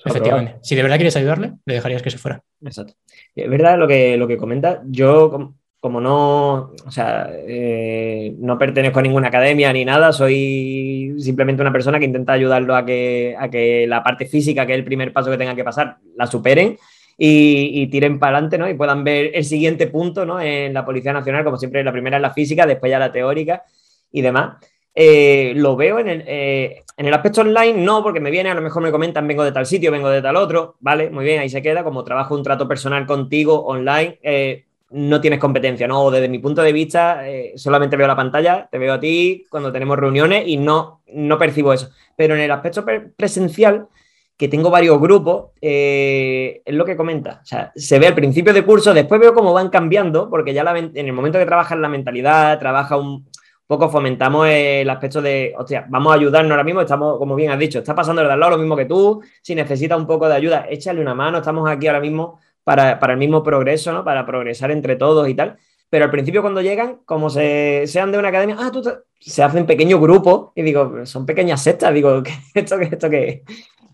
Efectivamente. 0.05 0.57
Si 0.61 0.75
de 0.75 0.83
verdad 0.83 0.97
quieres 0.97 1.17
ayudarle, 1.17 1.55
le 1.65 1.75
dejarías 1.75 2.03
que 2.03 2.11
se 2.11 2.19
fuera. 2.19 2.43
Exacto. 2.61 2.93
Es 3.35 3.49
verdad 3.49 3.79
lo 3.79 3.89
que, 3.89 4.19
lo 4.19 4.29
que 4.29 4.37
comenta. 4.37 4.83
Yo, 4.85 5.55
como, 5.81 6.03
no, 6.03 6.73
o 6.85 6.91
sea, 6.91 7.31
eh, 7.33 8.35
no 8.37 8.59
pertenezco 8.59 8.99
a 8.99 9.03
ninguna 9.03 9.29
academia 9.29 9.73
ni 9.73 9.87
nada, 9.87 10.13
soy 10.13 11.15
simplemente 11.21 11.63
una 11.63 11.73
persona 11.73 11.99
que 11.99 12.05
intenta 12.05 12.35
ayudarlo 12.35 12.77
a 12.77 12.85
que, 12.85 13.35
a 13.39 13.49
que 13.49 13.87
la 13.87 14.03
parte 14.03 14.27
física, 14.27 14.67
que 14.67 14.75
es 14.75 14.79
el 14.79 14.85
primer 14.85 15.11
paso 15.11 15.31
que 15.31 15.39
tenga 15.39 15.55
que 15.55 15.65
pasar, 15.65 15.97
la 16.17 16.27
superen 16.27 16.77
y, 17.17 17.87
tiren 17.89 18.19
para 18.19 18.37
adelante, 18.37 18.59
¿no? 18.59 18.69
Y 18.69 18.75
puedan 18.75 19.05
ver 19.05 19.31
el 19.35 19.45
siguiente 19.45 19.87
punto, 19.87 20.25
¿no? 20.27 20.41
En 20.41 20.75
la 20.75 20.85
Policía 20.85 21.13
Nacional, 21.13 21.45
como 21.45 21.57
siempre, 21.57 21.85
la 21.85 21.93
primera 21.93 22.17
es 22.17 22.23
la 22.23 22.33
física, 22.33 22.67
después 22.67 22.91
ya 22.91 22.99
la 22.99 23.13
teórica 23.13 23.63
y 24.11 24.23
demás. 24.23 24.57
Eh, 24.95 25.55
lo 25.57 25.77
veo 25.77 25.99
en 25.99 26.09
el, 26.09 26.25
eh, 26.27 26.83
en 26.97 27.07
el 27.07 27.15
aspecto 27.15 27.41
online, 27.41 27.75
no, 27.75 28.03
porque 28.03 28.21
me 28.21 28.31
viene, 28.31 28.51
a 28.51 28.55
lo 28.55 28.63
mejor 28.63 28.83
me 28.83 28.93
comentan, 28.93 29.27
vengo 29.27 29.45
de 29.45 29.53
tal 29.53 29.67
sitio, 29.67 29.91
vengo 29.91 30.09
de 30.09 30.23
tal 30.23 30.37
otro, 30.37 30.77
vale, 30.81 31.11
muy 31.11 31.25
bien, 31.25 31.41
ahí 31.41 31.49
se 31.49 31.63
queda, 31.63 31.83
como 31.83 32.05
trabajo 32.05 32.35
un 32.35 32.45
trato 32.45 32.69
personal 32.69 33.05
contigo 33.05 33.65
online, 33.65 34.19
eh, 34.23 34.65
no 34.91 35.21
tienes 35.21 35.41
competencia, 35.41 35.89
¿no? 35.89 36.09
Desde 36.13 36.29
mi 36.29 36.39
punto 36.39 36.63
de 36.63 36.73
vista, 36.73 37.25
solamente 37.57 37.97
veo 37.97 38.07
la 38.07 38.15
pantalla, 38.15 38.69
te 38.71 38.79
veo 38.79 38.93
a 38.93 39.01
ti 39.01 39.45
cuando 39.51 39.73
tenemos 39.73 39.99
reuniones 39.99 40.45
y 40.47 40.57
no, 40.57 41.01
no 41.13 41.37
percibo 41.37 41.73
eso. 41.73 41.91
Pero 42.15 42.37
en 42.37 42.43
el 42.43 42.51
aspecto 42.53 42.85
presencial, 43.17 43.89
que 44.37 44.49
tengo 44.49 44.71
varios 44.71 45.01
grupos, 45.01 45.53
eh, 45.61 46.63
es 46.65 46.75
lo 46.75 46.85
que 46.85 46.97
comenta. 46.97 47.41
O 47.43 47.47
sea, 47.47 47.73
se 47.75 47.99
ve 47.99 48.09
al 48.09 48.15
principio 48.15 48.53
de 48.53 48.65
curso, 48.65 48.93
después 48.93 49.21
veo 49.21 49.35
cómo 49.35 49.53
van 49.53 49.69
cambiando, 49.69 50.29
porque 50.29 50.53
ya 50.53 50.63
en 50.63 51.07
el 51.07 51.13
momento 51.13 51.39
que 51.39 51.47
trabajas 51.47 51.79
la 51.79 51.89
mentalidad, 51.89 52.59
trabaja 52.59 52.97
un 52.97 53.27
poco, 53.67 53.89
fomentamos 53.89 54.49
el 54.49 54.89
aspecto 54.91 55.23
de, 55.23 55.55
hostia, 55.57 55.87
vamos 55.89 56.13
a 56.13 56.17
ayudarnos 56.17 56.51
ahora 56.51 56.65
mismo, 56.65 56.81
estamos, 56.81 57.19
como 57.19 57.35
bien 57.35 57.51
has 57.51 57.59
dicho, 57.59 57.79
está 57.79 57.95
pasando 57.95 58.23
de 58.23 58.31
al 58.31 58.39
lado 58.39 58.53
lo 58.53 58.59
mismo 58.59 58.77
que 58.77 58.85
tú, 58.85 59.23
si 59.41 59.55
necesitas 59.55 59.99
un 59.99 60.07
poco 60.07 60.29
de 60.29 60.35
ayuda, 60.35 60.67
échale 60.69 61.01
una 61.01 61.15
mano, 61.15 61.39
estamos 61.39 61.69
aquí 61.71 61.87
ahora 61.87 62.01
mismo 62.01 62.41
para, 62.65 62.99
el 62.99 63.17
mismo 63.17 63.43
progreso, 63.43 63.93
¿no? 63.93 64.05
Para 64.05 64.27
progresar 64.27 64.71
entre 64.71 64.97
todos 64.97 65.29
y 65.29 65.35
tal. 65.35 65.57
Pero 65.91 66.07
al 66.07 66.11
principio 66.11 66.41
cuando 66.43 66.61
llegan, 66.61 67.01
como 67.05 67.31
se, 67.31 67.85
sean 67.87 68.11
de 68.11 68.19
una 68.19 68.29
academia, 68.29 68.57
ah, 68.59 68.71
tú 68.73 68.83
se 69.21 69.43
hacen 69.43 69.65
pequeños 69.65 70.01
grupos 70.01 70.51
y 70.57 70.63
digo, 70.63 71.07
son 71.07 71.25
pequeñas 71.25 71.63
sectas, 71.63 71.95
digo, 71.95 72.23
¿qué, 72.25 72.33
esto 72.55 72.81
esto 72.81 73.11
qué? 73.11 73.45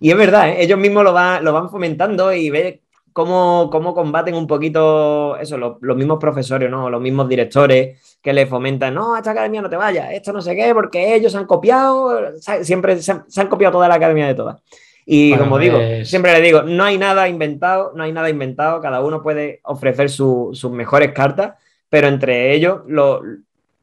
Y 0.00 0.10
es 0.10 0.16
verdad, 0.16 0.48
¿eh? 0.48 0.62
ellos 0.62 0.78
mismos 0.78 1.04
lo, 1.04 1.12
lo 1.12 1.52
van 1.52 1.70
fomentando 1.70 2.32
y 2.32 2.50
ve 2.50 2.80
cómo, 3.12 3.68
cómo 3.70 3.94
combaten 3.94 4.34
un 4.34 4.46
poquito 4.46 5.36
eso, 5.36 5.58
los, 5.58 5.96
mismos 5.96 6.18
profesores, 6.18 6.70
¿no? 6.70 6.88
Los 6.90 7.00
mismos 7.00 7.28
directores 7.28 8.18
que 8.22 8.32
le 8.32 8.46
fomentan, 8.46 8.94
no, 8.94 9.14
a 9.14 9.18
esta 9.18 9.32
academia 9.32 9.62
no 9.62 9.70
te 9.70 9.76
vayas, 9.76 10.12
esto 10.12 10.32
no 10.32 10.40
sé 10.40 10.54
qué, 10.56 10.72
porque 10.74 11.14
ellos 11.14 11.34
han 11.34 11.46
copiado, 11.46 12.32
siempre 12.62 13.00
se 13.00 13.12
han, 13.12 13.48
copiado 13.48 13.72
toda 13.72 13.88
la 13.88 13.94
academia 13.94 14.26
de 14.26 14.34
todas. 14.34 14.60
Y 15.06 15.34
como 15.36 15.58
digo, 15.58 15.78
pues 15.78 16.08
siempre 16.08 16.32
le 16.32 16.40
digo, 16.40 16.62
no 16.62 16.84
hay 16.84 16.96
nada 16.96 17.28
inventado, 17.28 17.92
no 17.94 18.04
hay 18.04 18.12
nada 18.12 18.30
inventado, 18.30 18.80
cada 18.80 19.00
uno 19.00 19.22
puede 19.22 19.60
ofrecer 19.64 20.08
sus 20.08 20.70
mejores 20.70 21.12
cartas, 21.12 21.54
pero 21.88 22.06
entre 22.06 22.54
ellos 22.54 22.80
lo, 22.86 23.22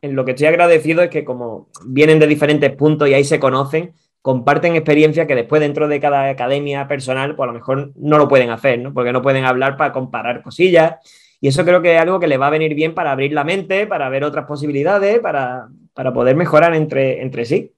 en 0.01 0.15
lo 0.15 0.23
que 0.23 0.31
estoy 0.31 0.47
agradecido 0.47 1.01
es 1.01 1.09
que 1.09 1.25
como 1.25 1.67
vienen 1.85 2.19
de 2.19 2.27
diferentes 2.27 2.71
puntos 2.75 3.09
y 3.09 3.13
ahí 3.13 3.23
se 3.23 3.39
conocen, 3.39 3.93
comparten 4.21 4.75
experiencias 4.75 5.27
que 5.27 5.35
después 5.35 5.61
dentro 5.61 5.87
de 5.87 5.99
cada 5.99 6.29
academia 6.29 6.87
personal, 6.87 7.35
pues 7.35 7.45
a 7.45 7.51
lo 7.51 7.57
mejor 7.57 7.91
no 7.95 8.17
lo 8.17 8.27
pueden 8.27 8.49
hacer, 8.49 8.79
¿no? 8.79 8.93
Porque 8.93 9.13
no 9.13 9.21
pueden 9.21 9.45
hablar 9.45 9.77
para 9.77 9.93
comparar 9.93 10.41
cosillas. 10.41 10.95
Y 11.39 11.47
eso 11.47 11.63
creo 11.63 11.81
que 11.81 11.95
es 11.95 12.01
algo 12.01 12.19
que 12.19 12.27
les 12.27 12.39
va 12.39 12.47
a 12.47 12.51
venir 12.51 12.73
bien 12.73 12.93
para 12.93 13.11
abrir 13.11 13.31
la 13.31 13.43
mente, 13.43 13.87
para 13.87 14.09
ver 14.09 14.23
otras 14.23 14.45
posibilidades, 14.45 15.19
para, 15.19 15.67
poder 16.13 16.35
mejorar 16.35 16.73
entre, 16.73 17.21
entre 17.21 17.45
sí. 17.45 17.73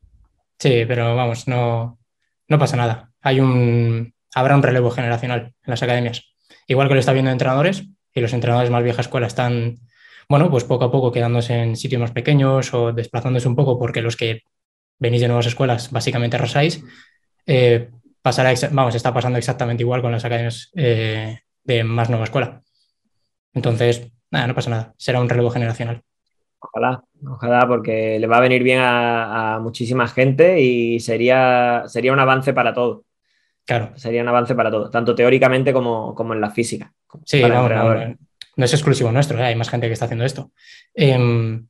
Sí, 0.58 0.86
pero 0.88 1.16
vamos, 1.16 1.48
no, 1.48 2.00
no 2.48 2.60
pasa 2.60 2.78
nada. 2.78 3.12
Hay 3.22 3.40
un, 3.40 4.14
habrá 4.34 4.56
un 4.56 4.64
relevo 4.64 4.92
generacional 4.92 5.54
en 5.64 5.72
las 5.72 5.84
academias. 5.84 6.34
Igual 6.68 6.88
que 6.88 6.94
lo 6.94 7.00
está 7.00 7.14
viendo 7.14 7.32
entrenadores, 7.32 7.86
y 8.14 8.22
los 8.22 8.34
entrenadores 8.34 8.70
más 8.70 8.84
vieja 8.84 9.02
escuela 9.02 9.28
están, 9.28 9.80
bueno, 10.28 10.50
pues 10.50 10.64
poco 10.64 10.86
a 10.86 10.92
poco 10.92 11.12
quedándose 11.12 11.62
en 11.62 11.76
sitios 11.76 12.02
más 12.02 12.12
pequeños 12.12 12.74
o 12.74 12.92
desplazándose 12.94 13.48
un 13.48 13.56
poco 13.56 13.78
porque 13.80 14.02
los 14.02 14.16
que 14.16 14.42
venís 15.00 15.22
de 15.22 15.28
nuevas 15.28 15.48
escuelas, 15.48 15.92
básicamente 15.92 16.36
arrasáis, 16.36 16.84
eh, 17.46 17.90
pasará, 18.22 18.54
vamos, 18.72 18.96
está 18.96 19.14
pasando 19.14 19.40
exactamente 19.40 19.84
igual 19.84 20.02
con 20.02 20.12
las 20.12 20.26
academias 20.26 20.72
eh, 20.76 21.40
de 21.64 21.84
más 21.84 22.10
nueva 22.10 22.26
escuela. 22.26 22.62
Entonces, 23.54 24.12
nada, 24.30 24.48
no 24.48 24.56
pasa 24.56 24.70
nada, 24.70 24.94
será 24.98 25.20
un 25.22 25.30
relevo 25.30 25.50
generacional. 25.50 26.04
Ojalá, 26.60 27.02
ojalá, 27.26 27.68
porque 27.68 28.20
le 28.20 28.28
va 28.28 28.38
a 28.38 28.42
venir 28.42 28.64
bien 28.64 28.80
a, 28.82 29.60
muchísima 29.62 30.08
gente 30.08 30.60
y 30.60 31.00
sería, 31.00 31.84
sería 31.88 32.12
un 32.12 32.20
avance 32.20 32.54
para 32.54 32.74
todo. 32.74 33.06
Claro. 33.66 33.92
Sería 33.96 34.22
un 34.22 34.28
avance 34.28 34.56
para 34.56 34.70
todo, 34.70 34.90
tanto 34.90 35.16
teóricamente 35.16 35.72
como, 35.72 36.16
en 36.34 36.42
la 36.42 36.50
física. 36.50 36.92
Sí, 37.24 37.42
vamos, 37.42 37.72
no, 38.56 38.66
es 38.66 38.74
exclusivo 38.74 39.10
nuestro, 39.12 39.40
¿eh? 39.40 39.44
hay 39.44 39.56
más 39.56 39.70
gente 39.70 39.88
que 39.88 39.94
está 39.94 40.06
haciendo 40.06 40.26
esto. 40.26 40.52
Em, 40.94 41.66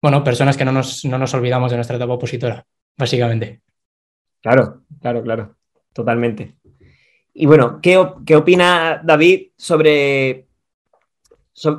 bueno, 0.00 0.22
personas 0.22 0.56
que 0.56 0.64
no 0.64 0.72
nos, 0.72 1.04
no 1.04 1.18
nos 1.18 1.34
olvidamos 1.34 1.70
de 1.70 1.76
nuestra 1.76 1.96
etapa 1.96 2.12
opositora, 2.12 2.64
básicamente. 2.96 3.62
Claro, 4.40 4.82
claro, 5.00 5.22
claro, 5.22 5.56
totalmente. 5.92 6.56
Y 7.34 7.46
bueno, 7.46 7.80
¿qué, 7.82 7.98
opina 7.98 9.00
David 9.04 9.48
sobre, 9.56 10.46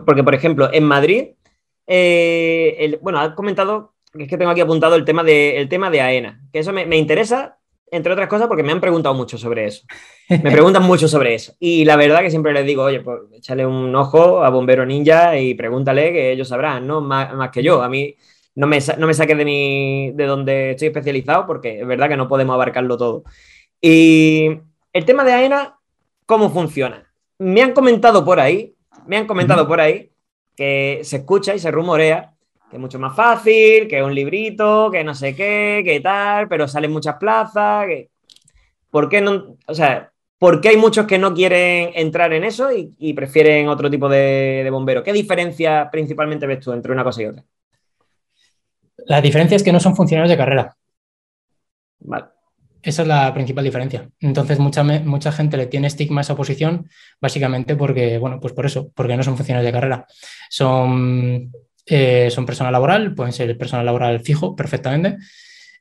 porque 0.06 0.24
por 0.24 0.36
ejemplo, 0.36 0.70
en 0.72 0.84
Madrid, 0.84 1.30
eh, 1.88 3.00
bueno, 3.02 3.20
has 3.20 3.34
comentado, 3.34 3.94
es 4.14 4.28
que 4.28 4.38
tengo 4.38 4.52
aquí 4.52 4.62
apuntado 4.62 4.96
el 4.96 5.06
tema 5.06 5.24
de, 5.24 5.58
el 5.58 5.70
tema 5.70 5.90
de 5.90 6.02
AENA, 6.02 6.42
que 6.52 6.60
eso 6.60 6.74
me, 6.74 6.86
me 6.86 6.98
interesa 6.98 7.58
entre 7.92 8.14
otras 8.14 8.28
cosas 8.28 8.48
porque 8.48 8.64
me 8.64 8.72
han 8.72 8.82
preguntado 8.82 9.16
mucho 9.16 9.38
sobre 9.38 9.66
eso. 9.66 9.86
Me 10.30 10.52
preguntan 10.52 10.84
mucho 10.84 11.08
sobre 11.08 11.36
eso. 11.36 11.54
Y 11.60 11.86
la 11.86 11.96
verdad 11.96 12.22
que 12.22 12.30
siempre 12.30 12.54
les 12.54 12.66
digo, 12.66 12.84
oye, 12.84 13.00
pues 13.02 13.20
échale 13.34 13.66
un 13.66 13.96
ojo 13.96 14.44
a 14.44 14.50
Bombero 14.50 14.86
Ninja 14.86 15.38
y 15.38 15.54
pregúntale 15.54 16.12
que 16.12 16.32
ellos 16.32 16.50
sabrán, 16.50 16.86
¿no? 16.86 17.02
Más, 17.02 17.50
que 17.52 17.64
yo. 17.64 17.82
A 17.82 17.90
mí 17.90 18.16
no 18.56 18.68
me, 18.68 18.80
no 18.98 19.08
me 19.08 19.14
saques 19.14 19.38
de, 19.38 19.46
mi, 19.46 20.12
de 20.12 20.26
donde 20.26 20.72
estoy 20.72 20.90
especializado 20.90 21.48
porque 21.48 21.80
es 21.82 21.88
verdad 21.88 22.10
que 22.10 22.18
no 22.18 22.28
podemos 22.28 22.54
abarcarlo 22.54 22.98
todo. 22.98 23.24
Y 23.80 24.60
el 24.92 25.06
tema 25.06 25.24
de 25.24 25.34
AENA, 25.34 25.80
¿cómo 26.26 26.50
funciona? 26.50 27.12
Me 27.38 27.62
han 27.62 27.74
comentado 27.74 28.26
por 28.26 28.40
ahí, 28.40 28.76
me 29.06 29.18
han 29.18 29.28
comentado 29.28 29.68
por 29.68 29.80
ahí 29.80 30.12
que 30.56 31.02
se 31.04 31.18
escucha 31.18 31.54
y 31.54 31.60
se 31.60 31.72
rumorea 31.72 32.34
que 32.70 32.76
es 32.76 32.80
mucho 32.80 33.00
más 33.00 33.16
fácil, 33.16 33.88
que 33.88 33.98
es 33.98 34.04
un 34.04 34.14
librito, 34.14 34.90
que 34.92 35.04
no 35.04 35.14
sé 35.14 35.36
qué, 35.36 35.82
que 35.86 36.00
tal, 36.00 36.48
pero 36.48 36.68
salen 36.68 36.92
muchas 36.92 37.16
plazas. 37.16 37.88
Que... 37.88 38.10
¿Por 38.90 39.10
qué 39.10 39.22
no? 39.22 39.58
O 39.68 39.74
sea, 39.74 40.12
¿por 40.38 40.62
qué 40.62 40.70
hay 40.70 40.78
muchos 40.78 41.06
que 41.06 41.18
no 41.18 41.34
quieren 41.34 41.92
entrar 41.96 42.34
en 42.34 42.44
eso 42.44 42.70
y, 42.72 43.14
prefieren 43.14 43.70
otro 43.70 43.90
tipo 43.90 44.10
de, 44.10 44.62
de 44.64 44.70
bombero? 44.70 45.04
¿Qué 45.04 45.14
diferencia 45.14 45.90
principalmente 45.92 46.48
ves 46.48 46.60
tú 46.60 46.74
entre 46.74 46.92
una 46.92 47.04
cosa 47.04 47.22
y 47.22 47.26
otra? 47.26 47.44
La 49.06 49.22
diferencia 49.22 49.56
es 49.56 49.64
que 49.64 49.72
no 49.72 49.80
son 49.80 49.96
funcionarios 49.96 50.30
de 50.30 50.38
carrera. 50.38 50.76
Vale. 52.00 52.26
Esa 52.82 53.02
es 53.02 53.08
la 53.08 53.34
principal 53.34 53.64
diferencia. 53.64 54.10
Entonces, 54.20 54.60
mucha, 54.60 54.84
mucha 54.84 55.32
gente 55.32 55.58
le 55.58 55.66
tiene 55.66 55.88
estigma 55.88 56.22
a 56.22 56.24
esa 56.24 56.36
posición, 56.36 56.90
básicamente 57.20 57.76
porque, 57.76 58.18
bueno, 58.18 58.40
pues 58.40 58.54
por 58.54 58.66
eso, 58.66 58.92
porque 58.96 59.18
no 59.18 59.24
son 59.24 59.36
funcionarios 59.36 59.68
de 59.68 59.78
carrera. 59.78 60.06
Son, 60.50 61.52
eh, 61.88 62.30
son 62.32 62.46
personal 62.46 62.74
laboral, 62.74 63.16
pueden 63.16 63.34
ser 63.34 63.58
personal 63.58 63.86
laboral 63.86 64.20
fijo 64.20 64.56
perfectamente. 64.56 65.18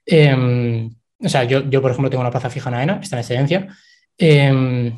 Em, 0.05 0.89
o 1.19 1.29
sea, 1.29 1.45
yo, 1.45 1.69
yo, 1.69 1.83
por 1.83 1.91
ejemplo, 1.91 2.11
tengo 2.11 2.21
una 2.21 2.31
plaza 2.31 2.51
fija 2.51 2.71
en 2.71 2.77
AENA, 2.77 3.01
está 3.03 3.17
en 3.17 3.21
excedencia. 3.21 3.69
Em, 4.17 4.93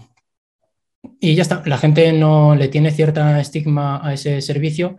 y 1.21 1.35
ya 1.35 1.43
está, 1.43 1.63
la 1.65 1.79
gente 1.79 2.13
no 2.13 2.55
le 2.55 2.69
tiene 2.69 2.91
cierta 2.91 3.41
estigma 3.41 4.07
a 4.07 4.13
ese 4.15 4.41
servicio 4.43 4.97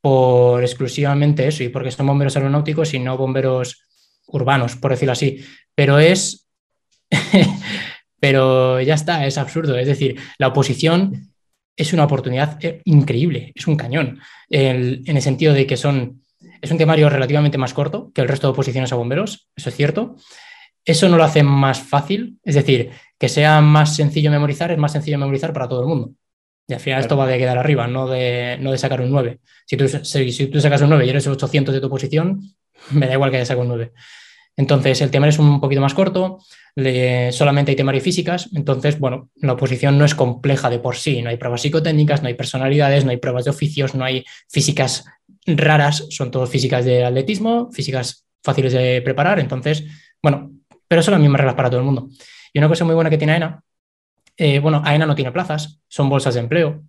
por 0.00 0.62
exclusivamente 0.62 1.46
eso 1.48 1.64
y 1.64 1.68
porque 1.68 1.90
son 1.90 2.06
bomberos 2.06 2.36
aeronáuticos 2.36 2.94
y 2.94 2.98
no 2.98 3.16
bomberos 3.16 3.82
urbanos, 4.26 4.76
por 4.76 4.90
decirlo 4.90 5.12
así. 5.12 5.44
Pero 5.74 5.98
es. 5.98 6.46
pero 8.20 8.80
ya 8.80 8.94
está, 8.94 9.26
es 9.26 9.38
absurdo. 9.38 9.78
Es 9.78 9.86
decir, 9.86 10.20
la 10.38 10.48
oposición 10.48 11.32
es 11.78 11.92
una 11.92 12.04
oportunidad 12.04 12.62
eh, 12.62 12.82
increíble, 12.84 13.52
es 13.54 13.66
un 13.66 13.76
cañón, 13.76 14.20
en 14.50 15.16
el 15.16 15.22
sentido 15.22 15.54
de 15.54 15.66
que 15.66 15.76
son. 15.76 16.22
Es 16.60 16.70
un 16.72 16.78
temario 16.78 17.08
relativamente 17.08 17.56
más 17.56 17.72
corto 17.72 18.10
que 18.12 18.20
el 18.20 18.28
resto 18.28 18.48
de 18.48 18.52
oposiciones 18.52 18.92
a 18.92 18.96
bomberos, 18.96 19.48
eso 19.56 19.68
es 19.68 19.76
cierto. 19.76 20.16
Eso 20.84 21.08
no 21.08 21.16
lo 21.16 21.24
hace 21.24 21.42
más 21.42 21.80
fácil, 21.80 22.38
es 22.42 22.54
decir, 22.54 22.90
que 23.18 23.28
sea 23.28 23.60
más 23.60 23.94
sencillo 23.94 24.30
memorizar, 24.30 24.72
es 24.72 24.78
más 24.78 24.92
sencillo 24.92 25.18
memorizar 25.18 25.52
para 25.52 25.68
todo 25.68 25.82
el 25.82 25.86
mundo. 25.86 26.12
Y 26.66 26.74
al 26.74 26.80
final 26.80 27.00
esto 27.00 27.16
va 27.16 27.26
de 27.26 27.38
quedar 27.38 27.58
arriba, 27.58 27.86
no 27.86 28.08
de, 28.08 28.58
no 28.60 28.72
de 28.72 28.78
sacar 28.78 29.00
un 29.00 29.10
9. 29.10 29.38
Si 29.66 29.76
tú, 29.76 29.86
si, 29.88 30.46
tú 30.46 30.60
sacas 30.60 30.82
un 30.82 30.90
9 30.90 31.06
y 31.06 31.10
eres 31.10 31.26
800 31.26 31.74
de 31.74 31.80
tu 31.80 31.88
posición, 31.88 32.40
me 32.90 33.06
da 33.06 33.14
igual 33.14 33.30
que 33.30 33.36
haya 33.36 33.46
sacado 33.46 33.62
un 33.62 33.68
9. 33.68 33.92
Entonces, 34.58 35.00
el 35.00 35.10
temario 35.12 35.30
es 35.30 35.38
un 35.38 35.60
poquito 35.60 35.80
más 35.80 35.94
corto, 35.94 36.40
solamente 37.30 37.70
hay 37.70 37.76
temario 37.76 38.00
y 38.00 38.02
físicas, 38.02 38.50
entonces, 38.54 38.98
bueno, 38.98 39.30
la 39.36 39.52
oposición 39.52 39.96
no 39.96 40.04
es 40.04 40.16
compleja 40.16 40.68
de 40.68 40.80
por 40.80 40.96
sí, 40.96 41.22
no 41.22 41.30
hay 41.30 41.36
pruebas 41.36 41.62
psicotécnicas, 41.62 42.22
no 42.22 42.28
hay 42.28 42.34
personalidades, 42.34 43.04
no 43.04 43.12
hay 43.12 43.18
pruebas 43.18 43.44
de 43.44 43.50
oficios, 43.50 43.94
no 43.94 44.04
hay 44.04 44.24
físicas 44.48 45.04
raras, 45.46 46.06
son 46.10 46.32
todas 46.32 46.50
físicas 46.50 46.84
de 46.84 47.04
atletismo, 47.04 47.70
físicas 47.70 48.26
fáciles 48.42 48.72
de 48.72 49.00
preparar, 49.00 49.38
entonces, 49.38 49.84
bueno, 50.20 50.50
pero 50.88 51.02
son 51.02 51.12
las 51.12 51.20
mismas 51.20 51.38
reglas 51.40 51.54
para 51.54 51.70
todo 51.70 51.78
el 51.78 51.86
mundo. 51.86 52.08
Y 52.52 52.58
una 52.58 52.68
cosa 52.68 52.84
muy 52.84 52.96
buena 52.96 53.10
que 53.10 53.18
tiene 53.18 53.34
AENA 53.34 53.62
eh, 54.36 54.58
bueno, 54.58 54.82
AENA 54.84 55.06
no 55.06 55.14
tiene 55.14 55.32
plazas, 55.32 55.80
son 55.88 56.08
bolsas 56.08 56.34
de 56.34 56.40
empleo. 56.40 56.82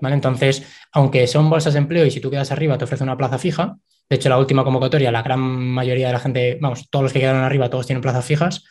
¿vale? 0.00 0.14
Entonces, 0.14 0.66
aunque 0.92 1.26
son 1.26 1.48
bolsas 1.48 1.74
de 1.74 1.78
empleo 1.78 2.04
y 2.04 2.10
si 2.10 2.20
tú 2.20 2.30
quedas 2.30 2.52
arriba 2.52 2.76
te 2.76 2.84
ofrece 2.84 3.04
una 3.04 3.16
plaza 3.16 3.38
fija, 3.38 3.78
de 4.10 4.16
hecho, 4.16 4.28
la 4.28 4.38
última 4.38 4.64
convocatoria, 4.64 5.12
la 5.12 5.22
gran 5.22 5.38
mayoría 5.40 6.08
de 6.08 6.12
la 6.12 6.18
gente, 6.18 6.58
vamos, 6.60 6.90
todos 6.90 7.04
los 7.04 7.12
que 7.12 7.20
quedaron 7.20 7.44
arriba, 7.44 7.70
todos 7.70 7.86
tienen 7.86 8.02
plazas 8.02 8.24
fijas. 8.24 8.64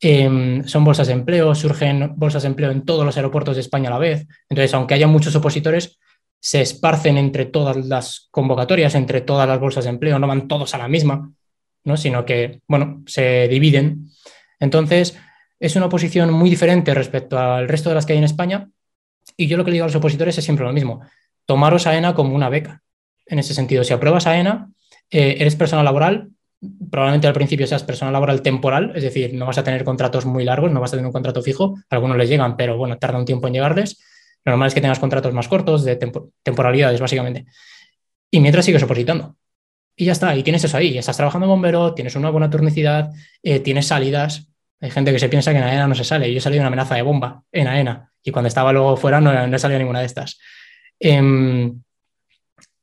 Em, 0.00 0.64
son 0.68 0.84
bolsas 0.84 1.08
de 1.08 1.14
empleo, 1.14 1.52
surgen 1.56 2.14
bolsas 2.14 2.42
de 2.42 2.48
empleo 2.48 2.70
en 2.70 2.84
todos 2.84 3.04
los 3.04 3.16
aeropuertos 3.16 3.56
de 3.56 3.62
España 3.62 3.88
a 3.88 3.94
la 3.94 3.98
vez. 3.98 4.28
Entonces, 4.48 4.72
aunque 4.74 4.94
haya 4.94 5.08
muchos 5.08 5.34
opositores, 5.34 5.98
se 6.38 6.60
esparcen 6.60 7.18
entre 7.18 7.46
todas 7.46 7.76
las 7.86 8.28
convocatorias, 8.30 8.94
entre 8.94 9.20
todas 9.20 9.48
las 9.48 9.58
bolsas 9.58 9.82
de 9.82 9.90
empleo, 9.90 10.20
no 10.20 10.28
van 10.28 10.46
todos 10.46 10.72
a 10.74 10.78
la 10.78 10.86
misma, 10.86 11.32
¿no? 11.82 11.96
sino 11.96 12.24
que, 12.24 12.60
bueno, 12.68 13.02
se 13.06 13.48
dividen. 13.48 14.10
Entonces, 14.60 15.18
es 15.58 15.74
una 15.74 15.88
posición 15.88 16.32
muy 16.32 16.50
diferente 16.50 16.94
respecto 16.94 17.36
al 17.36 17.66
resto 17.66 17.88
de 17.88 17.96
las 17.96 18.06
que 18.06 18.12
hay 18.12 18.18
en 18.18 18.24
España. 18.24 18.70
Y 19.36 19.48
yo 19.48 19.56
lo 19.56 19.64
que 19.64 19.72
le 19.72 19.74
digo 19.74 19.84
a 19.86 19.88
los 19.88 19.96
opositores 19.96 20.38
es 20.38 20.44
siempre 20.44 20.64
lo 20.64 20.72
mismo. 20.72 21.00
Tomaros 21.46 21.88
a 21.88 21.96
ENA 21.96 22.14
como 22.14 22.36
una 22.36 22.48
beca. 22.48 22.82
En 23.28 23.38
ese 23.38 23.54
sentido, 23.54 23.84
si 23.84 23.92
apruebas 23.92 24.26
a 24.26 24.38
ENA, 24.38 24.70
eh, 25.10 25.36
eres 25.38 25.56
persona 25.56 25.82
laboral, 25.82 26.30
probablemente 26.90 27.26
al 27.26 27.34
principio 27.34 27.66
seas 27.66 27.84
persona 27.84 28.10
laboral 28.10 28.42
temporal, 28.42 28.92
es 28.94 29.02
decir, 29.02 29.34
no 29.34 29.46
vas 29.46 29.58
a 29.58 29.64
tener 29.64 29.84
contratos 29.84 30.26
muy 30.26 30.44
largos, 30.44 30.72
no 30.72 30.80
vas 30.80 30.92
a 30.92 30.96
tener 30.96 31.06
un 31.06 31.12
contrato 31.12 31.42
fijo, 31.42 31.76
algunos 31.90 32.16
les 32.16 32.28
llegan, 32.28 32.56
pero 32.56 32.76
bueno, 32.76 32.98
tarda 32.98 33.18
un 33.18 33.24
tiempo 33.24 33.46
en 33.46 33.54
llegarles. 33.54 34.02
Lo 34.44 34.52
normal 34.52 34.68
es 34.68 34.74
que 34.74 34.80
tengas 34.80 34.98
contratos 34.98 35.32
más 35.32 35.48
cortos, 35.48 35.84
de 35.84 35.96
temporalidades, 36.42 37.00
básicamente. 37.00 37.46
Y 38.30 38.40
mientras 38.40 38.64
sigues 38.64 38.82
opositando. 38.82 39.36
Y 39.94 40.06
ya 40.06 40.12
está, 40.12 40.34
y 40.36 40.42
tienes 40.42 40.64
eso 40.64 40.76
ahí, 40.76 40.96
estás 40.96 41.16
trabajando 41.16 41.46
bombero, 41.48 41.94
tienes 41.94 42.14
una 42.16 42.30
buena 42.30 42.48
turnicidad, 42.48 43.10
eh, 43.42 43.60
tienes 43.60 43.86
salidas, 43.86 44.48
hay 44.80 44.90
gente 44.90 45.12
que 45.12 45.18
se 45.18 45.28
piensa 45.28 45.52
que 45.52 45.58
en 45.58 45.64
AENA 45.64 45.88
no 45.88 45.94
se 45.94 46.04
sale. 46.04 46.30
Yo 46.32 46.38
he 46.38 46.40
salido 46.40 46.60
una 46.60 46.68
amenaza 46.68 46.94
de 46.94 47.02
bomba 47.02 47.42
en 47.50 47.66
AENA 47.66 48.12
y 48.22 48.30
cuando 48.30 48.48
estaba 48.48 48.72
luego 48.72 48.96
fuera 48.96 49.20
no, 49.20 49.46
no 49.46 49.58
salía 49.58 49.78
ninguna 49.78 50.00
de 50.00 50.06
estas. 50.06 50.38
Em, 51.00 51.82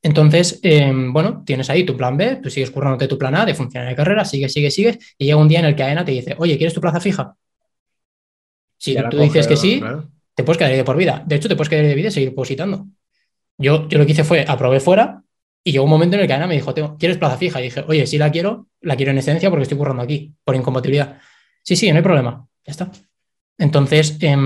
entonces, 0.06 0.60
em, 0.62 1.12
bueno, 1.12 1.42
tienes 1.44 1.68
ahí 1.68 1.82
tu 1.82 1.96
plan 1.96 2.16
B, 2.16 2.36
tú 2.36 2.48
sigues 2.48 2.70
currándote 2.70 3.08
tu 3.08 3.18
plan 3.18 3.34
A 3.34 3.44
de 3.44 3.54
funcionar 3.54 3.88
de 3.88 3.96
carrera, 3.96 4.24
sigues, 4.24 4.52
sigues, 4.52 4.72
sigues, 4.72 4.98
y 5.18 5.24
llega 5.24 5.36
un 5.36 5.48
día 5.48 5.58
en 5.58 5.64
el 5.64 5.74
que 5.74 5.82
AENA 5.82 6.04
te 6.04 6.12
dice, 6.12 6.36
oye, 6.38 6.56
¿quieres 6.56 6.72
tu 6.72 6.80
plaza 6.80 7.00
fija? 7.00 7.34
Si 8.78 8.96
tú 9.10 9.18
dices 9.18 9.48
que 9.48 9.56
sí, 9.56 9.82
te 10.32 10.44
puedes 10.44 10.58
quedar 10.58 10.70
ahí 10.70 10.76
de 10.76 10.84
por 10.84 10.96
vida. 10.96 11.24
De 11.26 11.34
hecho, 11.34 11.48
te 11.48 11.56
puedes 11.56 11.68
quedar 11.68 11.82
ahí 11.82 11.88
de 11.88 11.96
vida 11.96 12.06
y 12.06 12.12
seguir 12.12 12.32
positando. 12.36 12.86
Yo, 13.58 13.88
yo 13.88 13.98
lo 13.98 14.06
que 14.06 14.12
hice 14.12 14.22
fue, 14.22 14.44
aprobé 14.46 14.78
fuera 14.78 15.24
y 15.64 15.72
llegó 15.72 15.82
un 15.82 15.90
momento 15.90 16.14
en 16.14 16.22
el 16.22 16.28
que 16.28 16.34
AENA 16.34 16.46
me 16.46 16.54
dijo, 16.54 16.72
¿quieres 16.96 17.18
plaza 17.18 17.36
fija? 17.36 17.58
Y 17.58 17.64
dije, 17.64 17.84
oye, 17.88 18.06
sí 18.06 18.16
la 18.16 18.30
quiero, 18.30 18.68
la 18.82 18.94
quiero 18.94 19.10
en 19.10 19.18
esencia 19.18 19.50
porque 19.50 19.64
estoy 19.64 19.76
currando 19.76 20.04
aquí, 20.04 20.32
por 20.44 20.54
incompatibilidad. 20.54 21.18
Sí, 21.64 21.74
sí, 21.74 21.90
no 21.90 21.96
hay 21.96 22.04
problema. 22.04 22.46
Ya 22.64 22.70
está. 22.70 22.92
Entonces, 23.58 24.18
eh, 24.20 24.36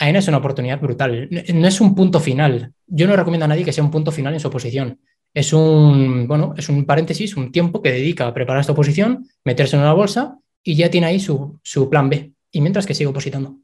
AENA 0.00 0.18
es 0.18 0.28
una 0.28 0.38
oportunidad 0.38 0.80
brutal. 0.80 1.28
No 1.54 1.68
es 1.68 1.80
un 1.80 1.94
punto 1.94 2.20
final. 2.20 2.72
Yo 2.86 3.06
no 3.06 3.14
recomiendo 3.14 3.44
a 3.44 3.48
nadie 3.48 3.64
que 3.64 3.72
sea 3.72 3.84
un 3.84 3.90
punto 3.90 4.10
final 4.10 4.32
en 4.32 4.40
su 4.40 4.48
oposición. 4.48 4.98
Es 5.34 5.52
un, 5.52 6.26
bueno, 6.26 6.54
es 6.56 6.70
un 6.70 6.86
paréntesis, 6.86 7.36
un 7.36 7.52
tiempo 7.52 7.82
que 7.82 7.92
dedica 7.92 8.26
a 8.26 8.34
preparar 8.34 8.62
esta 8.62 8.72
oposición, 8.72 9.28
meterse 9.44 9.76
en 9.76 9.82
una 9.82 9.92
bolsa 9.92 10.38
y 10.64 10.74
ya 10.74 10.90
tiene 10.90 11.06
ahí 11.06 11.20
su, 11.20 11.60
su 11.62 11.90
plan 11.90 12.08
B. 12.08 12.32
Y 12.50 12.62
mientras 12.62 12.86
que 12.86 12.94
sigue 12.94 13.08
opositando. 13.08 13.58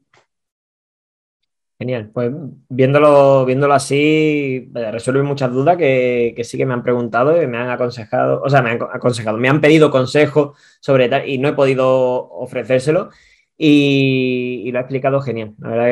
Genial, 1.79 2.11
pues 2.13 2.31
viéndolo, 2.69 3.45
viéndolo 3.45 3.73
así, 3.73 4.71
resuelve 4.73 5.23
muchas 5.23 5.51
dudas 5.51 5.75
que, 5.77 6.35
sí 6.43 6.57
que 6.57 6.65
me 6.65 6.73
han 6.73 6.81
preguntado 6.83 7.41
y 7.41 7.45
me 7.47 7.57
han 7.57 7.69
aconsejado, 7.69 8.41
o 8.43 8.49
sea, 8.49 8.63
me 8.63 8.71
han 8.71 8.79
aconsejado, 8.81 9.37
me 9.37 9.49
han 9.49 9.61
pedido 9.61 9.91
consejos 9.91 10.57
sobre 10.79 11.07
tal 11.07 11.29
y 11.29 11.37
no 11.37 11.49
he 11.49 11.53
podido 11.53 12.29
ofrecérselo 12.31 13.09
y, 13.57 14.69
lo 14.71 14.79
ha 14.79 14.81
explicado 14.81 15.19
genial. 15.21 15.53
La 15.59 15.69
verdad 15.69 15.85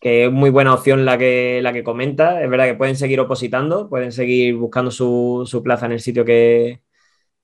que, 0.00 0.24
es 0.24 0.32
muy 0.32 0.50
buena 0.50 0.74
opción 0.74 1.04
la 1.04 1.18
que, 1.18 1.60
la 1.62 1.72
que 1.72 1.84
comenta. 1.84 2.42
Es 2.42 2.50
verdad 2.50 2.66
que 2.66 2.74
pueden 2.74 2.96
seguir 2.96 3.20
opositando, 3.20 3.88
pueden 3.88 4.12
seguir 4.12 4.56
buscando 4.56 4.90
su, 4.90 5.60
plaza 5.62 5.86
en 5.86 5.92
el 5.92 6.00
sitio 6.00 6.24
que, 6.24 6.80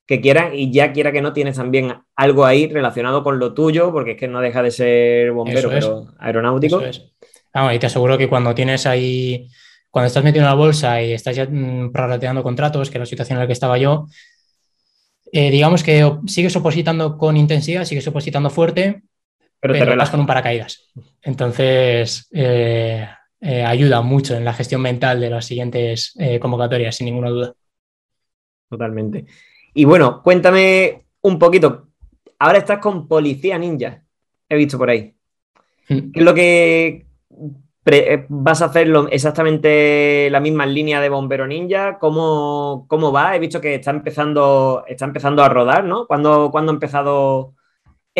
que 0.05 0.19
quieran 0.19 0.53
y 0.53 0.71
ya 0.71 0.91
quiera 0.91 1.11
que 1.11 1.21
no 1.21 1.33
tienes 1.33 1.57
también 1.57 1.93
algo 2.15 2.45
ahí 2.45 2.67
relacionado 2.67 3.23
con 3.23 3.39
lo 3.39 3.53
tuyo, 3.53 3.91
porque 3.91 4.11
es 4.11 4.17
que 4.17 4.27
no 4.27 4.41
deja 4.41 4.63
de 4.63 4.71
ser 4.71 5.31
bombero, 5.31 5.69
pero 5.69 6.07
aeronáutico. 6.19 6.81
Ah, 7.53 7.73
y 7.73 7.79
te 7.79 7.87
aseguro 7.87 8.17
que 8.17 8.29
cuando 8.29 8.53
tienes 8.53 8.85
ahí, 8.85 9.49
cuando 9.89 10.07
estás 10.07 10.23
metido 10.23 10.43
en 10.43 10.49
la 10.49 10.55
bolsa 10.55 11.01
y 11.01 11.13
estás 11.13 11.35
ya 11.35 11.45
mm, 11.45 11.91
prorrateando 11.91 12.43
contratos, 12.43 12.89
que 12.89 12.97
es 12.97 12.99
la 12.99 13.05
situación 13.05 13.37
en 13.37 13.41
la 13.41 13.47
que 13.47 13.53
estaba 13.53 13.77
yo, 13.77 14.07
eh, 15.31 15.51
digamos 15.51 15.83
que 15.83 16.11
sigues 16.27 16.55
opositando 16.55 17.17
con 17.17 17.37
intensidad, 17.37 17.85
sigues 17.85 18.07
opositando 18.07 18.49
fuerte, 18.49 19.03
pero, 19.59 19.73
te 19.73 19.85
relajas 19.85 20.11
con 20.11 20.21
un 20.21 20.27
paracaídas. 20.27 20.91
Entonces, 21.21 22.27
eh, 22.31 23.07
eh, 23.41 23.63
ayuda 23.63 24.01
mucho 24.01 24.35
en 24.35 24.45
la 24.45 24.53
gestión 24.53 24.81
mental 24.81 25.19
de 25.19 25.29
las 25.29 25.45
siguientes 25.45 26.13
convocatorias, 26.39 26.95
sin 26.95 27.05
ninguna 27.05 27.29
duda. 27.29 27.53
Totalmente. 28.69 29.25
Y 29.73 29.85
bueno, 29.85 30.21
cuéntame 30.23 31.05
un 31.21 31.39
poquito. 31.39 31.87
Ahora 32.37 32.59
estás 32.59 32.79
con 32.79 33.07
Policía 33.07 33.57
Ninja, 33.57 34.03
he 34.47 34.55
visto 34.55 34.77
por 34.77 34.89
ahí. 34.89 35.15
Mm. 35.89 36.11
¿Qué 36.11 36.19
es 36.19 36.25
lo 36.25 36.33
que, 36.33 37.07
eh, 37.91 38.25
¿Vas 38.29 38.61
a 38.61 38.65
hacerlo 38.65 39.07
exactamente 39.09 40.29
la 40.29 40.39
misma 40.39 40.65
línea 40.65 41.01
de 41.01 41.09
Bombero 41.09 41.47
Ninja? 41.47 41.97
¿Cómo, 41.99 42.85
¿Cómo, 42.87 43.11
va? 43.11 43.35
He 43.35 43.39
visto 43.39 43.59
que 43.59 43.75
está 43.75 43.91
empezando, 43.91 44.83
está 44.87 45.05
empezando 45.05 45.43
a 45.43 45.49
rodar, 45.49 45.83
¿no? 45.83 46.05
¿Cuándo, 46.05 46.51
ha 46.53 46.69
empezado 46.69 47.55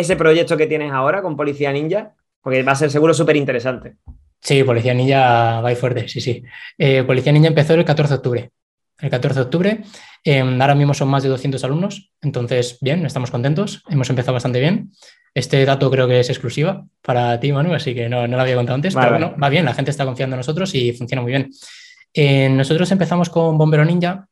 ese 0.00 0.16
proyecto 0.16 0.56
que 0.56 0.66
tienes 0.66 0.92
ahora 0.92 1.22
con 1.22 1.36
Policía 1.36 1.72
Ninja? 1.72 2.12
Porque 2.42 2.62
va 2.62 2.72
a 2.72 2.76
ser 2.76 2.90
seguro 2.90 3.14
súper 3.14 3.36
interesante. 3.36 3.96
Sí, 4.40 4.64
Policía 4.64 4.94
Ninja 4.94 5.60
va 5.60 5.70
ir 5.70 5.76
fuerte, 5.76 6.08
sí, 6.08 6.20
sí. 6.20 6.42
Eh, 6.78 7.04
Policía 7.04 7.32
Ninja 7.32 7.48
empezó 7.48 7.74
el 7.74 7.84
14 7.84 8.12
de 8.12 8.16
octubre. 8.16 8.50
El 8.98 9.10
14 9.10 9.38
de 9.38 9.44
octubre. 9.44 9.80
Em, 10.24 10.60
ahora 10.60 10.74
mismo 10.74 10.94
son 10.94 11.08
más 11.08 11.22
de 11.22 11.28
200 11.28 11.62
alumnos, 11.64 12.12
entonces, 12.20 12.78
bien, 12.80 13.04
estamos 13.06 13.30
contentos. 13.30 13.82
Hemos 13.88 14.10
empezado 14.10 14.34
bastante 14.34 14.60
bien. 14.60 14.92
Este 15.32 15.64
dato 15.64 15.90
creo 15.90 16.08
que 16.08 16.20
es 16.20 16.28
exclusiva 16.28 16.84
para 17.02 17.38
ti, 17.38 17.52
Manu, 17.52 17.72
así 17.72 17.94
que 17.94 18.08
no, 18.08 18.26
no 18.26 18.36
lo 18.36 18.42
había 18.42 18.56
contado 18.56 18.74
antes, 18.74 18.94
pero 18.94 19.10
bueno, 19.10 19.34
va 19.40 19.48
bien, 19.48 19.64
la 19.64 19.74
gente 19.74 19.92
está 19.92 20.04
confiando 20.04 20.34
en 20.34 20.38
nosotros 20.38 20.74
y 20.74 20.92
funciona 20.92 21.22
muy 21.22 21.30
bien. 21.30 22.56
nosotros 22.56 22.90
empezamos 22.90 23.30
con 23.30 23.56
Bombero 23.56 23.84
Ninja 23.84 24.26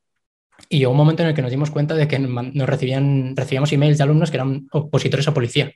y 0.68 0.78
llegó 0.78 0.90
un 0.90 0.96
momento 0.96 1.22
en 1.22 1.30
el 1.30 1.34
que 1.34 1.42
nos 1.42 1.50
dimos 1.50 1.70
cuenta 1.70 1.94
de 1.94 2.08
que 2.08 2.18
nos 2.18 2.68
recibían, 2.68 3.36
recibíamos 3.36 3.72
emails 3.72 3.98
de 3.98 4.04
alumnos 4.04 4.30
que 4.30 4.36
eran 4.36 4.66
opositores 4.72 5.26
a 5.28 5.34
policía. 5.34 5.72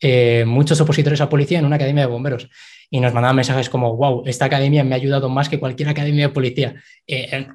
Eh, 0.00 0.44
muchos 0.46 0.80
opositores 0.80 1.20
a 1.20 1.28
policía 1.28 1.58
en 1.58 1.64
una 1.64 1.76
academia 1.76 2.04
de 2.04 2.12
bomberos 2.12 2.48
y 2.88 3.00
nos 3.00 3.12
mandaban 3.12 3.36
mensajes 3.36 3.68
como, 3.68 3.96
wow, 3.96 4.22
esta 4.26 4.44
academia 4.44 4.84
me 4.84 4.94
ha 4.94 4.96
ayudado 4.96 5.28
más 5.28 5.48
que 5.48 5.58
cualquier 5.58 5.88
academia 5.88 6.28
de 6.28 6.32
policía. 6.32 6.74
Eh, 7.06 7.48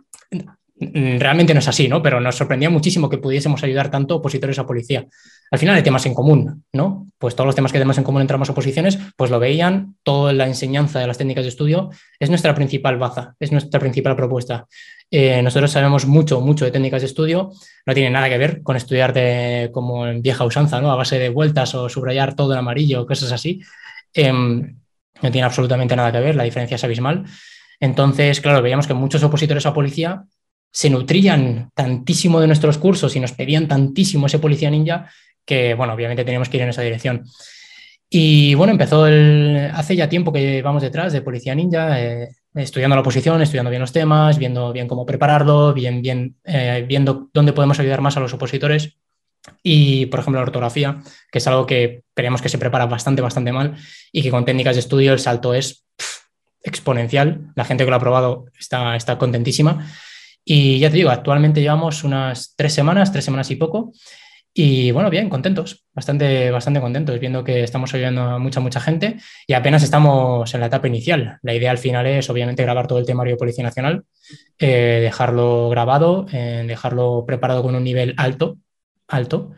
Mm, 0.92 1.20
realmente 1.20 1.54
no 1.54 1.60
es 1.60 1.68
así, 1.68 1.88
¿no? 1.88 2.02
Pero 2.02 2.20
nos 2.20 2.36
sorprendía 2.36 2.70
muchísimo 2.70 3.10
que 3.10 3.18
pudiésemos 3.18 3.64
ayudar 3.64 3.92
tanto 3.92 4.16
opositores 4.16 4.58
a 4.60 4.66
policía. 4.66 5.06
Al 5.52 5.60
final 5.60 5.76
hay 5.76 5.84
temas 5.84 6.06
en 6.06 6.14
común, 6.14 6.64
¿no? 6.74 7.08
Pues 7.18 7.36
todos 7.36 7.46
los 7.46 7.56
temas 7.56 7.72
que 7.72 7.78
tenemos 7.78 7.98
en 7.98 8.04
común 8.04 8.22
entre 8.22 8.36
ambas 8.36 8.50
oposiciones, 8.50 8.98
pues 9.16 9.30
lo 9.30 9.40
veían, 9.40 9.96
toda 10.04 10.34
la 10.34 10.48
enseñanza 10.48 11.00
de 11.00 11.08
las 11.08 11.18
técnicas 11.18 11.44
de 11.44 11.50
estudio 11.50 11.90
es 12.20 12.30
nuestra 12.30 12.56
principal 12.56 12.98
baza, 12.98 13.36
es 13.40 13.52
nuestra 13.52 13.80
principal 13.80 14.16
propuesta. 14.16 14.66
Eh, 15.16 15.44
nosotros 15.44 15.70
sabemos 15.70 16.08
mucho, 16.08 16.42
mucho 16.42 16.66
de 16.66 16.72
técnicas 16.72 17.04
de 17.04 17.06
estudio, 17.06 17.52
no 17.86 17.94
tiene 17.94 18.10
nada 18.10 18.28
que 18.30 18.38
ver 18.40 18.64
con 18.64 18.76
estudiar 18.76 19.14
como 19.72 20.08
en 20.08 20.24
vieja 20.24 20.44
usanza, 20.44 20.82
¿no? 20.82 20.92
A 20.92 20.96
base 20.96 21.20
de 21.20 21.30
vueltas 21.30 21.76
o 21.76 21.88
subrayar 21.88 22.36
todo 22.36 22.54
en 22.54 22.58
amarillo 22.58 23.04
o 23.04 23.06
cosas 23.06 23.32
así. 23.32 23.62
Em, 24.12 24.76
no 25.22 25.32
tiene 25.32 25.44
absolutamente 25.46 25.96
nada 25.96 26.12
que 26.12 26.20
ver, 26.20 26.36
la 26.36 26.46
diferencia 26.46 26.74
es 26.74 26.84
abismal. 26.84 27.26
Entonces, 27.80 28.42
claro, 28.42 28.64
veíamos 28.64 28.88
que 28.88 28.96
muchos 28.96 29.22
opositores 29.22 29.68
a 29.68 29.74
policía 29.76 30.24
se 30.72 30.90
nutrían 30.90 31.70
tantísimo 31.76 32.42
de 32.42 32.48
nuestros 32.48 32.80
cursos 32.80 33.16
y 33.16 33.20
nos 33.20 33.34
pedían 33.34 33.68
tantísimo 33.68 34.26
ese 34.26 34.40
policía 34.40 34.72
ninja 34.72 35.12
que, 35.46 35.76
bueno, 35.76 35.94
obviamente 35.94 36.26
teníamos 36.26 36.50
que 36.50 36.58
ir 36.58 36.64
en 36.64 36.70
esa 36.70 36.82
dirección. 36.82 37.24
Y 38.10 38.56
bueno, 38.56 38.72
empezó 38.72 39.06
hace 39.06 39.96
ya 39.96 40.10
tiempo 40.10 40.34
que 40.34 40.64
vamos 40.64 40.82
detrás 40.82 41.14
de 41.14 41.22
Policía 41.22 41.54
Ninja, 41.54 42.02
eh, 42.02 42.30
estudiando 42.56 42.96
la 42.96 43.02
oposición, 43.02 43.42
estudiando 43.42 43.70
bien 43.70 43.82
los 43.82 43.92
temas, 43.92 44.38
viendo 44.38 44.72
bien 44.72 44.88
cómo 44.88 45.06
prepararlo, 45.06 45.74
bien, 45.74 46.02
bien, 46.02 46.36
eh, 46.44 46.86
viendo 46.88 47.30
dónde 47.34 47.54
podemos 47.54 47.80
ayudar 47.80 48.02
más 48.02 48.18
a 48.18 48.20
los 48.20 48.34
opositores. 48.34 48.98
Y, 49.62 50.06
por 50.06 50.22
ejemplo, 50.22 50.40
la 50.40 50.48
ortografía, 50.48 51.02
que 51.32 51.40
es 51.40 51.48
algo 51.48 51.66
que 51.66 52.04
creemos 52.14 52.42
que 52.42 52.50
se 52.50 52.58
prepara 52.58 52.86
bastante, 52.86 53.22
bastante 53.22 53.52
mal 53.52 53.76
y 54.12 54.22
que 54.22 54.32
con 54.32 54.46
técnicas 54.46 54.76
de 54.76 54.80
estudio 54.80 55.12
el 55.12 55.20
salto 55.20 55.54
es 55.54 55.86
exponencial. 56.64 57.52
La 57.56 57.66
gente 57.66 57.84
que 57.84 57.90
lo 57.90 57.96
ha 57.98 58.00
probado 58.00 58.46
está, 58.58 58.96
está 58.96 59.18
contentísima. 59.18 59.86
Y 60.46 60.80
ya 60.80 60.90
te 60.90 60.98
digo, 60.98 61.10
actualmente 61.10 61.62
llevamos 61.62 62.04
unas 62.04 62.54
tres 62.56 62.74
semanas, 62.74 63.12
tres 63.12 63.26
semanas 63.26 63.52
y 63.52 63.56
poco. 63.56 63.94
Y 64.56 64.92
bueno, 64.92 65.10
bien, 65.10 65.30
contentos, 65.30 65.84
bastante, 65.94 66.52
bastante 66.52 66.80
contentos, 66.80 67.20
viendo 67.20 67.44
que 67.44 67.64
estamos 67.64 67.92
ayudando 67.96 68.22
a 68.22 68.38
mucha, 68.38 68.60
mucha 68.60 68.80
gente 68.80 69.18
y 69.48 69.54
apenas 69.54 69.82
estamos 69.82 70.54
en 70.54 70.60
la 70.60 70.68
etapa 70.68 70.88
inicial. 70.88 71.40
La 71.42 71.56
idea 71.56 71.72
al 71.72 71.80
final 71.80 72.06
es, 72.06 72.30
obviamente, 72.30 72.62
grabar 72.62 72.86
todo 72.86 73.00
el 73.00 73.06
temario 73.06 73.34
de 73.34 73.38
Policía 73.38 73.64
Nacional, 73.64 74.04
eh, 74.60 75.00
dejarlo 75.02 75.70
grabado, 75.70 76.28
eh, 76.32 76.66
dejarlo 76.68 77.24
preparado 77.26 77.64
con 77.64 77.74
un 77.74 77.84
nivel 77.84 78.14
alto, 78.18 78.60
alto. 79.08 79.54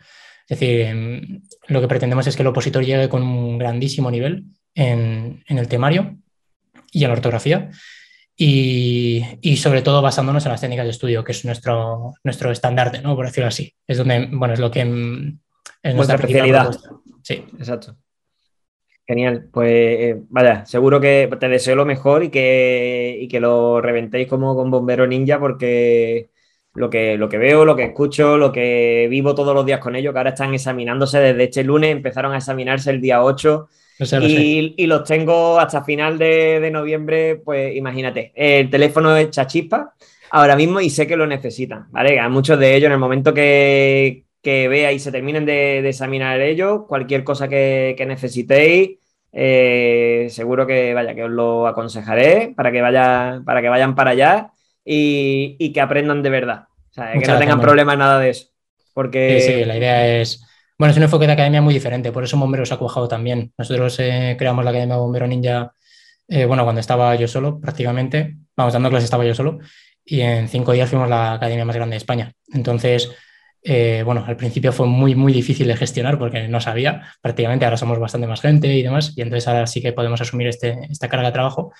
Es 0.48 0.58
decir, 0.58 1.42
lo 1.66 1.80
que 1.82 1.88
pretendemos 1.88 2.26
es 2.26 2.34
que 2.34 2.42
el 2.42 2.48
opositor 2.48 2.82
llegue 2.82 3.10
con 3.10 3.22
un 3.22 3.58
grandísimo 3.58 4.10
nivel 4.10 4.44
en, 4.74 5.44
en 5.46 5.58
el 5.58 5.68
temario 5.68 6.16
y 6.90 7.04
en 7.04 7.10
la 7.10 7.16
ortografía 7.16 7.70
y, 8.38 9.56
sobre 9.56 9.80
todo 9.80 10.02
basándonos 10.02 10.44
en 10.44 10.52
las 10.52 10.60
técnicas 10.60 10.84
de 10.84 10.90
estudio, 10.90 11.24
que 11.24 11.32
es 11.32 11.44
nuestro, 11.44 12.14
nuestro 12.22 12.50
estandarte, 12.50 13.00
¿no? 13.00 13.16
por 13.16 13.26
decirlo 13.26 13.48
así. 13.48 13.74
Es 13.86 13.96
donde, 13.96 14.28
bueno, 14.30 14.52
es 14.52 14.60
lo 14.60 14.70
que 14.70 14.80
es 15.82 15.94
nuestra 15.94 16.16
especialidad. 16.16 16.76
Sí. 17.22 17.44
Exacto. 17.58 17.96
Genial, 19.06 19.48
pues 19.52 19.70
eh, 19.70 20.22
vaya, 20.28 20.66
seguro 20.66 21.00
que 21.00 21.30
te 21.38 21.48
deseo 21.48 21.76
lo 21.76 21.86
mejor 21.86 22.24
y 22.24 22.28
que, 22.28 23.16
y 23.20 23.28
que 23.28 23.38
lo 23.38 23.80
reventéis 23.80 24.26
como 24.26 24.56
con 24.56 24.70
Bombero 24.70 25.06
Ninja 25.06 25.38
porque 25.38 26.30
lo 26.74 26.90
que, 26.90 27.16
lo 27.16 27.28
que 27.28 27.38
veo, 27.38 27.64
lo 27.64 27.76
que 27.76 27.84
escucho, 27.84 28.36
lo 28.36 28.50
que 28.50 29.06
vivo 29.08 29.34
todos 29.34 29.54
los 29.54 29.64
días 29.64 29.78
con 29.78 29.94
ellos, 29.94 30.12
que 30.12 30.18
ahora 30.18 30.30
están 30.30 30.52
examinándose 30.54 31.20
desde 31.20 31.44
este 31.44 31.62
lunes, 31.62 31.92
empezaron 31.92 32.32
a 32.32 32.38
examinarse 32.38 32.90
el 32.90 33.00
día 33.00 33.22
8 33.22 33.68
y, 33.98 34.86
los 34.86 35.04
tengo 35.04 35.58
hasta 35.58 35.82
final 35.84 36.18
de, 36.18 36.68
noviembre, 36.70 37.36
pues 37.36 37.74
imagínate, 37.74 38.32
el 38.34 38.68
teléfono 38.68 39.16
es 39.16 39.30
chachispa 39.30 39.94
ahora 40.30 40.56
mismo 40.56 40.80
y 40.80 40.90
sé 40.90 41.06
que 41.06 41.16
lo 41.16 41.26
necesitan, 41.26 41.86
¿vale? 41.90 42.18
A 42.18 42.28
muchos 42.28 42.58
de 42.58 42.74
ellos 42.74 42.86
en 42.86 42.92
el 42.92 42.98
momento 42.98 43.32
que, 43.32 44.24
que 44.42 44.68
vea 44.68 44.92
y 44.92 44.98
se 44.98 45.12
terminen 45.12 45.46
de, 45.46 45.88
examinar 45.88 46.40
ellos, 46.40 46.82
cualquier 46.86 47.24
cosa 47.24 47.48
que, 47.48 47.96
necesitéis, 48.06 48.98
eh, 49.32 50.26
seguro 50.30 50.66
que 50.66 50.92
vaya, 50.94 51.14
que 51.14 51.24
os 51.24 51.30
lo 51.30 51.66
aconsejaré 51.66 52.52
para 52.54 52.70
que, 52.70 52.82
vaya, 52.82 53.40
para 53.44 53.62
que 53.62 53.68
vayan 53.68 53.94
para 53.94 54.10
allá 54.10 54.52
y, 54.84 55.72
que 55.72 55.80
aprendan 55.80 56.22
de 56.22 56.30
verdad. 56.30 56.64
O 56.90 56.92
sea, 56.92 57.12
que 57.12 57.26
no 57.26 57.38
tengan 57.38 57.60
problemas 57.60 57.98
nada 57.98 58.20
de 58.20 58.30
eso. 58.30 58.48
Porque... 58.94 59.40
Sí, 59.40 59.52
sí, 59.52 59.64
la 59.64 59.76
idea 59.76 60.20
es 60.20 60.45
bueno, 60.78 60.90
es 60.90 60.96
un 60.96 61.04
enfoque 61.04 61.26
de 61.26 61.32
academia 61.32 61.62
muy 61.62 61.74
diferente, 61.74 62.12
por 62.12 62.24
eso 62.24 62.38
Bomberos 62.38 62.72
ha 62.72 62.76
cuajado 62.76 63.08
también. 63.08 63.52
Nosotros 63.56 63.98
eh, 64.00 64.36
creamos 64.38 64.64
la 64.64 64.70
Academia 64.70 64.96
Bombero 64.96 65.26
Ninja, 65.26 65.72
eh, 66.28 66.44
bueno, 66.44 66.64
cuando 66.64 66.80
estaba 66.80 67.14
yo 67.14 67.28
solo, 67.28 67.60
prácticamente, 67.60 68.36
vamos, 68.56 68.72
dando 68.72 68.90
clases 68.90 69.04
estaba 69.04 69.24
yo 69.24 69.34
solo, 69.34 69.58
y 70.04 70.20
en 70.20 70.48
cinco 70.48 70.72
días 70.72 70.90
fuimos 70.90 71.08
la 71.08 71.34
academia 71.34 71.64
más 71.64 71.76
grande 71.76 71.94
de 71.94 71.98
España. 71.98 72.32
Entonces, 72.52 73.10
eh, 73.62 74.02
bueno, 74.04 74.24
al 74.26 74.36
principio 74.36 74.72
fue 74.72 74.86
muy, 74.86 75.14
muy 75.14 75.32
difícil 75.32 75.66
de 75.66 75.76
gestionar 75.76 76.18
porque 76.18 76.46
no 76.46 76.60
sabía, 76.60 77.02
prácticamente 77.20 77.64
ahora 77.64 77.76
somos 77.76 77.98
bastante 77.98 78.26
más 78.26 78.40
gente 78.40 78.72
y 78.72 78.82
demás, 78.82 79.12
y 79.16 79.22
entonces 79.22 79.48
ahora 79.48 79.66
sí 79.66 79.82
que 79.82 79.92
podemos 79.92 80.20
asumir 80.20 80.46
este, 80.48 80.78
esta 80.90 81.08
carga 81.08 81.28
de 81.28 81.32
trabajo. 81.32 81.72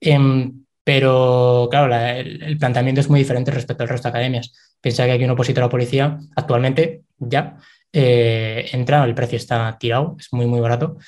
Em, 0.00 0.64
pero 0.84 1.66
claro, 1.68 1.92
el, 1.94 2.58
planteamiento 2.58 3.00
es 3.00 3.10
muy 3.10 3.18
diferente 3.18 3.50
respecto 3.50 3.82
al 3.82 3.88
resto 3.88 4.06
de 4.08 4.10
academias. 4.10 4.52
Piensa 4.80 5.04
que 5.04 5.12
aquí 5.12 5.24
un 5.24 5.30
opositor 5.30 5.64
a 5.64 5.68
policía 5.68 6.18
actualmente 6.36 7.02
ya 7.18 7.56
eh, 7.98 8.68
entra, 8.72 9.02
el 9.04 9.14
precio 9.14 9.38
está 9.38 9.78
tirado, 9.78 10.16
es 10.20 10.30
muy, 10.30 10.44
muy 10.44 10.60
barato 10.60 10.98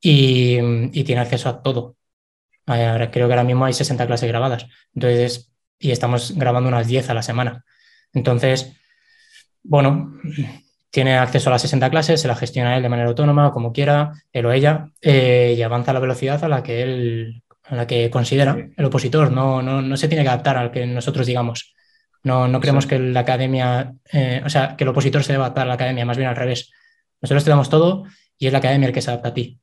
y, 0.00 0.56
tiene 1.04 1.20
acceso 1.20 1.50
a 1.50 1.62
todo. 1.62 1.96
Ahora, 2.64 3.10
creo 3.10 3.26
que 3.28 3.34
ahora 3.34 3.44
mismo 3.44 3.66
hay 3.66 3.74
60 3.74 4.06
clases 4.06 4.28
grabadas, 4.28 4.66
entonces, 4.94 5.52
y 5.78 5.90
estamos 5.90 6.34
grabando 6.36 6.68
unas 6.68 6.86
10 6.86 7.10
a 7.10 7.14
la 7.14 7.22
semana. 7.22 7.66
Entonces, 8.14 8.72
bueno, 9.62 10.18
tiene 10.90 11.18
acceso 11.18 11.50
a 11.50 11.52
las 11.52 11.62
60 11.62 11.90
clases, 11.90 12.22
se 12.22 12.28
la 12.28 12.34
gestiona 12.34 12.76
él 12.78 12.82
de 12.82 12.88
manera 12.88 13.10
autónoma, 13.10 13.52
como 13.52 13.70
quiera, 13.70 14.12
él 14.32 14.46
o 14.46 14.52
ella, 14.52 14.88
eh, 15.02 15.54
y 15.54 15.60
avanza 15.60 15.90
a 15.90 15.94
la 15.94 16.00
velocidad 16.00 16.42
a 16.42 16.48
la 16.48 16.62
que 16.62 16.82
él, 16.82 17.42
a 17.64 17.76
la 17.76 17.86
que 17.86 18.08
considera 18.08 18.56
el 18.74 18.84
opositor. 18.86 19.30
No, 19.32 19.60
no, 19.60 19.82
no 19.82 19.96
se 19.98 20.08
tiene 20.08 20.24
que 20.24 20.30
adaptar 20.30 20.56
al 20.56 20.70
que 20.70 20.86
nosotros 20.86 21.26
digamos. 21.26 21.74
No, 22.22 22.48
no 22.48 22.60
creemos 22.60 22.86
que 22.86 22.98
la 22.98 23.20
academia, 23.20 23.94
eh, 24.12 24.42
o 24.44 24.50
sea, 24.50 24.76
que 24.76 24.84
el 24.84 24.90
opositor 24.90 25.22
se 25.22 25.32
deba 25.32 25.44
adaptar 25.46 25.64
a 25.64 25.68
la 25.68 25.74
academia, 25.74 26.04
más 26.04 26.16
bien 26.16 26.28
al 26.28 26.36
revés. 26.36 26.72
Nosotros 27.20 27.44
te 27.44 27.50
damos 27.50 27.70
todo 27.70 28.04
y 28.38 28.46
es 28.46 28.52
la 28.52 28.58
academia 28.58 28.88
el 28.88 28.94
que 28.94 29.02
se 29.02 29.10
adapta 29.10 29.28
a 29.28 29.34
ti. 29.34 29.60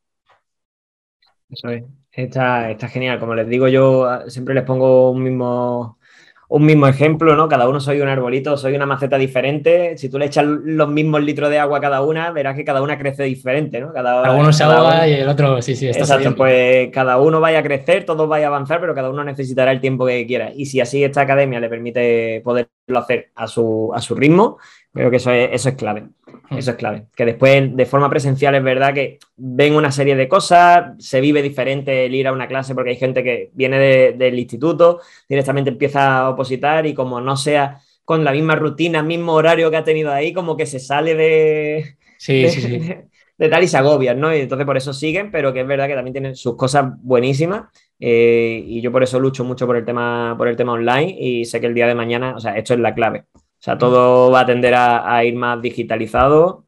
Eso 1.50 1.70
es. 1.70 1.84
Está, 2.12 2.72
está 2.72 2.88
genial. 2.88 3.20
Como 3.20 3.36
les 3.36 3.48
digo, 3.48 3.68
yo 3.68 4.22
siempre 4.30 4.56
les 4.56 4.64
pongo 4.64 5.12
un 5.12 5.24
mismo, 5.24 6.00
un 6.48 6.66
mismo 6.66 6.88
ejemplo, 6.88 7.36
¿no? 7.36 7.48
Cada 7.48 7.68
uno 7.68 7.80
soy 7.80 8.02
un 8.02 8.08
arbolito, 8.08 8.58
soy 8.58 8.76
una 8.76 8.86
maceta 8.86 9.18
diferente. 9.18 9.98
Si 9.98 10.10
tú 10.10 10.20
le 10.20 10.26
echas 10.26 10.46
los 10.46 10.88
mismos 10.90 11.24
litros 11.24 11.50
de 11.50 11.60
agua 11.60 11.80
a 11.80 11.82
cada 11.82 12.02
una, 12.02 12.32
verás 12.32 12.56
que 12.56 12.64
cada 12.64 12.82
una 12.82 12.98
crece 12.98 13.24
diferente, 13.24 13.80
¿no? 13.80 13.92
Cada, 13.94 14.32
uno 14.32 14.54
se 14.54 14.64
ahoga 14.64 15.08
y 15.08 15.14
el 15.14 15.28
otro, 15.28 15.62
sí, 15.62 15.76
sí, 15.76 15.88
está 15.88 16.02
Exacto, 16.02 16.36
pues 16.36 16.90
cada 16.92 17.20
uno 17.20 17.40
vaya 17.40 17.60
a 17.60 17.64
crecer, 17.64 18.06
todos 18.06 18.30
vaya 18.30 18.48
a 18.48 18.50
avanzar, 18.50 18.80
pero 18.80 18.94
cada 18.94 19.10
uno 19.10 19.24
necesitará 19.24 19.72
el 19.72 19.82
tiempo 19.82 20.06
que 20.06 20.26
quiera. 20.28 20.52
Y 20.56 20.66
si 20.66 20.80
así 20.80 21.04
esta 21.04 21.22
academia 21.22 21.60
le 21.60 21.70
permite 21.70 22.42
poderlo 22.44 22.70
hacer 22.96 23.32
a 23.36 23.48
su, 23.48 23.92
a 23.94 24.02
su 24.02 24.16
ritmo, 24.16 24.58
creo 24.94 25.10
que 25.10 25.18
eso 25.18 25.32
es, 25.32 25.50
eso 25.52 25.70
es 25.70 25.76
clave. 25.76 26.04
Hmm. 26.50 26.58
Eso 26.58 26.72
es 26.72 26.78
clave. 26.78 27.08
Que 27.16 27.26
después, 27.26 27.76
de 27.76 27.86
forma 27.86 28.10
presencial, 28.10 28.56
es 28.56 28.64
verdad 28.64 28.94
que 28.94 29.20
ven 29.36 29.76
una 29.76 29.92
serie 29.92 30.16
de 30.16 30.28
cosas, 30.28 30.94
se 31.00 31.22
vive 31.22 31.42
diferente 31.42 32.06
el 32.06 32.16
ir 32.16 32.28
a 32.28 32.34
una 32.34 32.48
clase 32.48 32.76
porque 32.76 32.92
hay 32.92 32.98
gente 32.98 33.24
que 33.24 33.50
viene 33.54 33.80
del 34.14 34.40
instituto, 34.40 35.02
directamente 35.28 35.72
empieza 35.72 36.20
a 36.20 36.30
opositar 36.30 36.86
y 36.86 36.94
como 36.94 37.20
no 37.22 37.36
sea 37.38 37.80
con 38.04 38.24
la 38.24 38.32
misma 38.32 38.56
rutina, 38.56 39.02
mismo 39.02 39.34
horario 39.34 39.72
que 39.72 39.78
ha 39.78 39.84
tenido 39.84 40.12
ahí, 40.12 40.32
como 40.32 40.56
que 40.56 40.68
se 40.68 40.80
sale 40.80 41.16
de, 41.16 41.98
sí, 42.20 42.48
sí, 42.50 42.62
sí. 42.62 42.80
de, 43.38 43.50
tal 43.50 43.64
y 43.64 43.68
se 43.68 43.78
agobian, 43.78 44.20
¿no? 44.20 44.34
Y 44.34 44.42
entonces 44.42 44.66
por 44.66 44.78
eso 44.78 44.94
siguen, 44.94 45.32
pero 45.32 45.52
que 45.52 45.62
es 45.62 45.68
verdad 45.68 45.88
que 45.88 45.96
también 45.96 46.14
tienen 46.14 46.36
sus 46.36 46.56
cosas 46.56 46.86
buenísimas. 47.02 47.64
Eh, 48.00 48.64
y 48.66 48.82
yo 48.82 48.92
por 48.92 49.04
eso 49.04 49.20
lucho 49.20 49.44
mucho 49.44 49.66
por 49.66 49.78
el 49.78 49.86
tema, 49.86 50.36
por 50.38 50.48
el 50.48 50.56
tema 50.56 50.74
online 50.74 51.16
y 51.18 51.46
sé 51.46 51.60
que 51.60 51.68
el 51.68 51.74
día 51.74 51.88
de 51.88 51.96
mañana, 51.96 52.36
o 52.36 52.40
sea, 52.40 52.56
esto 52.58 52.74
es 52.76 52.80
la 52.80 52.94
clave. 52.94 53.26
O 53.66 53.68
sea, 53.68 53.80
todo 53.80 54.30
va 54.30 54.42
a 54.42 54.46
tender 54.46 54.76
a, 54.76 55.24
ir 55.26 55.34
más 55.34 55.60
digitalizado, 55.60 56.68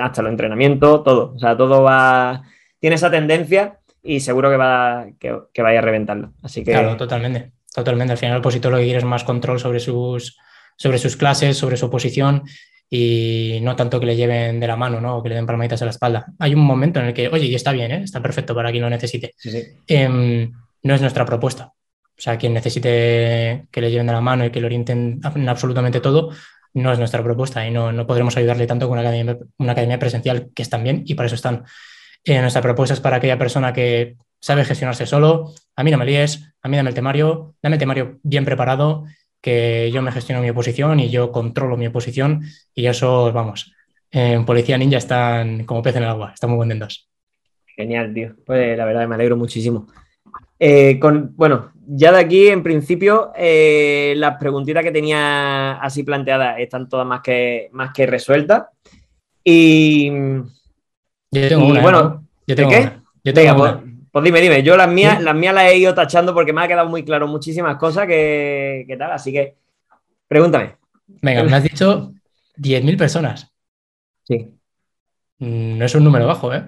hasta 0.00 0.22
el 0.22 0.28
entrenamiento, 0.28 1.02
todo. 1.02 1.34
O 1.34 1.38
sea, 1.38 1.54
todo 1.54 1.82
va. 1.82 2.44
Tiene 2.80 2.96
esa 2.96 3.10
tendencia 3.10 3.80
y 4.02 4.20
seguro 4.20 4.48
que 4.48 4.56
va 4.56 5.04
que, 5.20 5.62
vaya 5.62 5.80
a 5.80 5.82
reventarlo. 5.82 6.32
Así 6.42 6.64
que. 6.64 6.70
Claro, 6.70 6.96
totalmente. 6.96 7.52
Totalmente. 7.74 8.12
Al 8.12 8.18
final, 8.18 8.36
el 8.36 8.40
opositor 8.40 8.72
lo 8.72 8.78
que 8.78 8.84
quiere 8.84 9.00
es 9.00 9.04
más 9.04 9.22
control 9.22 9.60
sobre 9.60 9.80
sus, 9.80 10.38
sobre 10.78 10.96
sus 10.96 11.14
clases, 11.18 11.58
sobre 11.58 11.76
su 11.76 11.90
posición 11.90 12.44
y 12.88 13.58
no 13.60 13.76
tanto 13.76 14.00
que 14.00 14.06
le 14.06 14.16
lleven 14.16 14.60
de 14.60 14.66
la 14.66 14.76
mano, 14.76 15.02
¿no? 15.02 15.18
O 15.18 15.22
que 15.22 15.28
le 15.28 15.34
den 15.34 15.44
palmaditas 15.44 15.82
a 15.82 15.84
la 15.84 15.90
espalda. 15.90 16.24
Hay 16.38 16.54
un 16.54 16.60
momento 16.60 17.00
en 17.00 17.06
el 17.06 17.12
que, 17.12 17.28
oye, 17.28 17.44
y 17.44 17.54
está 17.54 17.72
bien, 17.72 17.92
¿eh? 17.92 18.00
está 18.02 18.22
perfecto 18.22 18.54
para 18.54 18.70
quien 18.70 18.82
lo 18.82 18.88
necesite. 18.88 19.34
Em, 19.86 20.50
no 20.82 20.94
es 20.94 21.02
nuestra 21.02 21.26
propuesta. 21.26 21.74
O 22.16 22.20
sea, 22.20 22.38
quien 22.38 22.54
necesite 22.54 23.66
que 23.70 23.80
le 23.80 23.90
lleven 23.90 24.06
de 24.06 24.12
la 24.12 24.20
mano 24.20 24.44
y 24.44 24.50
que 24.50 24.60
le 24.60 24.66
orienten 24.66 25.20
en 25.22 25.48
absolutamente 25.48 26.00
todo, 26.00 26.30
no 26.74 26.92
es 26.92 26.98
nuestra 26.98 27.22
propuesta 27.22 27.66
y 27.66 27.70
no, 27.70 27.92
no 27.92 28.06
podremos 28.06 28.36
ayudarle 28.36 28.66
tanto 28.66 28.88
con 28.88 28.98
una 28.98 29.08
academia, 29.08 29.38
una 29.58 29.72
academia 29.72 29.98
presencial, 29.98 30.50
que 30.54 30.62
están 30.62 30.84
bien 30.84 31.02
y 31.06 31.14
para 31.14 31.26
eso 31.26 31.34
están. 31.34 31.64
Eh, 32.24 32.40
nuestra 32.40 32.62
propuesta 32.62 32.94
es 32.94 33.00
para 33.00 33.16
aquella 33.16 33.38
persona 33.38 33.72
que 33.72 34.16
sabe 34.40 34.64
gestionarse 34.64 35.06
solo. 35.06 35.52
A 35.76 35.82
mí 35.82 35.90
no 35.90 35.98
me 35.98 36.06
líes, 36.06 36.54
a 36.62 36.68
mí 36.68 36.76
dame 36.76 36.90
el 36.90 36.94
temario, 36.94 37.54
dame 37.62 37.76
el 37.76 37.80
temario 37.80 38.18
bien 38.22 38.44
preparado, 38.44 39.04
que 39.40 39.90
yo 39.92 40.02
me 40.02 40.12
gestiono 40.12 40.42
mi 40.42 40.50
oposición 40.50 41.00
y 41.00 41.10
yo 41.10 41.30
controlo 41.30 41.76
mi 41.76 41.86
oposición 41.86 42.42
y 42.74 42.86
eso, 42.86 43.32
vamos, 43.32 43.72
en 44.10 44.44
Policía 44.44 44.78
Ninja 44.78 44.98
están 44.98 45.64
como 45.64 45.82
pez 45.82 45.96
en 45.96 46.04
el 46.04 46.08
agua, 46.08 46.32
están 46.32 46.50
muy 46.50 46.58
contentos. 46.58 47.10
Genial, 47.76 48.14
tío. 48.14 48.36
Pues 48.46 48.78
la 48.78 48.84
verdad 48.84 49.06
me 49.08 49.16
alegro 49.16 49.36
muchísimo. 49.36 49.86
Eh, 50.58 50.98
con, 51.00 51.34
bueno, 51.36 51.72
ya 51.86 52.12
de 52.12 52.20
aquí, 52.20 52.48
en 52.48 52.62
principio, 52.62 53.32
eh, 53.36 54.14
las 54.16 54.36
preguntitas 54.38 54.82
que 54.82 54.92
tenía 54.92 55.74
así 55.74 56.02
planteadas 56.02 56.58
están 56.58 56.88
todas 56.88 57.06
más 57.06 57.20
que, 57.20 57.68
más 57.72 57.92
que 57.92 58.06
resueltas. 58.06 58.64
Y. 59.42 60.10
Yo 61.30 61.48
tengo 61.48 61.66
una. 61.66 61.82
Bueno, 61.82 62.26
yo 62.46 62.56
tengo 62.56 62.70
qué? 62.70 62.92
Yo 63.24 63.34
tengo 63.34 63.56
pues, 63.56 63.72
una. 63.72 63.84
pues, 64.10 64.24
dime, 64.24 64.40
dime. 64.40 64.62
Yo 64.62 64.76
las 64.76 64.88
mías, 64.88 65.22
las 65.22 65.34
mías 65.34 65.54
las 65.54 65.70
he 65.70 65.78
ido 65.78 65.94
tachando 65.94 66.32
porque 66.32 66.52
me 66.52 66.62
ha 66.62 66.68
quedado 66.68 66.88
muy 66.88 67.04
claro 67.04 67.26
muchísimas 67.26 67.76
cosas 67.76 68.06
que, 68.06 68.84
que 68.86 68.96
tal. 68.96 69.12
Así 69.12 69.32
que, 69.32 69.56
pregúntame. 70.28 70.76
Venga, 71.06 71.42
me 71.44 71.56
has 71.56 71.62
dicho 71.62 72.12
10.000 72.56 72.96
personas. 72.96 73.52
Sí. 74.22 74.54
Mm, 75.38 75.78
No 75.78 75.84
es 75.84 75.94
un 75.94 76.04
número 76.04 76.26
bajo, 76.26 76.52
¿eh? 76.54 76.66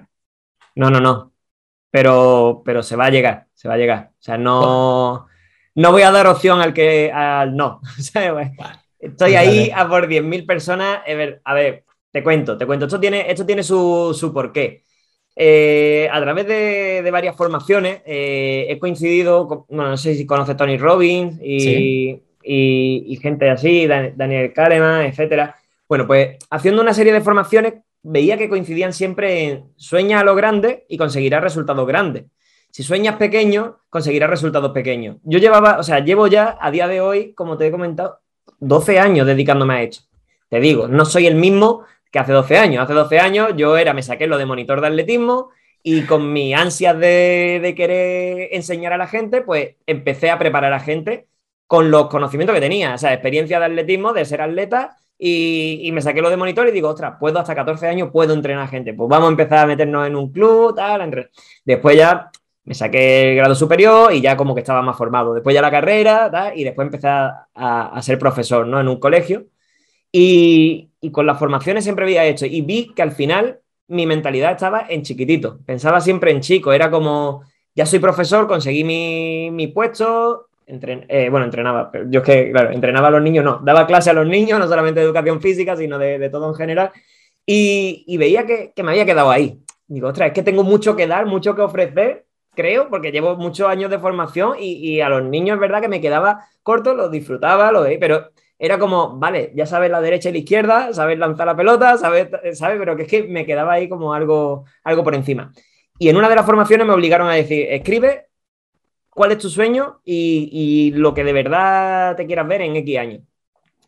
No, 0.75 0.89
no, 0.89 0.99
no. 0.99 1.33
Pero, 1.91 2.61
pero 2.65 2.83
se 2.83 2.95
va 2.95 3.05
a 3.05 3.09
llegar, 3.09 3.47
se 3.53 3.67
va 3.67 3.75
a 3.75 3.77
llegar. 3.77 4.09
O 4.13 4.21
sea, 4.21 4.37
no, 4.37 5.27
no 5.75 5.91
voy 5.91 6.01
a 6.01 6.11
dar 6.11 6.27
opción 6.27 6.59
al 6.61 6.73
que 6.73 7.11
al 7.11 7.55
no. 7.55 7.81
Estoy 8.99 9.35
ahí 9.35 9.71
a 9.73 9.87
por 9.87 10.07
10.000 10.07 10.45
personas. 10.45 10.99
A 11.07 11.13
ver, 11.13 11.41
a 11.43 11.53
ver, 11.53 11.83
te 12.11 12.23
cuento, 12.23 12.57
te 12.57 12.65
cuento. 12.65 12.85
Esto 12.85 12.99
tiene, 12.99 13.29
esto 13.31 13.45
tiene 13.45 13.63
su, 13.63 14.15
su 14.17 14.33
porqué. 14.33 14.83
Eh, 15.35 16.09
a 16.11 16.19
través 16.19 16.47
de, 16.47 17.01
de 17.03 17.11
varias 17.11 17.35
formaciones 17.35 18.01
eh, 18.07 18.65
he 18.69 18.79
coincidido, 18.79 19.47
con- 19.47 19.65
bueno, 19.69 19.91
no 19.91 19.97
sé 19.97 20.15
si 20.15 20.25
conoces 20.25 20.57
Tony 20.57 20.77
Robbins 20.79 21.39
y, 21.43 21.59
Sí. 21.59 22.23
y- 22.43 23.03
y 23.07 23.15
gente 23.17 23.47
así, 23.49 23.85
Dan- 23.85 24.13
Daniel 24.17 24.51
Kahneman, 24.51 25.05
etcétera. 25.05 25.55
Bueno, 25.87 26.07
pues 26.07 26.37
haciendo 26.49 26.81
una 26.81 26.93
serie 26.93 27.13
de 27.13 27.21
formaciones 27.21 27.75
veía 28.03 28.37
que 28.37 28.49
coincidían 28.49 28.93
siempre 28.93 29.43
en 29.43 29.65
sueña 29.75 30.19
a 30.19 30.23
lo 30.23 30.35
grande 30.35 30.85
y 30.87 30.97
conseguirás 30.97 31.43
resultados 31.43 31.85
grandes. 31.87 32.25
Si 32.71 32.83
sueñas 32.83 33.15
pequeño, 33.15 33.79
conseguirás 33.89 34.29
resultados 34.29 34.71
pequeños. 34.71 35.17
Yo 35.23 35.39
llevaba, 35.39 35.79
o 35.79 35.83
sea, 35.83 35.99
llevo 35.99 36.27
ya 36.27 36.57
a 36.59 36.71
día 36.71 36.87
de 36.87 37.01
hoy, 37.01 37.33
como 37.33 37.57
te 37.57 37.67
he 37.67 37.71
comentado, 37.71 38.19
12 38.59 38.99
años 38.99 39.25
dedicándome 39.25 39.73
a 39.73 39.83
esto. 39.83 40.03
Te 40.49 40.59
digo, 40.59 40.87
no 40.87 41.05
soy 41.05 41.27
el 41.27 41.35
mismo 41.35 41.85
que 42.11 42.19
hace 42.19 42.31
12 42.31 42.57
años. 42.57 42.83
Hace 42.83 42.93
12 42.93 43.19
años 43.19 43.49
yo 43.55 43.77
era, 43.77 43.93
me 43.93 44.03
saqué 44.03 44.27
lo 44.27 44.37
de 44.37 44.45
monitor 44.45 44.81
de 44.81 44.87
atletismo 44.87 45.49
y 45.83 46.03
con 46.03 46.31
mis 46.33 46.55
ansias 46.55 46.97
de, 46.99 47.59
de 47.61 47.75
querer 47.75 48.49
enseñar 48.51 48.93
a 48.93 48.97
la 48.97 49.07
gente, 49.07 49.41
pues 49.41 49.75
empecé 49.85 50.29
a 50.29 50.39
preparar 50.39 50.73
a 50.73 50.79
gente 50.79 51.27
con 51.65 51.91
los 51.91 52.07
conocimientos 52.07 52.55
que 52.55 52.61
tenía, 52.61 52.95
o 52.95 52.97
sea, 52.97 53.13
experiencia 53.13 53.59
de 53.59 53.65
atletismo, 53.65 54.13
de 54.13 54.25
ser 54.25 54.41
atleta, 54.41 54.97
y, 55.19 55.89
me 55.93 56.01
saqué 56.01 56.21
lo 56.21 56.29
de 56.29 56.37
monitor 56.37 56.67
y 56.67 56.71
digo, 56.71 56.89
ostras, 56.89 57.15
puedo 57.19 57.39
hasta 57.39 57.55
14 57.55 57.87
años, 57.87 58.09
puedo 58.11 58.33
entrenar 58.33 58.69
gente, 58.69 58.93
pues 58.93 59.09
vamos 59.09 59.27
a 59.27 59.31
empezar 59.31 59.59
a 59.59 59.65
meternos 59.65 60.05
en 60.07 60.15
un 60.15 60.31
club, 60.31 60.75
tal, 60.75 61.01
entre... 61.01 61.29
después 61.65 61.97
ya 61.97 62.29
me 62.65 62.73
saqué 62.73 63.31
el 63.31 63.37
grado 63.37 63.55
superior 63.55 64.13
y 64.13 64.21
ya 64.21 64.35
como 64.37 64.53
que 64.53 64.61
estaba 64.61 64.81
más 64.81 64.97
formado, 64.97 65.33
después 65.33 65.53
ya 65.53 65.61
la 65.61 65.71
carrera, 65.71 66.53
y 66.55 66.63
después 66.63 66.85
empecé 66.85 67.07
a- 67.07 67.47
a 67.53 68.01
ser 68.01 68.19
profesor, 68.19 68.67
¿no? 68.67 68.79
En 68.79 68.87
un 68.87 68.99
colegio, 68.99 69.45
y, 70.11 70.89
y 71.01 71.11
con 71.11 71.25
las 71.25 71.39
formaciones 71.39 71.83
siempre 71.83 72.05
había 72.05 72.25
hecho, 72.25 72.45
y 72.45 72.61
vi 72.61 72.93
que 72.93 73.01
al 73.01 73.11
final 73.11 73.59
mi 73.87 74.05
mentalidad 74.05 74.51
estaba 74.51 74.85
en 74.89 75.03
chiquitito, 75.03 75.59
pensaba 75.65 76.01
siempre 76.01 76.31
en 76.31 76.41
chico, 76.41 76.73
era 76.73 76.91
como, 76.91 77.43
ya 77.75 77.85
soy 77.85 77.99
profesor, 77.99 78.47
conseguí 78.47 78.83
mi, 78.83 79.49
mi 79.51 79.67
puesto, 79.67 80.47
eh, 80.67 81.29
bueno, 81.29 81.45
entrenaba, 81.45 81.89
pero 81.91 82.05
yo 82.09 82.21
entrenaba 82.25 83.07
a 83.07 83.11
los 83.11 83.21
niños, 83.21 83.43
no, 83.43 83.59
daba 83.63 83.87
clase 83.87 84.09
a 84.09 84.13
los 84.13 84.27
niños, 84.27 84.59
no 84.59 84.67
solamente 84.67 84.99
de 84.99 85.05
educación 85.05 85.41
física, 85.41 85.75
sino 85.75 85.97
de, 85.97 86.29
todo 86.29 86.49
en 86.49 86.55
general, 86.55 86.91
y, 87.45 88.17
veía 88.17 88.45
que, 88.45 88.73
me 88.83 88.91
había 88.91 89.05
quedado 89.05 89.31
ahí. 89.31 89.61
Digo, 89.87 90.09
ostras, 90.09 90.27
es 90.27 90.33
que 90.33 90.43
tengo 90.43 90.63
mucho 90.63 90.95
que 90.95 91.07
dar, 91.07 91.25
mucho 91.25 91.55
que 91.55 91.61
ofrecer, 91.61 92.25
creo, 92.53 92.89
porque 92.89 93.11
llevo 93.11 93.37
muchos 93.37 93.67
años 93.67 93.89
de 93.89 93.99
formación 93.99 94.55
y, 94.59 94.73
y 94.73 95.01
a 95.01 95.07
los 95.09 95.23
niños 95.23 95.55
es 95.55 95.61
verdad 95.61 95.81
que 95.81 95.87
me 95.87 96.01
quedaba 96.01 96.45
corto, 96.63 96.93
los 96.93 97.09
disfrutaba, 97.09 97.71
lo 97.71 97.85
pero 97.99 98.31
era 98.59 98.79
como, 98.79 99.17
vale, 99.17 99.51
ya 99.55 99.65
sabes 99.65 99.91
la 99.91 100.01
derecha 100.01 100.29
y 100.29 100.33
la 100.33 100.37
izquierda, 100.39 100.93
sabes 100.93 101.17
lanzar 101.19 101.45
la 101.45 101.55
pelota, 101.55 101.97
sabes, 101.97 102.29
sabes, 102.53 102.77
pero 102.79 102.95
que 102.95 103.03
es 103.03 103.07
que 103.07 103.23
me 103.23 103.45
quedaba 103.45 103.73
ahí 103.73 103.87
como 103.87 104.13
algo, 104.13 104.65
algo 104.83 105.03
por 105.03 105.15
encima. 105.15 105.53
Y 105.99 106.09
en 106.09 106.17
una 106.17 106.27
de 106.27 106.35
las 106.35 106.45
formaciones 106.45 106.85
me 106.85 106.93
obligaron 106.93 107.27
a 107.27 107.33
decir, 107.33 107.67
escribe 107.69 108.26
cuál 109.17 109.31
es 109.31 109.39
tu 109.39 109.49
sueño 109.49 109.99
y, 110.05 110.91
lo 110.93 111.11
que 111.15 111.23
de 111.23 111.33
verdad 111.33 112.15
te 112.15 112.27
quieras 112.27 112.47
ver 112.47 112.61
en 112.61 112.75
X 112.75 112.97
años. 112.99 113.21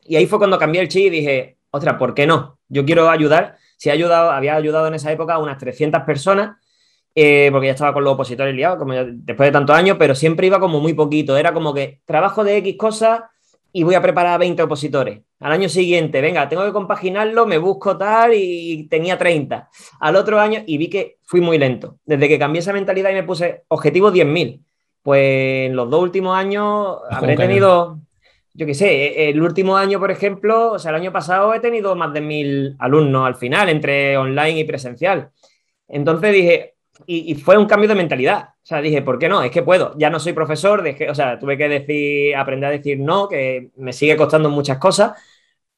Y 0.03 0.15
ahí 0.15 0.25
fue 0.25 0.39
cuando 0.39 0.57
cambié 0.57 0.81
el 0.81 0.87
chip 0.87 1.05
y 1.05 1.09
dije, 1.11 1.57
ostras, 1.69 1.97
¿por 1.97 2.15
qué 2.15 2.25
no? 2.25 2.57
Yo 2.67 2.83
quiero 2.83 3.07
ayudar. 3.11 3.57
Si 3.77 3.89
he 3.89 3.91
ayudado, 3.91 4.31
había 4.31 4.55
ayudado 4.55 4.87
en 4.87 4.95
esa 4.95 5.11
época 5.11 5.35
a 5.35 5.37
unas 5.37 5.59
300 5.59 6.01
personas, 6.01 6.57
eh, 7.13 7.49
porque 7.51 7.67
ya 7.67 7.73
estaba 7.73 7.93
con 7.93 8.03
los 8.05 8.13
opositores 8.13 8.55
liados, 8.55 8.79
como 8.79 8.93
después 8.95 9.47
de 9.47 9.51
tantos 9.51 9.75
años, 9.75 9.97
pero 9.99 10.15
siempre 10.15 10.47
iba 10.47 10.59
como 10.59 10.79
muy 10.79 10.95
poquito. 10.95 11.37
Era 11.37 11.53
como 11.53 11.75
que 11.75 12.01
trabajo 12.05 12.43
de 12.43 12.57
X 12.57 12.75
cosas 12.75 13.21
y 13.71 13.83
voy 13.83 13.93
a 13.93 14.01
preparar 14.01 14.33
a 14.33 14.37
20 14.39 14.63
opositores. 14.63 15.21
Al 15.41 15.51
año 15.51 15.69
siguiente, 15.69 16.21
venga, 16.21 16.49
tengo 16.49 16.65
que 16.65 16.73
compaginarlo, 16.73 17.45
me 17.45 17.59
busco 17.59 17.95
tal 17.95 18.33
y 18.33 18.87
tenía 18.89 19.15
30. 19.15 19.69
Al 19.99 20.15
otro 20.15 20.39
año 20.39 20.63
y 20.65 20.79
vi 20.79 20.89
que 20.89 21.19
fui 21.21 21.39
muy 21.39 21.59
lento. 21.59 21.99
Desde 22.03 22.27
que 22.27 22.39
cambié 22.39 22.61
esa 22.61 22.73
mentalidad 22.73 23.11
y 23.11 23.13
me 23.13 23.23
puse 23.23 23.65
objetivo 23.67 24.11
10.000, 24.11 24.63
pues 25.09 25.65
en 25.65 25.75
los 25.75 25.89
dos 25.89 26.03
últimos 26.03 26.37
años 26.37 26.99
Bajo 27.01 27.15
habré 27.15 27.35
tenido, 27.35 27.97
yo 28.53 28.67
qué 28.67 28.75
sé, 28.75 29.07
eh, 29.07 29.29
el 29.29 29.41
último 29.41 29.75
año, 29.75 29.99
por 29.99 30.11
ejemplo, 30.11 30.73
o 30.73 30.77
sea, 30.77 30.89
el 30.91 30.97
año 30.97 31.11
pasado 31.11 31.51
he 31.51 31.59
tenido 31.59 31.95
más 31.95 32.13
de 32.13 32.21
1.000 32.21 32.75
alumnos 32.77 33.25
al 33.25 33.33
final, 33.33 33.69
entre 33.69 34.17
online 34.17 34.59
y 34.59 34.63
presencial. 34.65 35.31
Entonces 35.87 36.31
dije, 36.31 36.75
y, 37.07 37.31
y 37.31 37.35
fue 37.35 37.57
un 37.57 37.65
cambio 37.65 37.89
de 37.89 37.95
mentalidad. 37.95 38.49
O 38.49 38.65
sea, 38.69 38.81
dije, 38.81 39.01
¿por 39.01 39.17
qué 39.17 39.27
no? 39.27 39.41
Es 39.41 39.49
que 39.49 39.63
puedo. 39.63 39.95
Ya 39.97 40.11
no 40.11 40.19
soy 40.19 40.33
profesor, 40.33 40.83
dejé, 40.83 41.09
o 41.09 41.15
sea, 41.15 41.39
tuve 41.39 41.57
que 41.57 41.67
decir, 41.67 42.35
aprender 42.35 42.67
a 42.69 42.71
decir 42.73 42.99
no, 42.99 43.27
que 43.27 43.71
me 43.77 43.91
sigue 43.91 44.15
costando 44.15 44.51
muchas 44.51 44.77
cosas, 44.77 45.13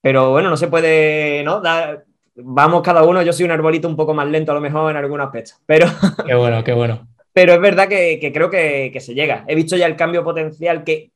pero 0.01 0.31
bueno, 0.31 0.49
no 0.49 0.57
se 0.57 0.67
puede, 0.67 1.41
¿no? 1.45 1.61
Dar- 1.61 2.03
vamos 2.35 2.81
cada 2.81 3.03
uno, 3.03 3.21
yo 3.21 3.31
soy 3.31 3.45
un 3.45 3.51
arbolito 3.51 3.87
un 3.87 3.95
poco 3.95 4.13
más 4.13 4.27
lento 4.27 4.51
a 4.51 4.55
lo 4.55 4.61
mejor 4.61 4.91
en 4.91 4.97
algunos 4.97 5.25
aspectos, 5.25 5.57
pero, 5.65 5.87
Qué 6.27 6.35
bueno, 6.35 6.65
qué 6.65 6.73
bueno. 6.73 7.07
Pero 7.33 7.53
es 7.53 7.61
verdad 7.61 7.87
que, 7.87 8.31
creo 8.33 8.49
que, 8.49 8.97
se 8.99 9.13
llega. 9.13 9.45
He 9.47 9.55
visto 9.55 9.75
ya 9.77 9.85
el 9.85 9.95
cambio 9.95 10.23
potencial 10.23 10.83
que, 10.83 11.11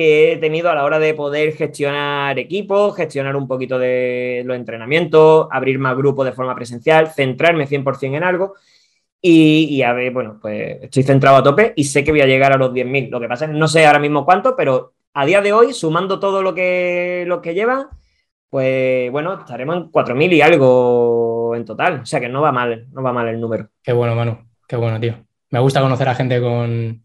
he 0.00 0.36
tenido 0.36 0.70
a 0.70 0.76
la 0.76 0.84
hora 0.84 1.00
de 1.00 1.12
poder 1.12 1.54
gestionar 1.54 2.38
equipos, 2.38 2.94
gestionar 2.94 3.34
un 3.34 3.48
poquito 3.48 3.80
de 3.80 4.42
los 4.46 4.56
entrenamientos, 4.56 5.48
abrir 5.50 5.80
más 5.80 5.96
grupos 5.96 6.24
de 6.24 6.32
forma 6.32 6.54
presencial, 6.54 7.08
centrarme 7.08 7.66
100% 7.66 8.16
en 8.16 8.22
algo. 8.22 8.54
Y, 9.20 9.82
a 9.82 9.92
ver, 9.92 10.12
bueno, 10.12 10.38
pues 10.40 10.78
estoy 10.82 11.02
centrado 11.02 11.38
a 11.38 11.42
tope 11.42 11.72
y 11.74 11.82
sé 11.84 12.04
que 12.04 12.12
voy 12.12 12.20
a 12.20 12.26
llegar 12.26 12.52
a 12.52 12.56
los 12.56 12.72
10.000. 12.72 13.10
Lo 13.10 13.18
que 13.20 13.26
pasa 13.26 13.46
es 13.46 13.50
no 13.50 13.66
sé 13.66 13.86
ahora 13.86 13.98
mismo 13.98 14.24
cuánto, 14.24 14.54
pero 14.54 14.94
a 15.14 15.26
día 15.26 15.40
de 15.42 15.52
hoy, 15.52 15.72
sumando 15.72 16.20
todo 16.20 16.42
lo 16.42 16.54
que, 16.54 17.24
lo 17.26 17.42
que 17.42 17.54
llevan, 17.54 17.88
pues 18.50 19.10
bueno, 19.10 19.40
estaremos 19.40 19.76
en 19.76 19.90
4.000 19.90 20.32
y 20.32 20.40
algo 20.42 21.56
en 21.56 21.64
total. 21.64 22.02
O 22.02 22.06
sea 22.06 22.20
que 22.20 22.28
no 22.28 22.40
va 22.40 22.52
mal, 22.52 22.86
no 22.92 23.02
va 23.02 23.12
mal 23.12 23.26
el 23.26 23.40
número. 23.40 23.68
Qué 23.82 23.92
bueno, 23.92 24.14
Manu. 24.14 24.38
Qué 24.68 24.76
bueno, 24.76 25.00
tío. 25.00 25.27
Me 25.50 25.60
gusta 25.60 25.80
conocer 25.80 26.08
a 26.08 26.14
gente 26.14 26.40
con. 26.40 27.04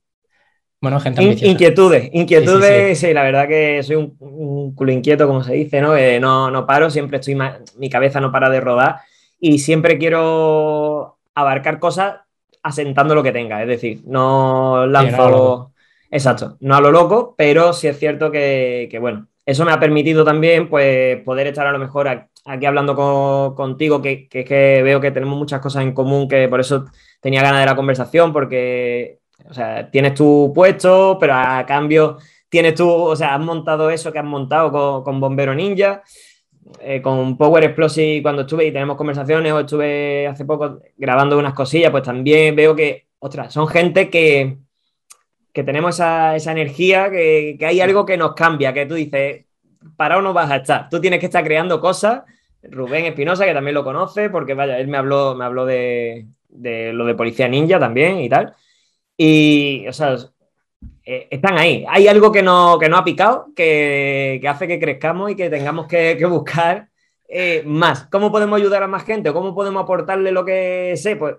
Bueno, 0.81 0.99
gente 0.99 1.21
ambiciosa. 1.21 1.51
inquietudes, 1.51 2.09
inquietudes, 2.11 2.99
Sí, 2.99 3.07
sí, 3.07 3.13
la 3.13 3.23
verdad 3.23 3.47
que 3.47 3.81
soy 3.83 3.95
un, 3.95 4.17
un 4.19 4.75
culo 4.75 4.91
inquieto, 4.91 5.27
como 5.27 5.41
se 5.41 5.53
dice, 5.53 5.79
¿no? 5.79 5.95
Eh, 5.95 6.19
no, 6.19 6.51
no 6.51 6.65
paro, 6.65 6.89
siempre 6.89 7.19
estoy 7.19 7.37
mi 7.77 7.89
cabeza 7.89 8.19
no 8.19 8.33
para 8.33 8.49
de 8.49 8.59
rodar 8.59 8.97
y 9.39 9.59
siempre 9.59 9.97
quiero 9.97 11.17
abarcar 11.35 11.79
cosas 11.79 12.15
asentando 12.61 13.15
lo 13.15 13.23
que 13.23 13.31
tenga, 13.31 13.61
es 13.61 13.67
decir, 13.67 14.01
no 14.05 14.85
lanzo, 14.87 15.17
no 15.17 15.29
lo 15.29 15.73
exacto, 16.11 16.57
no 16.61 16.75
a 16.75 16.81
lo 16.81 16.91
loco, 16.91 17.35
pero 17.37 17.73
sí 17.73 17.87
es 17.87 17.99
cierto 17.99 18.31
que, 18.31 18.87
que, 18.89 18.99
bueno, 18.99 19.27
eso 19.45 19.65
me 19.65 19.71
ha 19.71 19.79
permitido 19.79 20.23
también, 20.23 20.69
pues, 20.69 21.21
poder 21.23 21.47
estar 21.47 21.67
a 21.67 21.71
lo 21.71 21.79
mejor 21.79 22.07
aquí 22.45 22.65
hablando 22.65 22.95
con- 22.95 23.55
contigo, 23.55 24.01
que, 24.01 24.27
es 24.31 24.45
que 24.45 24.81
veo 24.83 25.01
que 25.01 25.11
tenemos 25.11 25.37
muchas 25.37 25.61
cosas 25.61 25.83
en 25.83 25.93
común, 25.93 26.27
que 26.27 26.47
por 26.47 26.59
eso 26.59 26.85
tenía 27.21 27.41
ganas 27.41 27.61
de 27.61 27.65
la 27.65 27.75
conversación, 27.75 28.31
porque 28.33 29.19
o 29.49 29.53
sea, 29.53 29.89
tienes 29.91 30.13
tu 30.13 30.51
puesto, 30.55 31.17
pero 31.19 31.33
a 31.35 31.65
cambio 31.65 32.17
tienes 32.49 32.75
tú, 32.75 32.89
o 32.89 33.15
sea, 33.15 33.35
has 33.35 33.41
montado 33.41 33.89
eso 33.89 34.11
que 34.11 34.19
has 34.19 34.25
montado 34.25 34.71
con, 34.71 35.03
con 35.03 35.19
Bombero 35.19 35.53
Ninja, 35.55 36.03
eh, 36.79 37.01
con 37.01 37.37
Power 37.37 37.63
Explosive 37.65 38.21
cuando 38.21 38.43
estuve 38.43 38.65
y 38.65 38.71
tenemos 38.71 38.95
conversaciones, 38.97 39.51
o 39.51 39.59
estuve 39.59 40.27
hace 40.27 40.45
poco 40.45 40.79
grabando 40.97 41.37
unas 41.37 41.53
cosillas, 41.53 41.91
pues 41.91 42.03
también 42.03 42.55
veo 42.55 42.75
que, 42.75 43.07
ostras, 43.19 43.53
son 43.53 43.67
gente 43.67 44.09
que, 44.09 44.57
que 45.53 45.63
tenemos 45.63 45.95
esa, 45.95 46.35
energía, 46.35 47.11
que, 47.11 47.57
hay 47.61 47.79
algo 47.79 48.05
que 48.05 48.17
nos 48.17 48.33
cambia, 48.33 48.73
que 48.73 48.87
tú 48.87 48.95
dices, 48.95 49.45
para 49.95 50.19
no 50.21 50.33
vas 50.33 50.49
a 50.49 50.57
estar, 50.57 50.89
tú 50.89 50.99
tienes 50.99 51.19
que 51.19 51.27
estar 51.27 51.43
creando 51.43 51.79
cosas. 51.79 52.23
Rubén 52.63 53.05
Espinosa, 53.05 53.45
que 53.45 53.53
también 53.53 53.75
lo 53.75 53.83
conoce, 53.83 54.29
porque 54.29 54.53
vaya, 54.53 54.79
él 54.79 54.87
me 54.87 54.97
habló, 54.97 55.35
me 55.35 55.45
habló 55.45 55.65
de, 55.65 56.25
lo 56.49 57.05
de 57.05 57.15
Policía 57.15 57.47
Ninja 57.47 57.77
también 57.77 58.19
y 58.19 58.29
tal. 58.29 58.55
Y, 59.17 59.85
o 59.87 59.93
sea, 59.93 60.15
eh, 61.05 61.27
están 61.29 61.57
ahí. 61.57 61.85
Hay 61.89 62.07
algo 62.07 62.31
que 62.31 62.41
no, 62.41 62.79
que 62.79 62.89
no 62.89 62.97
ha 62.97 63.03
picado, 63.03 63.47
que, 63.55 64.41
hace 64.47 64.67
que 64.67 64.79
crezcamos 64.79 65.31
y 65.31 65.35
que 65.35 65.49
tengamos 65.49 65.87
que, 65.87 66.17
buscar 66.25 66.87
eh, 67.27 67.63
más. 67.65 68.07
¿Cómo 68.07 68.31
podemos 68.31 68.59
ayudar 68.59 68.81
a 68.81 68.87
más 68.87 69.03
gente? 69.03 69.33
¿Cómo 69.33 69.53
podemos 69.53 69.83
aportarle 69.83 70.31
lo 70.31 70.45
que 70.45 70.93
sé? 70.95 71.17
Pues 71.17 71.35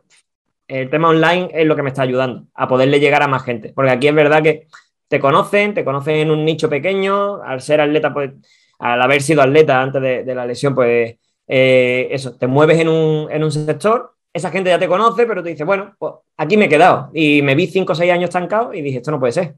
el 0.69 0.91
tema 0.91 1.09
online 1.09 1.51
es 1.53 1.67
lo 1.67 1.77
que 1.77 1.83
me 1.83 1.91
está 1.91 2.03
ayudando 2.03 2.47
a 2.55 2.69
poderle 2.69 3.01
llegar 3.01 3.23
a 3.23 3.29
más 3.29 3.45
gente. 3.45 3.73
Porque 3.75 3.91
aquí 3.91 4.09
es 4.09 4.15
verdad 4.15 4.43
que 4.43 4.67
te 5.09 5.21
conocen, 5.21 5.75
te 5.75 5.85
conocen 5.85 6.17
en 6.17 6.31
un 6.31 6.45
nicho 6.45 6.69
pequeño, 6.69 7.43
al 7.43 7.61
ser 7.61 7.81
atleta, 7.81 8.13
pues 8.13 8.33
al 8.79 9.01
haber 9.01 9.23
sido 9.23 9.43
atleta 9.43 9.81
antes 9.81 10.03
de, 10.03 10.35
la 10.35 10.47
lesión, 10.47 10.75
pues 10.75 11.17
eh, 11.47 12.09
eso, 12.11 12.37
te 12.37 12.47
mueves 12.47 12.81
en 12.81 12.89
un, 12.89 13.31
en 13.31 13.45
un, 13.45 13.53
sector, 13.53 14.15
esa 14.33 14.51
gente 14.51 14.71
ya 14.71 14.79
te 14.79 14.89
conoce, 14.89 15.27
pero 15.27 15.43
te 15.43 15.51
dice, 15.51 15.65
bueno, 15.65 15.95
pues 15.99 16.15
aquí 16.37 16.57
me 16.57 16.65
he 16.65 16.69
quedado. 16.69 17.11
Y 17.15 17.43
me 17.43 17.55
vi 17.55 17.67
cinco 17.67 17.93
o 17.93 17.95
seis 17.95 18.11
años 18.11 18.29
estancado 18.29 18.75
y 18.75 18.83
dije, 18.83 18.99
esto 18.99 19.11
no 19.11 19.21
puede 19.21 19.33
ser. 19.33 19.55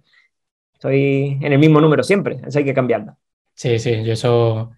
Estoy 0.74 1.38
en 1.40 1.52
el 1.52 1.59
mismo 1.59 1.80
número 1.80 2.02
siempre, 2.02 2.38
eso 2.46 2.59
hay 2.59 2.64
que 2.64 2.74
cambiarlo. 2.74 3.16
Sí, 3.54 3.78
sí, 3.78 4.04
yo 4.04 4.12
eso, 4.12 4.72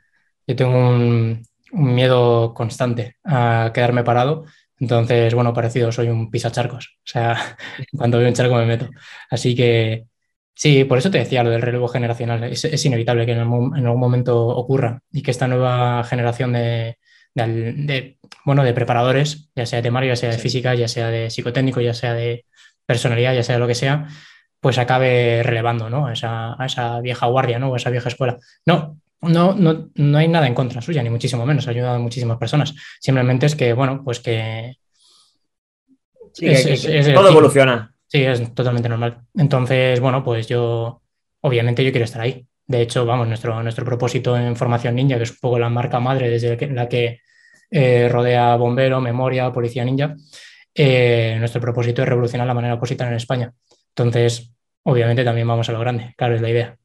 yo 0.47 0.55
tengo 0.55 0.79
un, 0.79 1.43
un 1.73 1.95
miedo 1.95 2.55
constante 2.55 3.17
a 3.25 3.73
quedarme 3.75 4.05
parado 4.05 4.45
entonces, 4.81 5.35
bueno, 5.35 5.53
parecido, 5.53 5.91
soy 5.93 6.09
un 6.09 6.31
pisacharcos. 6.31 6.99
O 6.99 7.07
sea, 7.07 7.57
cuando 7.97 8.19
veo 8.19 8.29
un 8.29 8.35
charco 8.35 8.57
me 8.57 8.67
meto. 8.67 8.89
Así 9.31 9.55
que 9.57 10.07
sí, 10.55 10.85
por 10.85 10.99
eso 10.99 11.11
te 11.11 11.19
decía 11.19 11.43
lo 11.43 11.51
del 11.51 11.63
relevo 11.63 11.89
generacional. 11.89 12.45
Es, 12.45 12.85
inevitable 12.85 13.27
que 13.27 13.33
en, 13.33 13.41
algún 13.41 14.01
momento 14.01 14.47
ocurra 14.49 15.03
y 15.11 15.23
que 15.23 15.31
esta 15.31 15.49
nueva 15.49 16.05
generación 16.05 16.53
de, 16.53 16.99
bueno, 18.45 18.65
de 18.65 18.75
preparadores, 18.75 19.51
ya 19.55 19.67
sea 19.67 19.83
de 19.83 19.91
Mario, 19.91 20.11
ya 20.13 20.17
sea 20.17 20.31
de 20.31 20.39
física, 20.39 20.75
ya 20.75 20.89
sea 20.89 21.09
de 21.09 21.31
psicotécnico, 21.31 21.81
ya 21.81 21.95
sea 21.95 22.15
de 22.15 22.47
personalidad, 22.87 23.35
ya 23.35 23.43
sea 23.43 23.57
de 23.57 23.61
lo 23.61 23.67
que 23.67 23.75
sea, 23.75 24.09
pues 24.61 24.79
acabe 24.79 25.43
relevando 25.43 25.91
¿no? 25.91 26.07
a, 26.07 26.13
esa, 26.13 26.61
a 26.61 26.67
esa 26.67 27.01
vieja 27.01 27.27
guardia 27.27 27.59
¿no? 27.59 27.71
o 27.71 27.75
a 27.75 27.77
esa 27.77 27.91
vieja 27.91 28.09
escuela. 28.09 28.39
No, 28.67 28.99
no, 29.23 29.55
no, 29.55 29.91
no 29.95 30.19
hay 30.19 30.29
nada 30.29 30.47
en 30.47 30.55
contra 30.55 30.81
suya, 30.81 31.03
ni 31.03 31.11
muchísimo 31.11 31.45
menos, 31.45 31.67
ha 31.67 31.71
ayudado 31.71 31.97
a 31.97 31.99
muchísimas 31.99 32.39
personas. 32.39 32.75
Simplemente 33.01 33.47
es 33.47 33.57
que, 33.57 33.73
bueno, 33.73 34.03
pues 34.05 34.21
que... 34.21 34.77
todo 37.15 37.29
evoluciona. 37.29 37.93
Sí, 38.07 38.23
es 38.23 38.55
totalmente 38.55 38.89
normal. 38.89 39.21
Entonces, 39.35 40.01
bueno, 40.01 40.25
pues 40.25 40.47
yo, 40.47 41.03
obviamente 41.41 41.85
yo 41.85 41.91
quiero 41.91 42.05
estar 42.05 42.23
ahí. 42.23 42.47
De 42.67 42.83
hecho, 42.83 43.05
vamos, 43.05 43.29
nuestro, 43.29 43.63
nuestro 43.63 43.85
propósito 43.85 44.37
en 44.37 44.57
Formación 44.57 44.95
Ninja, 44.95 45.17
que 45.17 45.25
es 45.25 45.31
un 45.31 45.39
poco 45.41 45.59
la 45.59 45.69
marca 45.69 46.01
madre 46.01 46.31
desde 46.31 46.69
la 46.69 46.89
que 46.89 47.21
eh, 47.71 48.09
rodea 48.09 48.57
Bombero, 48.57 49.01
Memoria, 49.01 49.53
Policía 49.53 49.85
Ninja, 49.85 50.15
eh, 50.75 51.37
nuestro 51.39 51.61
propósito 51.61 52.03
es 52.03 52.09
revolucionar 52.09 52.47
la 52.47 52.55
manera 52.55 52.75
opositar 52.75 53.09
en 53.09 53.15
España. 53.15 53.53
Entonces, 53.89 54.53
obviamente 54.85 55.25
también 55.25 55.49
vamos 55.49 55.69
a 55.69 55.73
lo 55.73 55.81
grande, 55.81 56.15
claro, 56.17 56.35
es 56.35 56.41
la 56.41 56.51
idea. 56.51 56.77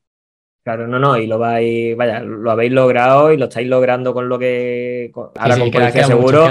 Claro, 0.64 0.88
no, 0.88 0.97
no, 0.97 1.18
y 1.18 1.28
lo 1.28 1.39
vais, 1.39 1.95
vaya, 1.97 2.22
lo 2.22 2.49
habéis 2.49 2.72
logrado 2.72 3.34
y 3.34 3.38
lo 3.38 3.45
estáis 3.45 3.68
logrando 3.68 4.14
con 4.14 4.30
lo 4.30 4.39
que 4.39 5.11
ahora 5.38 5.59
con 5.59 5.70
queda, 5.70 5.91
seguro. 5.91 6.47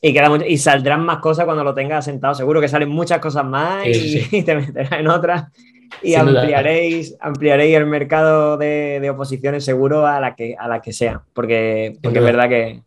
Y 0.00 0.12
queda 0.12 0.28
mucho, 0.28 0.44
y 0.46 0.56
saldrán 0.56 1.04
más 1.04 1.18
cosas 1.18 1.46
cuando 1.46 1.64
lo 1.64 1.74
tengas 1.74 2.04
sentado. 2.04 2.32
Seguro 2.32 2.60
que 2.60 2.68
salen 2.68 2.88
muchas 2.88 3.18
cosas 3.18 3.44
más 3.44 3.84
y, 3.84 4.42
te 4.44 4.54
meterás 4.54 4.92
en 4.92 5.08
otras. 5.08 5.46
Y 6.00 6.14
ampliaréis, 6.14 7.16
ampliaréis 7.18 7.76
el 7.76 7.86
mercado 7.86 8.56
de, 8.56 9.04
oposiciones 9.10 9.64
seguro 9.64 10.06
a 10.06 10.20
la 10.20 10.36
que, 10.36 10.54
a 10.56 10.68
la 10.68 10.80
que 10.80 10.92
sea. 10.92 11.22
Porque, 11.32 11.96
porque 12.00 12.20
es 12.20 12.24
verdad 12.24 12.48
que, 12.48 12.82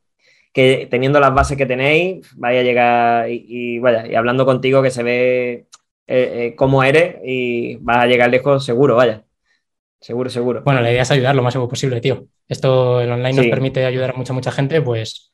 que, 0.54 0.88
teniendo 0.90 1.20
las 1.20 1.34
bases 1.34 1.58
que 1.58 1.66
tenéis, 1.66 2.26
vaya 2.38 2.62
a 2.62 2.64
llegar 2.64 3.30
y, 3.30 3.80
vaya, 3.80 4.08
y 4.08 4.16
hablando 4.16 4.46
contigo 4.46 4.82
que 4.82 4.92
se 4.92 5.04
ve 5.04 5.52
eh, 5.52 5.66
eh, 6.08 6.54
cómo 6.56 6.86
eres 6.86 7.18
y 7.26 7.76
vas 7.82 7.98
a 7.98 8.08
llegar 8.08 8.30
lejos 8.30 8.64
seguro, 8.64 8.96
vaya. 8.96 9.26
Seguro, 10.00 10.30
seguro. 10.30 10.62
Bueno, 10.64 10.82
la 10.82 10.92
idea 10.92 11.02
es 11.02 11.12
ayudar 11.12 11.36
lo 11.36 11.44
máximo 11.44 11.68
posible, 11.68 12.00
tío. 12.00 12.26
Esto 12.48 13.02
el 13.02 13.12
online 13.12 13.34
nos 13.34 13.48
permite 13.48 13.86
ayudar 13.86 14.12
a 14.12 14.14
mucha, 14.14 14.34
mucha 14.34 14.52
gente, 14.52 14.82
pues 14.82 15.32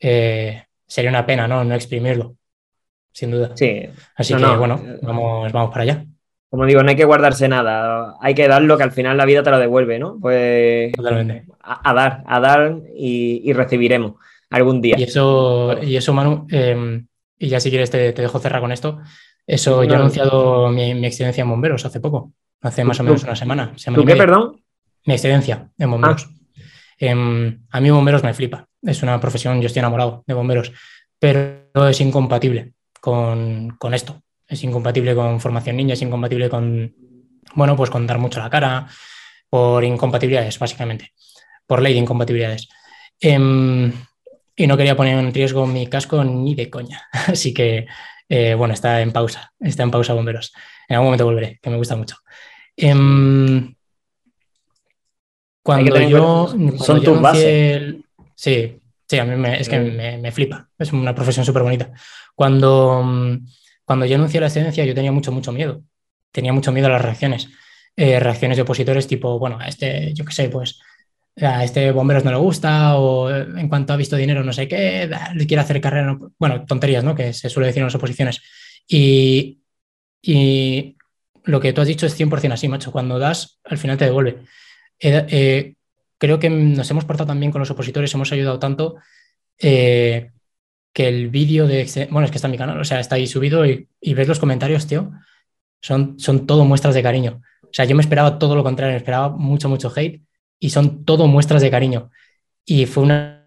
eh, 0.00 0.64
sería 0.86 1.10
una 1.10 1.26
pena, 1.26 1.46
¿no? 1.46 1.64
No 1.64 1.74
exprimirlo, 1.74 2.36
sin 3.12 3.30
duda. 3.30 3.52
Sí. 3.54 3.82
Así 4.14 4.34
que, 4.34 4.44
bueno, 4.56 4.80
vamos, 5.02 5.52
vamos 5.52 5.70
para 5.70 5.82
allá. 5.82 6.06
Como 6.48 6.64
digo, 6.64 6.82
no 6.82 6.88
hay 6.88 6.96
que 6.96 7.04
guardarse 7.04 7.48
nada, 7.48 8.14
hay 8.20 8.34
que 8.34 8.48
darlo 8.48 8.78
que 8.78 8.84
al 8.84 8.92
final 8.92 9.16
la 9.16 9.26
vida 9.26 9.42
te 9.42 9.50
lo 9.50 9.58
devuelve, 9.58 9.98
¿no? 9.98 10.18
Pues 10.18 10.92
Totalmente. 10.92 11.44
A, 11.60 11.92
dar, 11.92 12.22
a 12.24 12.40
dar 12.40 12.78
y, 12.96 13.52
recibiremos 13.52 14.14
algún 14.48 14.80
día. 14.80 14.96
Y 14.98 15.02
eso, 15.02 15.76
y 15.82 15.96
eso 15.96 16.14
Manu, 16.14 16.46
em, 16.50 17.06
y 17.38 17.48
ya 17.48 17.60
si 17.60 17.68
quieres 17.68 17.90
te, 17.90 18.12
dejo 18.12 18.38
cerrar 18.38 18.62
con 18.62 18.72
esto. 18.72 19.00
Eso, 19.46 19.84
yo 19.84 19.92
he 19.92 19.96
anunciado 19.96 20.70
mi, 20.70 20.94
mi 20.94 21.06
excedencia 21.06 21.42
en 21.42 21.50
bomberos 21.50 21.84
hace 21.84 22.00
poco 22.00 22.32
hace 22.66 22.84
más 22.84 23.00
o 23.00 23.02
menos 23.02 23.22
una 23.24 23.36
semana. 23.36 23.72
¿Tú 23.94 24.04
qué, 24.04 24.16
perdón? 24.16 24.62
Mi 25.04 25.14
excedencia 25.14 25.70
en 25.78 25.90
bomberos. 25.90 26.28
Ah. 26.28 26.36
Em, 26.98 27.62
a 27.70 27.80
mí 27.80 27.90
bomberos 27.90 28.22
me 28.22 28.34
flipa. 28.34 28.66
Es 28.82 29.02
una 29.02 29.20
profesión, 29.20 29.60
yo 29.60 29.66
estoy 29.66 29.80
enamorado 29.80 30.24
de 30.26 30.34
bomberos, 30.34 30.72
pero 31.18 31.88
es 31.88 32.00
incompatible 32.00 32.72
con, 33.00 33.76
esto. 33.92 34.22
Es 34.46 34.62
incompatible 34.64 35.14
con 35.14 35.40
formación 35.40 35.76
niña, 35.76 35.94
es 35.94 36.02
incompatible 36.02 36.48
con, 36.48 36.94
bueno, 37.54 37.76
pues 37.76 37.90
con 37.90 38.06
dar 38.06 38.18
mucho 38.18 38.40
la 38.40 38.50
cara, 38.50 38.86
por 39.48 39.84
incompatibilidades, 39.84 40.58
básicamente, 40.58 41.12
por 41.66 41.82
ley 41.82 41.92
de 41.92 42.00
incompatibilidades. 42.00 42.68
Em, 43.20 43.92
y 44.54 44.66
no 44.66 44.76
quería 44.76 44.96
poner 44.96 45.18
en 45.18 45.34
riesgo 45.34 45.66
mi 45.66 45.86
casco 45.86 46.22
ni 46.24 46.54
de 46.54 46.70
coña. 46.70 47.02
Así 47.12 47.52
que, 47.52 47.86
eh, 48.28 48.54
bueno, 48.54 48.74
está 48.74 49.00
en 49.02 49.12
pausa, 49.12 49.52
está 49.60 49.82
en 49.82 49.90
pausa 49.90 50.14
bomberos. 50.14 50.52
En 50.88 50.96
algún 50.96 51.08
momento 51.08 51.24
volveré, 51.24 51.58
que 51.60 51.70
me 51.70 51.76
gusta 51.76 51.96
mucho. 51.96 52.16
Em, 52.76 53.74
cuando 55.62 56.00
yo. 56.00 56.54
son 56.78 57.02
tus 57.02 57.20
bases. 57.20 57.96
sí, 58.34 58.80
sí, 59.08 59.18
a 59.18 59.24
mí 59.24 59.36
me, 59.36 59.60
es 59.60 59.68
que 59.68 59.78
me, 59.78 60.32
flipa. 60.32 60.68
Es 60.78 60.92
una 60.92 61.14
profesión 61.14 61.44
súper 61.44 61.62
bonita. 61.62 61.90
Cuando, 62.34 63.04
cuando 63.84 64.06
yo 64.06 64.16
anuncié 64.16 64.40
la 64.40 64.46
excedencia, 64.46 64.84
yo 64.84 64.94
tenía 64.94 65.12
mucho, 65.12 65.32
mucho 65.32 65.52
miedo. 65.52 65.82
Tenía 66.30 66.52
mucho 66.52 66.72
miedo 66.72 66.86
a 66.86 66.90
las 66.90 67.02
reacciones. 67.02 67.48
Eh, 67.96 68.20
reacciones 68.20 68.56
de 68.56 68.62
opositores 68.62 69.06
tipo, 69.06 69.38
bueno, 69.38 69.58
a 69.58 69.68
este, 69.68 70.12
yo 70.12 70.24
qué 70.24 70.32
sé, 70.32 70.48
pues 70.50 70.78
a 71.38 71.64
este 71.64 71.92
bomberos 71.92 72.24
no 72.24 72.30
le 72.30 72.36
gusta 72.38 72.96
o 72.96 73.30
en 73.30 73.68
cuanto 73.68 73.92
ha 73.92 73.96
visto 73.96 74.16
dinero 74.16 74.42
no 74.42 74.52
sé 74.52 74.66
qué, 74.68 75.08
le 75.34 75.46
quiere 75.46 75.60
hacer 75.60 75.80
carrera, 75.80 76.18
bueno, 76.38 76.64
tonterías, 76.64 77.04
¿no? 77.04 77.14
Que 77.14 77.32
se 77.32 77.50
suele 77.50 77.68
decir 77.68 77.80
en 77.80 77.86
las 77.86 77.94
oposiciones. 77.94 78.40
Y, 78.88 79.60
y 80.22 80.96
lo 81.46 81.60
que 81.60 81.72
tú 81.72 81.80
has 81.80 81.86
dicho 81.86 82.06
es 82.06 82.18
100% 82.18 82.52
así, 82.52 82.68
macho. 82.68 82.92
Cuando 82.92 83.18
das, 83.18 83.60
al 83.64 83.78
final 83.78 83.96
te 83.96 84.04
devuelve. 84.04 84.42
Eh, 84.98 85.74
creo 86.18 86.38
que 86.38 86.50
nos 86.50 86.90
hemos 86.90 87.04
portado 87.04 87.28
también 87.28 87.52
con 87.52 87.60
los 87.60 87.70
opositores, 87.70 88.12
hemos 88.14 88.32
ayudado 88.32 88.58
tanto 88.58 88.96
eh, 89.58 90.32
que 90.92 91.08
el 91.08 91.28
vídeo 91.28 91.68
de... 91.68 92.08
Bueno, 92.10 92.24
es 92.24 92.32
que 92.32 92.38
está 92.38 92.48
en 92.48 92.52
mi 92.52 92.58
canal, 92.58 92.80
o 92.80 92.84
sea, 92.84 92.98
está 92.98 93.14
ahí 93.14 93.28
subido 93.28 93.64
y, 93.64 93.88
ves 94.00 94.28
los 94.28 94.40
comentarios, 94.40 94.86
tío. 94.86 95.12
Son, 95.80 96.18
son 96.18 96.46
todo 96.46 96.64
muestras 96.64 96.94
de 96.94 97.02
cariño. 97.02 97.42
O 97.62 97.68
sea, 97.72 97.84
yo 97.84 97.94
me 97.94 98.02
esperaba 98.02 98.38
todo 98.38 98.56
lo 98.56 98.64
contrario, 98.64 98.94
me 98.94 98.98
esperaba 98.98 99.28
mucho, 99.28 99.68
mucho 99.68 99.92
hate 99.94 100.22
y 100.58 100.70
son 100.70 101.04
todo 101.04 101.28
muestras 101.28 101.62
de 101.62 101.70
cariño. 101.70 102.10
Y 102.64 102.86
fue 102.86 103.04
una... 103.04 103.46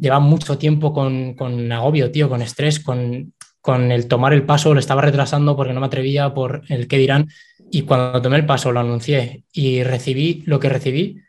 lleva 0.00 0.18
mucho 0.18 0.58
tiempo 0.58 0.92
con, 0.92 1.34
con 1.34 1.70
agobio, 1.70 2.10
tío, 2.10 2.28
con 2.28 2.42
estrés, 2.42 2.80
con 2.80 3.32
con 3.60 3.92
el 3.92 4.08
tomar 4.08 4.32
el 4.32 4.44
paso 4.44 4.74
lo 4.74 4.80
estaba 4.80 5.02
retrasando 5.02 5.56
porque 5.56 5.72
no 5.72 5.80
me 5.80 5.86
atrevía 5.86 6.32
por 6.34 6.62
el 6.68 6.88
qué 6.88 6.98
dirán. 6.98 7.28
Y 7.70 7.82
cuando 7.82 8.22
tomé 8.22 8.36
el 8.36 8.46
paso, 8.46 8.72
lo 8.72 8.80
anuncié 8.80 9.44
y 9.52 9.82
recibí 9.82 10.42
lo 10.46 10.58
que 10.58 10.68
recibí, 10.68 11.20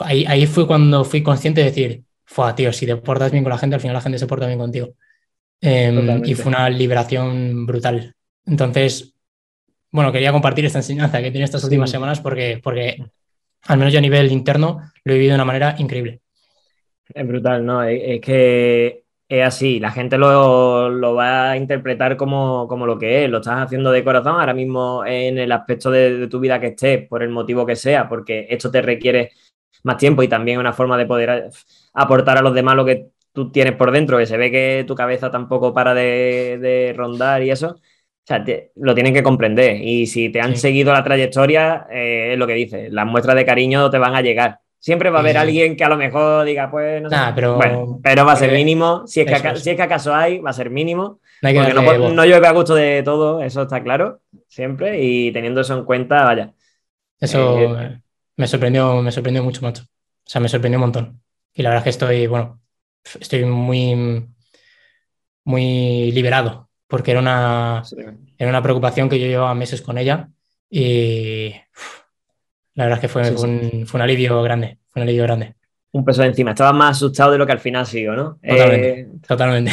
ahí, 0.00 0.24
ahí 0.26 0.46
fue 0.46 0.66
cuando 0.66 1.04
fui 1.04 1.22
consciente 1.22 1.60
de 1.60 1.66
decir, 1.66 2.04
fue 2.24 2.52
tío, 2.54 2.72
si 2.72 2.86
te 2.86 2.96
portas 2.96 3.32
bien 3.32 3.44
con 3.44 3.50
la 3.50 3.58
gente, 3.58 3.74
al 3.74 3.80
final 3.80 3.94
la 3.94 4.00
gente 4.00 4.18
se 4.18 4.26
porta 4.26 4.46
bien 4.46 4.58
contigo. 4.58 4.94
Em, 5.60 6.22
y 6.24 6.34
fue 6.34 6.50
una 6.50 6.68
liberación 6.68 7.64
brutal. 7.64 8.14
Entonces, 8.44 9.14
bueno, 9.90 10.12
quería 10.12 10.32
compartir 10.32 10.64
esta 10.66 10.80
enseñanza 10.80 11.22
que 11.22 11.30
tiene 11.30 11.44
estas 11.44 11.64
últimas 11.64 11.90
semanas 11.90 12.20
porque, 12.20 12.60
porque, 12.62 13.02
al 13.62 13.78
menos 13.78 13.92
yo 13.92 13.98
a 13.98 14.02
nivel 14.02 14.30
interno, 14.32 14.80
lo 15.04 15.12
he 15.12 15.16
vivido 15.16 15.32
de 15.32 15.36
una 15.36 15.44
manera 15.44 15.74
increíble. 15.78 16.20
Es 17.14 17.26
brutal, 17.26 17.64
¿no? 17.64 17.82
Es 17.82 18.20
que 18.20 19.03
es 19.28 19.42
así, 19.46 19.80
la 19.80 19.90
gente 19.90 20.18
lo, 20.18 21.14
va 21.14 21.52
a 21.52 21.56
interpretar 21.56 22.16
como, 22.16 22.68
lo 22.86 22.98
que 22.98 23.24
es, 23.24 23.30
lo 23.30 23.38
estás 23.38 23.64
haciendo 23.64 23.90
de 23.90 24.04
corazón 24.04 24.38
ahora 24.38 24.54
mismo 24.54 25.04
en 25.06 25.38
el 25.38 25.52
aspecto 25.52 25.90
de, 25.90 26.28
tu 26.28 26.40
vida 26.40 26.60
que 26.60 26.68
estés, 26.68 27.08
por 27.08 27.22
el 27.22 27.30
motivo 27.30 27.66
que 27.66 27.76
sea, 27.76 28.08
porque 28.08 28.46
esto 28.50 28.70
te 28.70 28.82
requiere 28.82 29.32
más 29.84 29.96
tiempo 29.98 30.22
y 30.22 30.28
también 30.28 30.58
una 30.58 30.72
forma 30.72 30.96
de 30.98 31.06
poder 31.06 31.50
aportar 31.94 32.38
a 32.38 32.42
los 32.42 32.54
demás 32.54 32.76
lo 32.76 32.84
que 32.84 33.10
tú 33.32 33.50
tienes 33.50 33.74
por 33.76 33.92
dentro, 33.92 34.18
que 34.18 34.26
se 34.26 34.36
ve 34.36 34.50
que 34.50 34.84
tu 34.86 34.94
cabeza 34.94 35.30
tampoco 35.30 35.74
para 35.74 35.94
de, 35.94 36.94
rondar 36.96 37.42
y 37.42 37.50
eso. 37.50 37.76
O 37.76 38.26
sea, 38.26 38.44
lo 38.76 38.94
tienen 38.94 39.12
que 39.14 39.22
comprender. 39.22 39.76
Y 39.82 40.06
si 40.06 40.30
te 40.30 40.40
han 40.40 40.56
seguido 40.56 40.92
la 40.92 41.04
trayectoria, 41.04 41.86
eh, 41.90 42.32
es 42.32 42.38
lo 42.38 42.46
que 42.46 42.54
dices, 42.54 42.92
las 42.92 43.06
muestras 43.06 43.36
de 43.36 43.44
cariño 43.44 43.90
te 43.90 43.98
van 43.98 44.14
a 44.14 44.22
llegar. 44.22 44.60
Siempre 44.84 45.08
va 45.08 45.20
a 45.20 45.20
haber 45.22 45.38
alguien 45.38 45.76
que 45.76 45.84
a 45.84 45.88
lo 45.88 45.96
mejor 45.96 46.44
diga, 46.44 46.70
pues 46.70 47.00
no 47.00 47.08
sé. 47.08 47.16
pero, 47.34 47.54
bueno, 47.54 48.00
pero 48.02 48.26
va 48.26 48.32
a 48.32 48.36
ser 48.36 48.52
mínimo. 48.52 49.06
Si 49.06 49.22
es, 49.22 49.26
que, 49.26 49.56
si 49.56 49.70
es 49.70 49.76
que 49.76 49.82
acaso 49.82 50.14
hay, 50.14 50.40
va 50.40 50.50
a 50.50 50.52
ser 50.52 50.68
mínimo. 50.68 51.20
No 51.40 51.50
porque 51.54 51.72
no, 51.72 52.10
no, 52.10 52.24
llueve 52.26 52.46
a 52.46 52.52
gusto 52.52 52.74
de 52.74 53.02
todo, 53.02 53.40
eso 53.40 53.62
está 53.62 53.82
claro, 53.82 54.20
siempre. 54.46 55.02
Y 55.02 55.32
teniendo 55.32 55.62
eso 55.62 55.72
en 55.78 55.86
cuenta, 55.86 56.24
vaya. 56.24 56.52
Eso 57.18 57.78
eh, 57.80 57.98
me 58.36 58.46
sorprendió, 58.46 59.00
me 59.00 59.10
sorprendió 59.10 59.42
mucho, 59.42 59.62
macho. 59.62 59.84
O 59.84 60.26
sea, 60.26 60.42
me 60.42 60.50
sorprendió 60.50 60.76
un 60.76 60.82
montón. 60.82 61.22
Y 61.54 61.62
la 61.62 61.70
verdad 61.70 61.80
es 61.80 61.84
que 61.84 62.04
estoy, 62.04 62.26
bueno, 62.26 62.60
estoy 63.18 63.46
muy, 63.46 64.28
muy 65.44 66.12
liberado 66.12 66.68
porque 66.86 67.12
era 67.12 67.20
una, 67.20 67.84
era 68.36 68.50
una 68.50 68.62
preocupación 68.62 69.08
que 69.08 69.18
yo 69.18 69.28
llevaba 69.28 69.54
meses 69.54 69.80
con 69.80 69.96
ella 69.96 70.28
y 70.68 71.54
la 72.74 72.84
verdad 72.84 72.98
es 72.98 73.00
que 73.00 73.08
fue, 73.08 73.22
un, 73.30 73.86
fue, 73.86 73.98
un, 73.98 74.02
alivio 74.02 74.42
grande, 74.42 74.78
fue 74.90 75.02
un 75.02 75.08
alivio 75.08 75.24
grande. 75.24 75.54
Un 75.92 76.04
peso 76.04 76.22
de 76.22 76.28
encima, 76.28 76.50
estabas 76.50 76.74
más 76.74 76.96
asustado 76.96 77.32
de 77.32 77.38
lo 77.38 77.46
que 77.46 77.52
al 77.52 77.60
final 77.60 77.82
ha 77.82 77.86
sido, 77.86 78.14
¿no? 78.14 78.38
Totalmente, 78.42 79.00
eh, 79.00 79.08
totalmente, 79.26 79.72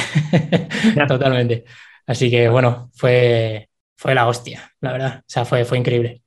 totalmente. 1.08 1.66
Así 2.06 2.30
que 2.30 2.47
bueno, 2.49 2.91
fue, 2.93 3.70
fue 3.95 4.14
la 4.14 4.28
hostia, 4.28 4.72
la 4.82 4.91
verdad, 4.91 5.20
o 5.20 5.24
sea, 5.26 5.45
fue, 5.45 5.66
fue 5.66 5.78
increíble. 5.78 6.22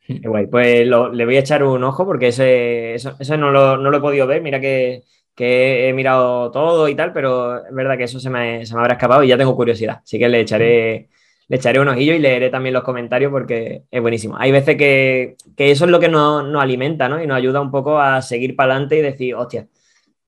Qué 0.00 0.26
guay, 0.26 0.48
pues 0.48 0.86
le 0.86 1.24
voy 1.24 1.36
a 1.36 1.40
echar 1.40 1.62
un 1.62 1.84
ojo 1.84 2.04
porque 2.04 2.28
ese, 2.28 2.94
eso, 2.94 3.16
no, 3.36 3.50
lo, 3.50 3.76
no, 3.76 3.90
lo, 3.90 3.96
he 3.98 4.00
podido 4.00 4.26
ver, 4.26 4.42
mira 4.42 4.60
que 4.60 5.04
que 5.40 5.88
he 5.88 5.92
mirado 5.94 6.50
todo 6.50 6.86
y 6.86 6.94
tal, 6.94 7.14
pero 7.14 7.64
es 7.66 7.74
verdad 7.74 7.96
que 7.96 8.04
eso 8.04 8.20
se 8.20 8.28
me, 8.28 8.66
se 8.66 8.74
me 8.74 8.80
habrá 8.80 8.94
escapado 8.94 9.22
y 9.22 9.28
ya 9.28 9.38
tengo 9.38 9.56
curiosidad. 9.56 10.00
Así 10.02 10.18
que 10.18 10.28
le 10.28 10.40
echaré, 10.40 11.08
le 11.50 11.56
echaré 11.56 11.80
un 11.80 11.88
ojillo 11.88 12.14
y 12.14 12.20
leeré 12.20 12.48
también 12.48 12.74
los 12.74 12.84
comentarios 12.84 13.32
porque 13.32 13.82
es 13.90 14.00
buenísimo. 14.00 14.36
Hay 14.38 14.52
veces 14.52 14.76
que, 14.76 15.34
que 15.56 15.72
eso 15.72 15.84
es 15.84 15.90
lo 15.90 15.98
que 15.98 16.08
nos, 16.08 16.44
nos, 16.46 16.62
alimenta 16.62 17.08
¿no? 17.08 17.20
y 17.20 17.26
nos 17.26 17.36
ayuda 17.36 17.60
un 17.60 17.72
poco 17.72 17.98
a 17.98 18.22
seguir 18.22 18.54
para 18.54 18.74
adelante 18.74 18.98
y 18.98 19.02
decir, 19.02 19.34
hostia, 19.34 19.66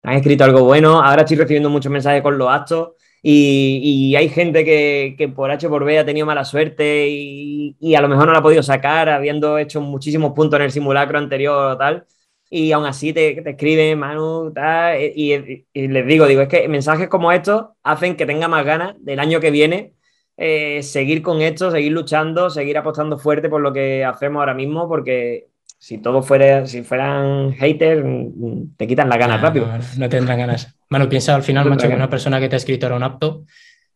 han 0.03 0.15
escrito 0.15 0.43
algo 0.43 0.65
bueno, 0.65 1.01
ahora 1.01 1.23
estoy 1.23 1.37
recibiendo 1.37 1.71
muchos 1.71 1.93
mensajes 1.93 2.23
con 2.23 2.37
los 2.39 2.49
actos 2.51 2.95
y, 3.23 3.81
y 3.85 4.17
hay 4.17 4.31
gente 4.31 4.65
que, 4.65 5.15
que, 5.17 5.29
por 5.29 5.53
H 5.53 5.69
por 5.69 5.85
B 5.85 5.97
ha 5.97 6.05
tenido 6.05 6.27
mala 6.27 6.45
suerte 6.45 7.09
y, 7.09 7.77
y, 7.79 7.95
a 7.95 8.01
lo 8.01 8.09
mejor 8.09 8.27
no 8.27 8.33
la 8.33 8.41
ha 8.41 8.43
podido 8.43 8.65
sacar 8.65 9.09
habiendo 9.09 9.59
hecho 9.59 9.81
muchísimos 9.81 10.33
puntos 10.33 10.59
en 10.59 10.65
el 10.65 10.73
simulacro 10.73 11.19
anterior 11.19 11.73
o 11.73 11.79
tal 11.79 12.05
y 12.51 12.73
aún 12.73 12.85
así 12.85 13.13
te, 13.13 13.41
te 13.43 13.51
escriben, 13.51 13.97
Manu, 13.99 14.53
tal, 14.53 15.01
y, 15.01 15.65
les 15.73 16.07
digo, 16.07 16.27
digo, 16.27 16.43
es 16.43 16.49
que 16.49 16.69
mensajes 16.69 17.09
como 17.09 17.31
estos 17.31 17.67
hacen 17.85 18.17
que 18.17 18.27
tenga 18.27 18.49
más 18.49 18.65
ganas 18.67 18.97
del 18.99 19.21
año 19.21 19.39
que 19.39 19.53
viene 19.53 19.95
eh, 20.37 20.83
seguir 20.83 21.23
con 21.23 21.43
esto, 21.43 21.71
seguir 21.71 21.93
luchando, 21.93 22.51
seguir 22.51 22.79
apostando 22.79 23.19
fuerte 23.19 23.49
por 23.49 23.61
lo 23.61 23.73
que 23.73 24.05
hacemos 24.05 24.41
ahora 24.41 24.55
mismo, 24.55 24.89
porque 24.89 25.49
si 25.79 25.99
todo 25.99 26.23
fuera, 26.23 26.67
si 26.67 26.83
fueran 26.83 27.53
haters, 27.55 28.03
mm, 28.05 28.77
te 28.77 28.87
quitan 28.87 29.09
las 29.09 29.19
ganas 29.19 29.41
rápido. 29.41 29.67
No, 29.99 30.09
tendrán 30.09 30.39
ganas. 30.39 30.75
Manu, 30.89 31.09
piensa 31.09 31.35
al 31.35 31.43
final, 31.43 31.69
macho, 31.69 31.89
que 31.89 31.95
una 31.95 32.09
persona 32.09 32.39
que 32.41 32.49
te 32.49 32.57
ha 32.57 32.59
escrito 32.59 32.87
era 32.87 32.97
un 32.97 33.03
apto, 33.03 33.45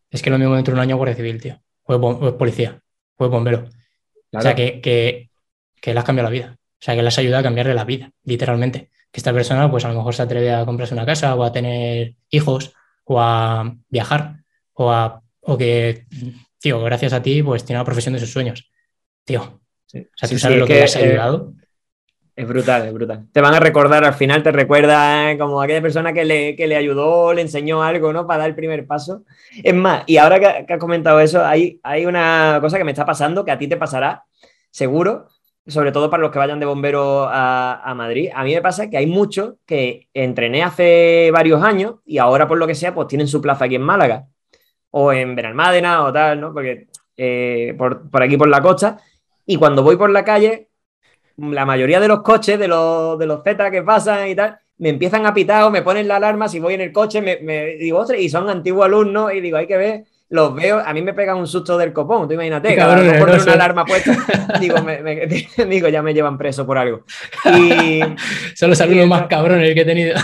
es 0.09 0.21
que 0.21 0.29
lo 0.29 0.37
mismo 0.37 0.55
dentro 0.55 0.73
de 0.73 0.79
un 0.79 0.83
año 0.83 0.97
Guardia 0.97 1.15
Civil, 1.15 1.41
tío. 1.41 1.61
O 1.83 2.27
es, 2.27 2.33
policía, 2.33 2.81
o 3.15 3.25
es 3.25 3.31
bombero. 3.31 3.65
O 4.33 4.41
sea, 4.41 4.53
que, 4.53 4.81
que, 4.81 5.29
que 5.81 5.93
le 5.93 5.99
has 5.99 6.05
cambiado 6.05 6.29
la 6.29 6.33
vida. 6.33 6.57
O 6.59 6.83
sea, 6.83 6.95
que 6.95 7.01
les 7.01 7.17
ayuda 7.17 7.39
a 7.39 7.43
cambiarle 7.43 7.73
la 7.73 7.85
vida, 7.85 8.11
literalmente. 8.23 8.89
Que 9.11 9.19
esta 9.19 9.33
persona, 9.33 9.71
pues 9.71 9.85
a 9.85 9.89
lo 9.89 9.95
mejor 9.95 10.13
se 10.13 10.23
atreve 10.23 10.53
a 10.53 10.65
comprarse 10.65 10.93
una 10.93 11.05
casa 11.05 11.35
o 11.35 11.43
a 11.43 11.51
tener 11.51 12.15
hijos 12.29 12.73
o 13.05 13.19
a 13.21 13.73
viajar 13.89 14.43
o, 14.73 14.91
a, 14.91 15.23
o 15.47 15.57
que, 15.57 16.05
tío, 16.59 16.81
gracias 16.81 17.13
a 17.13 17.21
ti, 17.21 17.41
pues 17.41 17.63
tiene 17.63 17.79
la 17.79 17.85
profesión 17.85 18.13
de 18.13 18.19
sus 18.19 18.31
sueños. 18.31 18.69
Tío, 19.23 19.41
o 19.41 19.59
sea, 19.89 20.29
tú 20.29 20.37
sabes 20.37 20.59
lo 20.59 20.67
que, 20.67 20.83
has 20.83 20.95
ayudado. 20.97 21.53
Es 22.35 22.45
brutal, 22.45 22.85
es 22.85 22.93
brutal. 22.93 23.27
Te 23.31 23.39
van 23.39 23.53
a 23.53 23.59
recordar, 23.59 24.03
al 24.03 24.13
final 24.13 24.43
te 24.43 24.51
recuerda 24.51 25.31
eh, 25.31 25.37
como 25.37 25.61
aquella 25.61 25.81
persona 25.81 26.11
que 26.11 26.25
le, 26.25 26.55
que 26.57 26.67
le, 26.67 26.75
ayudó, 26.75 27.33
le 27.33 27.41
enseñó 27.41 27.81
algo, 27.81 28.11
¿no? 28.11 28.27
Para 28.27 28.39
dar 28.39 28.49
el 28.49 28.55
primer 28.55 28.85
paso. 28.85 29.23
Es 29.63 29.73
más, 29.73 30.03
y 30.05 30.17
ahora 30.17 30.39
que, 30.39 30.65
que 30.65 30.73
has 30.73 30.79
comentado 30.79 31.21
eso, 31.21 31.43
hay, 31.43 31.79
hay 31.81 32.05
una 32.05 32.59
cosa 32.61 32.77
que 32.77 32.83
me 32.83 32.91
está 32.91 33.05
pasando, 33.05 33.45
que 33.45 33.51
a 33.51 33.57
ti 33.57 33.69
te 33.69 33.77
pasará, 33.77 34.25
seguro, 34.69 35.29
sobre 35.65 35.93
todo 35.93 36.09
para 36.09 36.21
los 36.21 36.31
que 36.31 36.39
vayan 36.39 36.59
de 36.59 36.65
bombero 36.65 37.25
a, 37.29 37.93
Madrid. 37.95 38.29
A 38.35 38.43
mí 38.43 38.53
me 38.53 38.61
pasa 38.61 38.89
que 38.89 38.97
hay 38.97 39.07
muchos 39.07 39.55
que 39.65 40.09
entrené 40.13 40.61
hace 40.61 41.29
varios 41.31 41.63
años 41.63 41.95
y 42.05 42.17
ahora, 42.17 42.49
por 42.49 42.57
lo 42.57 42.67
que 42.67 42.75
sea, 42.75 42.93
pues 42.93 43.07
tienen 43.07 43.29
su 43.29 43.41
plaza 43.41 43.65
aquí 43.65 43.75
en 43.75 43.81
Málaga 43.81 44.27
o 44.91 45.11
en 45.11 45.35
Benalmádena 45.35 46.03
o 46.05 46.13
tal, 46.13 46.41
¿no? 46.41 46.53
Porque 46.53 46.87
eh, 47.15 47.75
por, 47.77 48.09
aquí 48.21 48.37
por 48.37 48.47
la 48.47 48.61
costa. 48.61 48.99
Y 49.45 49.57
cuando 49.57 49.83
voy 49.83 49.95
por 49.97 50.09
la 50.09 50.23
calle, 50.23 50.69
la 51.37 51.65
mayoría 51.65 51.99
de 51.99 52.07
los 52.07 52.21
coches, 52.21 52.59
de 52.59 52.67
los, 52.67 53.17
de 53.19 53.25
los 53.25 53.43
Z 53.43 53.71
que 53.71 53.83
pasan 53.83 54.27
y 54.27 54.35
tal, 54.35 54.59
me 54.77 54.89
empiezan 54.89 55.25
a 55.25 55.33
pitar 55.33 55.63
o 55.63 55.71
me 55.71 55.81
ponen 55.81 56.07
la 56.07 56.17
alarma 56.17 56.47
si 56.47 56.59
voy 56.59 56.75
en 56.75 56.81
el 56.81 56.91
coche, 56.91 57.21
me 57.21 57.65
digo, 57.77 57.99
ostras, 57.99 58.19
y 58.19 58.29
son 58.29 58.49
antiguos 58.49 58.85
alumnos 58.85 59.33
y 59.33 59.41
digo, 59.41 59.57
hay 59.57 59.67
que 59.67 59.77
ver 59.77 60.05
los 60.29 60.53
veo, 60.53 60.79
a 60.79 60.93
mí 60.93 61.01
me 61.01 61.13
pega 61.13 61.35
un 61.35 61.47
susto 61.47 61.77
del 61.77 61.93
copón, 61.93 62.27
tú 62.27 62.33
imagínate, 62.33 62.75
vez 62.75 63.19
por 63.19 63.29
una 63.29 63.53
alarma 63.53 63.85
puesta, 63.85 64.13
digo, 64.59 64.75
digo, 65.67 65.87
ya 65.87 66.01
me 66.01 66.13
llevan 66.13 66.37
preso 66.37 66.65
por 66.65 66.77
algo. 66.77 67.03
Y, 67.45 68.01
Son 68.55 68.69
los 68.69 68.81
alumnos 68.81 69.07
más 69.07 69.27
cabrones 69.27 69.73
que 69.73 69.81
he 69.81 69.85
tenido. 69.85 70.17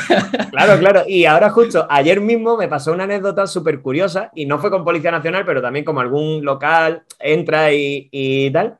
claro, 0.51 0.77
claro, 0.77 1.03
y 1.07 1.25
ahora 1.25 1.49
justo, 1.49 1.87
ayer 1.89 2.19
mismo 2.19 2.57
me 2.57 2.67
pasó 2.67 2.91
una 2.91 3.05
anécdota 3.05 3.47
súper 3.47 3.81
curiosa, 3.81 4.29
y 4.35 4.45
no 4.45 4.59
fue 4.59 4.69
con 4.69 4.83
Policía 4.83 5.11
Nacional, 5.11 5.45
pero 5.45 5.61
también 5.61 5.85
como 5.85 6.01
algún 6.01 6.43
local 6.43 7.03
entra 7.19 7.71
y, 7.71 8.09
y 8.11 8.51
tal. 8.51 8.77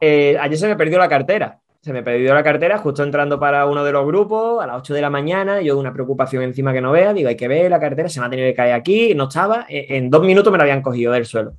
Eh, 0.00 0.36
ayer 0.40 0.58
se 0.58 0.68
me 0.68 0.76
perdió 0.76 0.98
la 0.98 1.08
cartera 1.08 1.60
se 1.84 1.92
me 1.92 2.02
perdió 2.02 2.32
la 2.32 2.42
cartera 2.42 2.78
justo 2.78 3.02
entrando 3.02 3.38
para 3.38 3.66
uno 3.66 3.84
de 3.84 3.92
los 3.92 4.06
grupos 4.06 4.62
a 4.62 4.66
las 4.66 4.78
8 4.78 4.94
de 4.94 5.02
la 5.02 5.10
mañana, 5.10 5.60
yo 5.60 5.78
una 5.78 5.92
preocupación 5.92 6.42
encima 6.42 6.72
que 6.72 6.80
no 6.80 6.92
vea, 6.92 7.12
digo, 7.12 7.28
hay 7.28 7.36
que 7.36 7.46
ver 7.46 7.70
la 7.70 7.78
cartera, 7.78 8.08
se 8.08 8.20
me 8.20 8.26
ha 8.26 8.30
tenido 8.30 8.48
que 8.48 8.54
caer 8.54 8.72
aquí, 8.72 9.14
no 9.14 9.24
estaba, 9.24 9.66
e, 9.68 9.98
en 9.98 10.08
dos 10.08 10.22
minutos 10.24 10.50
me 10.50 10.56
la 10.56 10.64
habían 10.64 10.80
cogido 10.80 11.12
del 11.12 11.26
suelo. 11.26 11.58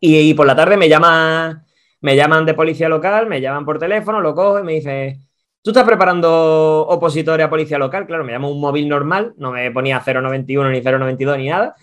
Y, 0.00 0.34
por 0.34 0.48
la 0.48 0.56
tarde 0.56 0.76
me 0.76 0.88
llama, 0.88 1.64
me 2.00 2.16
llaman 2.16 2.44
de 2.44 2.54
policía 2.54 2.88
local, 2.88 3.28
me 3.28 3.40
llaman 3.40 3.64
por 3.64 3.78
teléfono, 3.78 4.20
lo 4.20 4.34
cojo 4.34 4.58
y 4.58 4.64
me 4.64 4.72
dice, 4.72 5.20
¿tú 5.62 5.70
estás 5.70 5.84
preparando 5.84 6.84
opositores 6.88 7.46
a 7.46 7.50
policía 7.50 7.78
local? 7.78 8.04
Claro, 8.08 8.24
me 8.24 8.32
llamo 8.32 8.50
un 8.50 8.60
móvil 8.60 8.88
normal, 8.88 9.32
no 9.38 9.52
me 9.52 9.70
ponía 9.70 10.02
091 10.04 10.70
ni 10.70 10.80
092 10.80 11.38
ni 11.38 11.48
nada. 11.50 11.76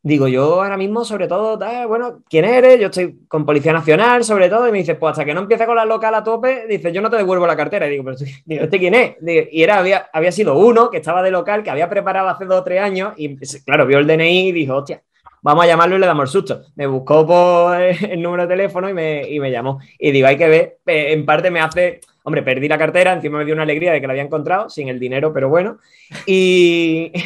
Digo, 0.00 0.28
yo 0.28 0.62
ahora 0.62 0.76
mismo, 0.76 1.04
sobre 1.04 1.26
todo, 1.26 1.58
bueno, 1.88 2.20
¿quién 2.30 2.44
eres? 2.44 2.78
Yo 2.78 2.86
estoy 2.86 3.18
con 3.26 3.44
Policía 3.44 3.72
Nacional, 3.72 4.22
sobre 4.22 4.48
todo, 4.48 4.68
y 4.68 4.72
me 4.72 4.78
dice, 4.78 4.94
pues 4.94 5.10
hasta 5.10 5.24
que 5.24 5.34
no 5.34 5.40
empiece 5.40 5.66
con 5.66 5.74
la 5.74 5.84
local 5.84 6.14
a 6.14 6.22
tope, 6.22 6.66
dice, 6.68 6.92
yo 6.92 7.02
no 7.02 7.10
te 7.10 7.16
devuelvo 7.16 7.48
la 7.48 7.56
cartera. 7.56 7.86
Y 7.88 7.90
digo, 7.90 8.04
pero 8.04 8.16
¿este 8.64 8.78
quién 8.78 8.94
es? 8.94 9.16
y 9.20 9.62
era, 9.62 9.78
había, 9.78 10.08
había 10.12 10.30
sido 10.30 10.56
uno 10.56 10.88
que 10.88 10.98
estaba 10.98 11.20
de 11.20 11.32
local, 11.32 11.64
que 11.64 11.70
había 11.70 11.90
preparado 11.90 12.28
hace 12.28 12.44
dos 12.44 12.60
o 12.60 12.64
tres 12.64 12.80
años, 12.80 13.12
y 13.16 13.36
claro, 13.64 13.86
vio 13.86 13.98
el 13.98 14.06
DNI 14.06 14.48
y 14.48 14.52
dijo, 14.52 14.76
hostia, 14.76 15.02
vamos 15.42 15.64
a 15.64 15.66
llamarlo 15.66 15.96
y 15.96 15.98
le 15.98 16.06
damos 16.06 16.22
el 16.26 16.28
susto. 16.28 16.62
Me 16.76 16.86
buscó 16.86 17.26
por 17.26 17.82
el 17.82 18.22
número 18.22 18.44
de 18.44 18.48
teléfono 18.48 18.88
y 18.88 18.94
me, 18.94 19.28
y 19.28 19.40
me 19.40 19.50
llamó. 19.50 19.80
Y 19.98 20.12
digo, 20.12 20.28
hay 20.28 20.36
que 20.36 20.46
ver, 20.46 20.78
en 20.86 21.26
parte 21.26 21.50
me 21.50 21.58
hace, 21.58 22.00
hombre, 22.22 22.44
perdí 22.44 22.68
la 22.68 22.78
cartera, 22.78 23.14
encima 23.14 23.38
me 23.38 23.44
dio 23.44 23.54
una 23.54 23.64
alegría 23.64 23.90
de 23.90 24.00
que 24.00 24.06
la 24.06 24.12
había 24.12 24.22
encontrado, 24.22 24.70
sin 24.70 24.88
el 24.88 25.00
dinero, 25.00 25.32
pero 25.32 25.48
bueno. 25.48 25.78
Y... 26.24 27.12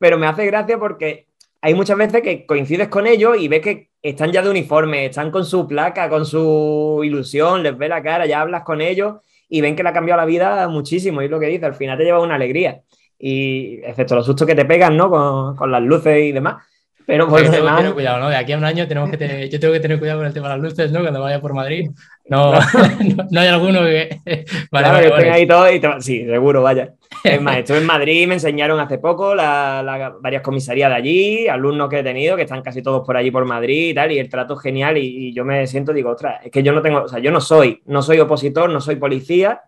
Pero 0.00 0.16
me 0.16 0.28
hace 0.28 0.46
gracia 0.46 0.78
porque 0.78 1.27
hay 1.60 1.74
muchas 1.74 1.96
veces 1.96 2.22
que 2.22 2.46
coincides 2.46 2.88
con 2.88 3.06
ellos 3.06 3.36
y 3.38 3.48
ves 3.48 3.60
que 3.60 3.90
están 4.02 4.30
ya 4.30 4.42
de 4.42 4.50
uniforme, 4.50 5.06
están 5.06 5.30
con 5.30 5.44
su 5.44 5.66
placa, 5.66 6.08
con 6.08 6.24
su 6.24 7.00
ilusión, 7.04 7.62
les 7.62 7.76
ve 7.76 7.88
la 7.88 8.02
cara, 8.02 8.26
ya 8.26 8.40
hablas 8.40 8.62
con 8.62 8.80
ellos 8.80 9.16
y 9.48 9.60
ven 9.60 9.74
que 9.74 9.82
le 9.82 9.88
ha 9.88 9.92
cambiado 9.92 10.20
la 10.20 10.26
vida 10.26 10.68
muchísimo. 10.68 11.20
Y 11.20 11.24
es 11.24 11.30
lo 11.30 11.40
que 11.40 11.46
dice, 11.46 11.66
al 11.66 11.74
final 11.74 11.98
te 11.98 12.04
lleva 12.04 12.20
una 12.20 12.36
alegría. 12.36 12.82
Y 13.18 13.80
excepto 13.82 14.14
los 14.14 14.26
sustos 14.26 14.46
que 14.46 14.54
te 14.54 14.64
pegan, 14.64 14.96
¿no? 14.96 15.10
Con, 15.10 15.56
con 15.56 15.72
las 15.72 15.82
luces 15.82 16.18
y 16.24 16.32
demás. 16.32 16.64
Pero 17.08 17.26
por 17.26 17.42
lo 17.42 17.50
demás... 17.50 17.92
cuidado, 17.92 18.20
¿no? 18.20 18.28
De 18.28 18.36
aquí 18.36 18.52
a 18.52 18.58
un 18.58 18.64
año 18.64 18.86
tenemos 18.86 19.10
que 19.10 19.16
tener, 19.16 19.48
yo 19.48 19.58
tengo 19.58 19.72
que 19.72 19.80
tener 19.80 19.98
cuidado 19.98 20.20
con 20.20 20.26
el 20.26 20.34
tema 20.34 20.48
de 20.48 20.54
las 20.56 20.62
luces, 20.62 20.92
¿no? 20.92 21.00
Cuando 21.00 21.22
vaya 21.22 21.40
por 21.40 21.54
Madrid. 21.54 21.90
No, 22.30 22.52
no, 23.30 23.40
hay 23.40 23.46
alguno 23.48 23.80
que. 23.80 24.20
Vale, 24.70 24.88
claro, 24.88 25.16
que 25.16 25.30
ahí 25.30 25.46
todo 25.46 25.72
y 25.72 25.80
Sí, 26.02 26.26
seguro, 26.26 26.62
vaya. 26.62 26.94
Es 27.24 27.40
más, 27.40 27.56
estuve 27.56 27.78
en 27.78 27.86
Madrid, 27.86 28.28
me 28.28 28.34
enseñaron 28.34 28.78
hace 28.78 28.98
poco 28.98 29.34
la, 29.34 30.14
varias 30.20 30.42
comisarías 30.42 30.90
de 30.90 30.94
allí, 30.94 31.48
alumnos 31.48 31.88
que 31.88 32.00
he 32.00 32.02
tenido, 32.02 32.36
que 32.36 32.42
están 32.42 32.62
casi 32.62 32.82
todos 32.82 33.04
por 33.04 33.16
allí 33.16 33.30
por 33.30 33.44
Madrid 33.46 33.88
y 33.88 33.94
tal, 33.94 34.12
y 34.12 34.18
el 34.18 34.28
trato 34.28 34.54
es 34.54 34.60
genial. 34.60 34.98
Y, 34.98 35.32
yo 35.32 35.44
me 35.44 35.66
siento, 35.66 35.92
digo, 35.92 36.10
ostras, 36.10 36.40
es 36.44 36.50
que 36.50 36.62
yo 36.62 36.72
no 36.72 36.82
tengo, 36.82 37.02
o 37.02 37.08
sea, 37.08 37.18
yo 37.18 37.30
no 37.30 37.40
soy, 37.40 37.82
no 37.86 38.02
soy 38.02 38.20
opositor, 38.20 38.68
no 38.70 38.80
soy 38.80 38.96
policía, 38.96 39.62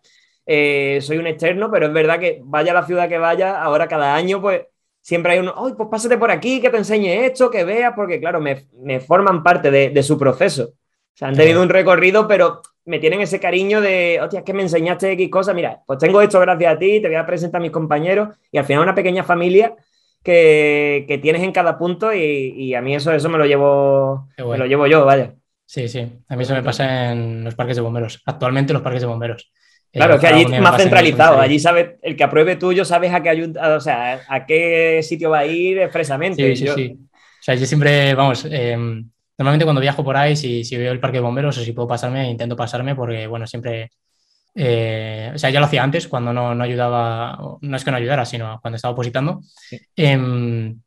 eh, 0.45 0.99
soy 1.01 1.17
un 1.17 1.27
externo, 1.27 1.71
pero 1.71 1.87
es 1.87 1.93
verdad 1.93 2.19
que 2.19 2.41
vaya 2.45 2.73
a 2.73 2.75
la 2.75 2.87
ciudad 2.87 3.09
que 3.09 3.19
vaya, 3.19 3.61
ahora 3.63 3.89
cada 3.89 4.15
año, 4.15 4.41
pues 4.41 4.63
siempre 5.01 5.33
hay 5.33 5.39
uno, 5.39 5.55
¡ay, 5.57 5.73
pues 5.77 5.89
pásate 5.91 6.19
por 6.19 6.31
aquí, 6.31 6.61
que 6.61 6.69
te 6.69 6.77
enseñe 6.77 7.25
esto, 7.25 7.51
que 7.51 7.65
veas, 7.65 7.95
porque 7.97 8.21
claro, 8.21 8.41
me, 8.41 8.67
me 8.83 9.01
forman 9.01 9.43
parte 9.43 9.71
de, 9.71 9.89
de 9.91 10.03
su 10.03 10.19
proceso 10.19 10.75
sea, 11.21 11.29
han 11.29 11.37
tenido 11.37 11.63
un 11.63 11.69
recorrido, 11.69 12.27
pero 12.27 12.63
me 12.85 12.99
tienen 12.99 13.21
ese 13.21 13.39
cariño 13.39 13.81
de, 13.81 14.19
hostia, 14.23 14.41
es 14.41 14.45
que 14.45 14.55
me 14.55 14.63
enseñaste 14.63 15.13
X 15.13 15.31
cosas. 15.31 15.55
Mira, 15.55 15.83
pues 15.87 15.99
tengo 15.99 16.21
esto 16.23 16.41
gracias 16.41 16.75
a 16.75 16.79
ti, 16.79 17.01
te 17.01 17.09
voy 17.09 17.17
a 17.17 17.27
presentar 17.27 17.61
a 17.61 17.63
mis 17.63 17.71
compañeros 17.71 18.31
y 18.51 18.59
al 18.59 18.65
final 18.65 18.83
una 18.83 18.95
pequeña 18.95 19.23
familia 19.23 19.75
que, 20.23 21.21
tienes 21.23 21.43
en 21.43 21.53
cada 21.53 21.79
punto 21.79 22.13
y, 22.13 22.75
a 22.75 22.81
mí 22.81 22.95
eso, 22.95 23.13
eso 23.13 23.29
me 23.29 23.39
lo 23.39 23.47
llevo, 23.47 24.29
me 24.39 24.59
lo 24.59 24.67
llevo 24.67 24.87
yo, 24.87 25.05
vaya. 25.05 25.35
Sí, 25.67 25.89
sí, 25.89 26.01
a 26.29 26.37
mí 26.37 26.43
eso 26.43 26.55
me 26.55 26.63
pasa 26.63 27.13
en 27.13 27.45
los 27.45 27.55
parques 27.55 27.77
de 27.77 27.83
bomberos, 27.83 28.21
actualmente 28.27 28.73
los 28.73 28.83
parques 28.83 29.03
de 29.03 29.07
bomberos. 29.07 29.53
Claro, 29.93 30.15
es 30.15 30.21
que 30.21 30.27
allí 30.27 30.47
más 30.61 30.81
centralizado, 30.81 31.41
allí 31.41 31.59
sabe, 31.59 31.99
el 32.03 32.17
que 32.17 32.25
apruebe 32.25 32.57
tuyo 32.57 32.85
sabes 32.85 33.13
a 33.13 33.23
qué 33.23 33.29
ayuda, 33.29 33.77
o 33.77 33.81
sea, 33.81 34.21
a 34.29 34.47
qué 34.47 35.01
sitio 35.03 35.31
va 35.31 35.41
a 35.41 35.47
ir 35.47 35.79
expresamente. 35.79 36.57
Sí, 36.57 36.67
sí, 36.67 36.73
sí. 36.75 36.99
O 37.03 37.43
sea, 37.43 37.55
yo 37.55 37.67
siempre, 37.67 38.15
vamos, 38.15 38.47
em, 38.51 39.11
normalmente 39.41 39.65
cuando 39.65 39.81
viajo 39.81 40.05
por 40.05 40.19
ahí, 40.19 40.37
si, 40.37 40.65
si, 40.65 40.77
veo 40.77 40.93
el 40.93 41.01
parque 41.01 41.17
de 41.17 41.23
bomberos 41.23 41.57
o 41.57 41.63
si 41.63 41.73
puedo 41.73 41.89
pasarme, 41.89 42.31
intento 42.31 42.57
pasarme 42.57 42.95
porque, 42.95 43.27
bueno, 43.27 43.47
siempre, 43.47 43.91
eh, 44.55 45.33
o 45.35 45.39
sea, 45.39 45.49
ya 45.49 45.61
lo 45.61 45.67
hacía 45.67 45.83
antes 45.83 46.09
cuando 46.09 46.31
no, 46.33 46.55
no, 46.55 46.63
ayudaba, 46.63 47.39
no 47.63 47.77
es 47.77 47.83
que 47.83 47.91
no 47.91 47.97
ayudara, 47.97 48.27
sino 48.27 48.61
cuando 48.61 48.77
estaba 48.77 48.93
opositando. 48.93 49.41
Em, 49.97 50.79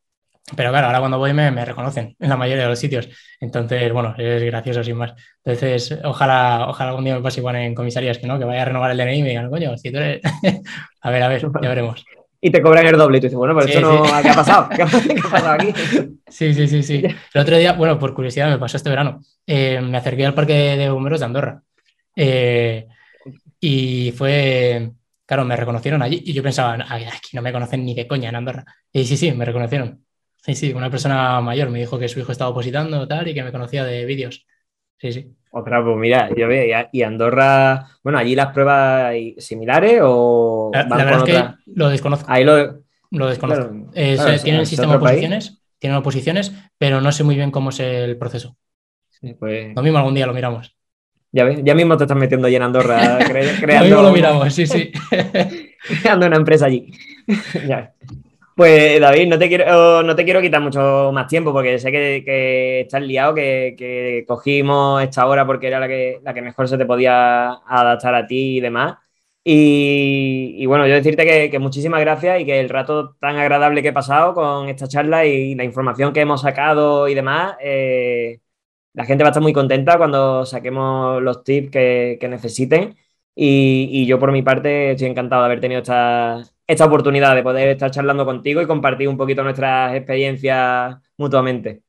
pero 0.55 0.69
claro, 0.69 0.87
ahora 0.87 0.99
cuando 0.99 1.17
voy 1.17 1.33
me, 1.33 1.49
me, 1.51 1.65
reconocen 1.65 2.15
en 2.19 2.29
la 2.29 2.37
mayoría 2.37 2.63
de 2.63 2.69
los 2.69 2.79
sitios. 2.79 3.09
Entonces, 3.39 3.91
bueno, 3.91 4.13
es 4.17 4.43
gracioso 4.43 4.83
sin 4.83 4.97
más. 4.97 5.13
Entonces, 5.43 5.97
ojalá, 6.03 6.67
ojalá 6.69 6.89
algún 6.91 7.05
día 7.05 7.15
me 7.15 7.21
pase 7.21 7.39
igual 7.39 7.55
en 7.55 7.73
comisarías 7.73 8.19
que 8.19 8.27
no, 8.27 8.37
que 8.37 8.45
vaya 8.45 8.61
a 8.61 8.65
renovar 8.65 8.91
el 8.91 8.97
DNI 8.97 9.19
y 9.19 9.23
me 9.23 9.29
digan, 9.29 9.49
coño, 9.49 9.75
si 9.77 9.91
tú 9.91 9.97
eres... 9.97 10.21
a 11.01 11.09
ver, 11.11 11.23
a 11.23 11.27
ver, 11.27 11.41
ya 11.41 11.69
veremos. 11.69 12.05
Y 12.45 12.51
te 12.51 12.61
cobran 12.61 12.85
el 12.85 12.97
doble 12.97 13.19
y 13.19 13.21
tú 13.21 13.27
dices, 13.27 13.37
bueno, 13.37 13.55
pero 13.55 13.67
esto 13.67 13.79
no... 13.79 14.03
¿Qué 14.21 14.29
ha 14.29 14.33
pasado? 14.33 14.67
¿Qué 14.75 14.81
ha 14.81 14.85
pasado 14.85 15.51
aquí? 15.51 15.73
Sí, 16.27 16.53
sí, 16.53 16.67
sí, 16.67 16.83
sí. 16.83 17.01
El 17.33 17.41
otro 17.41 17.55
día, 17.55 17.71
bueno, 17.71 17.97
por 17.97 18.13
curiosidad, 18.13 18.49
me 18.49 18.57
pasó 18.57 18.75
este 18.75 18.89
verano. 18.89 19.21
Eh, 19.47 19.79
me 19.79 19.97
acerqué 19.97 20.25
al 20.25 20.33
parque 20.33 20.53
de 20.53 20.89
bomberos 20.89 21.21
de 21.21 21.25
Andorra. 21.25 21.63
Eh, 22.17 22.85
y 23.61 24.11
fue, 24.17 24.91
claro, 25.25 25.45
me 25.45 25.55
reconocieron 25.55 26.01
allí 26.01 26.21
y 26.25 26.33
yo 26.33 26.43
pensaba, 26.43 26.73
aquí 26.73 27.29
no 27.37 27.41
me 27.41 27.53
conocen 27.53 27.85
ni 27.85 27.93
de 27.95 28.07
coña 28.07 28.27
en 28.27 28.35
Andorra. 28.35 28.65
Y 28.91 29.05
sí, 29.05 29.15
sí, 29.15 29.31
me 29.31 29.45
reconocieron. 29.45 30.05
Sí, 30.35 30.53
sí, 30.53 30.73
una 30.73 30.89
persona 30.89 31.39
mayor 31.39 31.69
me 31.69 31.79
dijo 31.79 31.97
que 31.97 32.09
su 32.09 32.19
hijo 32.19 32.33
estaba 32.33 32.49
opositando 32.49 33.07
tal 33.07 33.25
y 33.25 33.33
que 33.33 33.43
me 33.43 33.53
conocía 33.53 33.85
de 33.85 34.03
vídeos. 34.03 34.45
Sí, 34.97 35.13
sí. 35.13 35.33
Otra, 35.55 35.83
pues 35.83 35.95
mira, 35.97 36.29
yo 36.35 36.47
veo, 36.47 36.87
y 36.91 37.03
Andorra, 37.03 37.87
bueno, 38.03 38.17
allí 38.17 38.33
las 38.33 38.47
pruebas 38.47 39.13
similares 39.37 40.01
o. 40.03 40.71
La, 40.73 40.83
verdad 40.83 41.17
es 41.17 41.23
que 41.23 41.43
lo 41.67 41.89
desconozco. 41.89 42.25
Ahí 42.27 42.43
lo, 42.43 42.81
lo 43.11 43.27
desconozco. 43.27 43.69
tienen 43.93 44.61
el 44.61 44.65
sistema 44.65 44.93
de 44.93 44.97
oposiciones, 44.97 45.61
tienen 45.77 45.97
oposiciones, 45.99 46.53
pero 46.79 47.01
no 47.01 47.11
sé 47.11 47.23
muy 47.23 47.35
bien 47.35 47.51
cómo 47.51 47.69
es 47.69 47.79
el 47.81 48.17
proceso. 48.17 48.57
Sí, 49.09 49.35
pues... 49.35 49.75
Lo 49.75 49.83
mismo 49.83 49.99
algún 49.99 50.15
día 50.15 50.25
lo 50.25 50.33
miramos. 50.33 50.75
Ya 51.31 51.43
ves, 51.43 51.59
ya 51.63 51.75
mismo 51.75 51.97
te 51.97 52.05
estás 52.05 52.17
metiendo 52.17 52.47
allí 52.47 52.55
en 52.55 52.63
Andorra, 52.63 53.19
creando. 53.27 53.67
lo 53.67 53.83
mismo 53.83 54.01
lo 54.01 54.11
miramos, 54.11 54.53
sí, 54.53 54.65
sí. 54.65 54.91
creando 56.01 56.25
una 56.25 56.37
empresa 56.37 56.65
allí. 56.65 56.91
ya. 57.67 57.93
Pues 58.55 58.99
David, 59.01 59.27
no 59.29 59.39
te 59.39 59.47
quiero, 59.47 60.03
no 60.03 60.15
te 60.15 60.23
quiero 60.23 60.39
quitar 60.39 60.61
mucho 60.61 61.11
más 61.11 61.27
tiempo 61.27 61.51
porque 61.51 61.79
sé 61.79 61.91
que, 61.91 62.81
estás 62.81 63.01
liado, 63.01 63.33
que, 63.33 64.23
cogimos 64.27 65.01
esta 65.01 65.25
hora 65.25 65.45
porque 65.45 65.67
era 65.67 65.79
la 65.79 65.87
que, 65.87 66.19
la 66.23 66.33
que 66.35 66.41
mejor 66.43 66.67
se 66.67 66.77
te 66.77 66.85
podía 66.85 67.53
adaptar 67.65 68.13
a 68.13 68.27
ti 68.27 68.57
y 68.57 68.61
demás. 68.61 68.97
Y, 69.45 70.65
bueno, 70.67 70.87
yo 70.87 70.93
decirte 70.95 71.49
que, 71.49 71.59
muchísimas 71.59 71.99
gracias 71.99 72.41
y 72.41 72.45
que 72.45 72.59
el 72.59 72.69
rato 72.69 73.15
tan 73.19 73.37
agradable 73.37 73.81
que 73.81 73.89
he 73.89 73.93
pasado 73.93 74.33
con 74.33 74.69
esta 74.69 74.87
charla 74.87 75.25
y 75.25 75.55
la 75.55 75.63
información 75.65 76.13
que 76.13 76.21
hemos 76.21 76.41
sacado 76.41 77.07
y 77.09 77.15
demás, 77.15 77.55
eh, 77.61 78.39
la 78.93 79.05
gente 79.05 79.23
va 79.23 79.29
a 79.29 79.31
estar 79.31 79.43
muy 79.43 79.53
contenta 79.53 79.97
cuando 79.97 80.45
saquemos 80.45 81.21
los 81.21 81.43
tips 81.43 81.71
que, 81.71 82.27
necesiten. 82.29 82.95
Y, 83.35 83.89
y, 83.91 84.05
yo 84.05 84.19
por 84.19 84.31
mi 84.31 84.43
parte 84.43 84.91
estoy 84.91 85.07
encantado 85.07 85.41
de 85.41 85.45
haber 85.47 85.59
tenido 85.59 85.81
esta, 85.81 86.43
esta 86.67 86.85
oportunidad 86.85 87.35
de 87.35 87.41
poder 87.41 87.69
estar 87.69 87.89
charlando 87.89 88.25
contigo 88.25 88.61
y 88.61 88.67
compartir 88.67 89.07
un 89.07 89.17
poquito 89.17 89.43
nuestras 89.43 89.95
experiencias 89.95 90.97
mutuamente. 91.17 91.81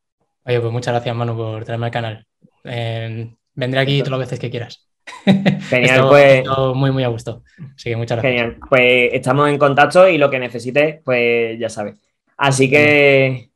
Oye, 0.45 0.61
pues 0.61 0.73
muchas 0.73 0.95
gracias, 0.95 1.15
Manu, 1.15 1.37
por 1.37 1.65
traerme 1.65 1.87
al 1.87 1.93
canal. 1.93 2.27
Eh, 2.65 3.35
vendré 3.55 3.81
aquí 3.81 3.99
todas 3.99 4.13
las 4.13 4.21
veces 4.21 4.41
que 4.41 4.51
quieras. 4.51 4.89
Genial, 5.69 6.07
pues. 6.09 6.45
muy, 6.75 6.91
muy 6.91 7.05
a 7.05 7.09
gusto. 7.09 7.43
Así 7.75 7.91
que 7.91 7.97
muchas 7.97 8.19
gracias. 8.19 8.43
Genial, 8.43 8.61
pues 8.69 9.11
estamos 9.13 9.49
en 9.49 9.59
contacto 9.59 10.09
y 10.09 10.19
lo 10.19 10.31
que 10.31 10.39
necesites, 10.39 11.01
pues 11.05 11.59
ya 11.59 11.69
sabes. 11.69 11.97
Así 12.37 12.69
que. 12.71 13.51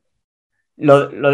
Lo, 0.77 1.11
lo, 1.11 1.29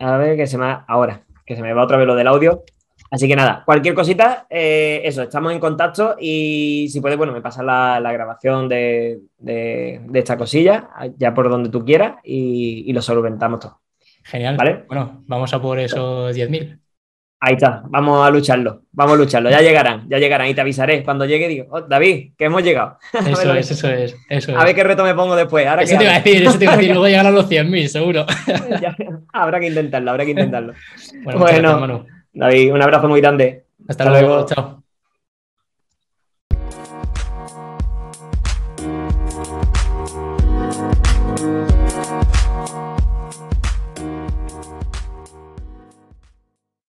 a 0.00 0.16
ver 0.16 0.36
que 0.36 0.46
se 0.48 0.58
me 0.58 0.78
ahora, 0.88 1.22
que 1.46 1.54
se 1.54 1.62
me 1.62 1.72
va 1.72 1.84
otra 1.84 1.96
vez 1.96 2.06
lo 2.06 2.16
del 2.16 2.26
audio. 2.26 2.64
Así 3.10 3.26
que 3.26 3.34
nada, 3.34 3.64
cualquier 3.64 3.94
cosita, 3.94 4.46
eh, 4.48 5.00
eso, 5.04 5.22
estamos 5.22 5.52
en 5.52 5.58
contacto 5.58 6.14
y 6.20 6.88
si 6.90 7.00
puedes, 7.00 7.18
bueno, 7.18 7.32
me 7.32 7.40
pasas 7.40 7.64
la, 7.64 8.12
grabación 8.12 8.68
de, 8.68 9.20
esta 10.14 10.36
cosilla, 10.36 10.90
ya 11.16 11.34
por 11.34 11.50
donde 11.50 11.70
tú 11.70 11.84
quieras 11.84 12.16
y, 12.22 12.92
lo 12.92 13.02
solventamos 13.02 13.60
todo. 13.60 13.80
Genial. 14.22 14.56
¿Vale? 14.56 14.84
Bueno, 14.86 15.24
vamos 15.26 15.52
a 15.52 15.60
por 15.60 15.80
esos 15.80 16.36
10.000. 16.36 16.78
Ahí 17.42 17.54
está, 17.54 17.82
vamos 17.86 18.24
a 18.24 18.30
lucharlo, 18.30 18.82
vamos 18.92 19.14
a 19.14 19.16
lucharlo, 19.16 19.48
ya 19.48 19.62
llegarán, 19.62 20.06
ya 20.08 20.18
llegarán 20.18 20.46
y 20.48 20.54
te 20.54 20.60
avisaré 20.60 21.02
cuando 21.02 21.24
llegue, 21.24 21.48
digo, 21.48 21.66
oh, 21.70 21.80
David, 21.80 22.34
que 22.36 22.44
hemos 22.44 22.62
llegado. 22.62 22.98
Eso 23.26 23.54
es, 23.54 23.70
eso 23.70 23.88
es, 23.88 24.14
eso 24.28 24.56
A 24.56 24.64
ver 24.64 24.74
qué 24.74 24.84
reto 24.84 25.02
me 25.04 25.14
pongo 25.14 25.34
después. 25.34 25.66
Ahora 25.66 25.82
eso 25.82 25.96
te 25.96 26.04
iba 26.04 26.12
a 26.12 26.20
decir, 26.20 26.42
eso 26.42 26.58
te 26.58 26.64
iba 26.64 26.74
a 26.74 26.76
decir, 26.76 26.90
luego 26.92 27.08
llegar 27.08 27.26
a 27.26 27.30
los 27.30 27.50
100.000, 27.50 27.86
seguro. 27.86 28.26
habrá 29.32 29.58
que 29.58 29.68
intentarlo, 29.68 30.10
habrá 30.10 30.24
que 30.26 30.32
intentarlo. 30.32 30.74
bueno, 31.24 31.78
bueno 31.78 32.19
David, 32.40 32.72
un 32.72 32.82
abrazo 32.82 33.06
muy 33.06 33.20
grande. 33.20 33.64
Hasta, 33.86 34.04
luego. 34.06 34.46
Chao. 34.46 34.79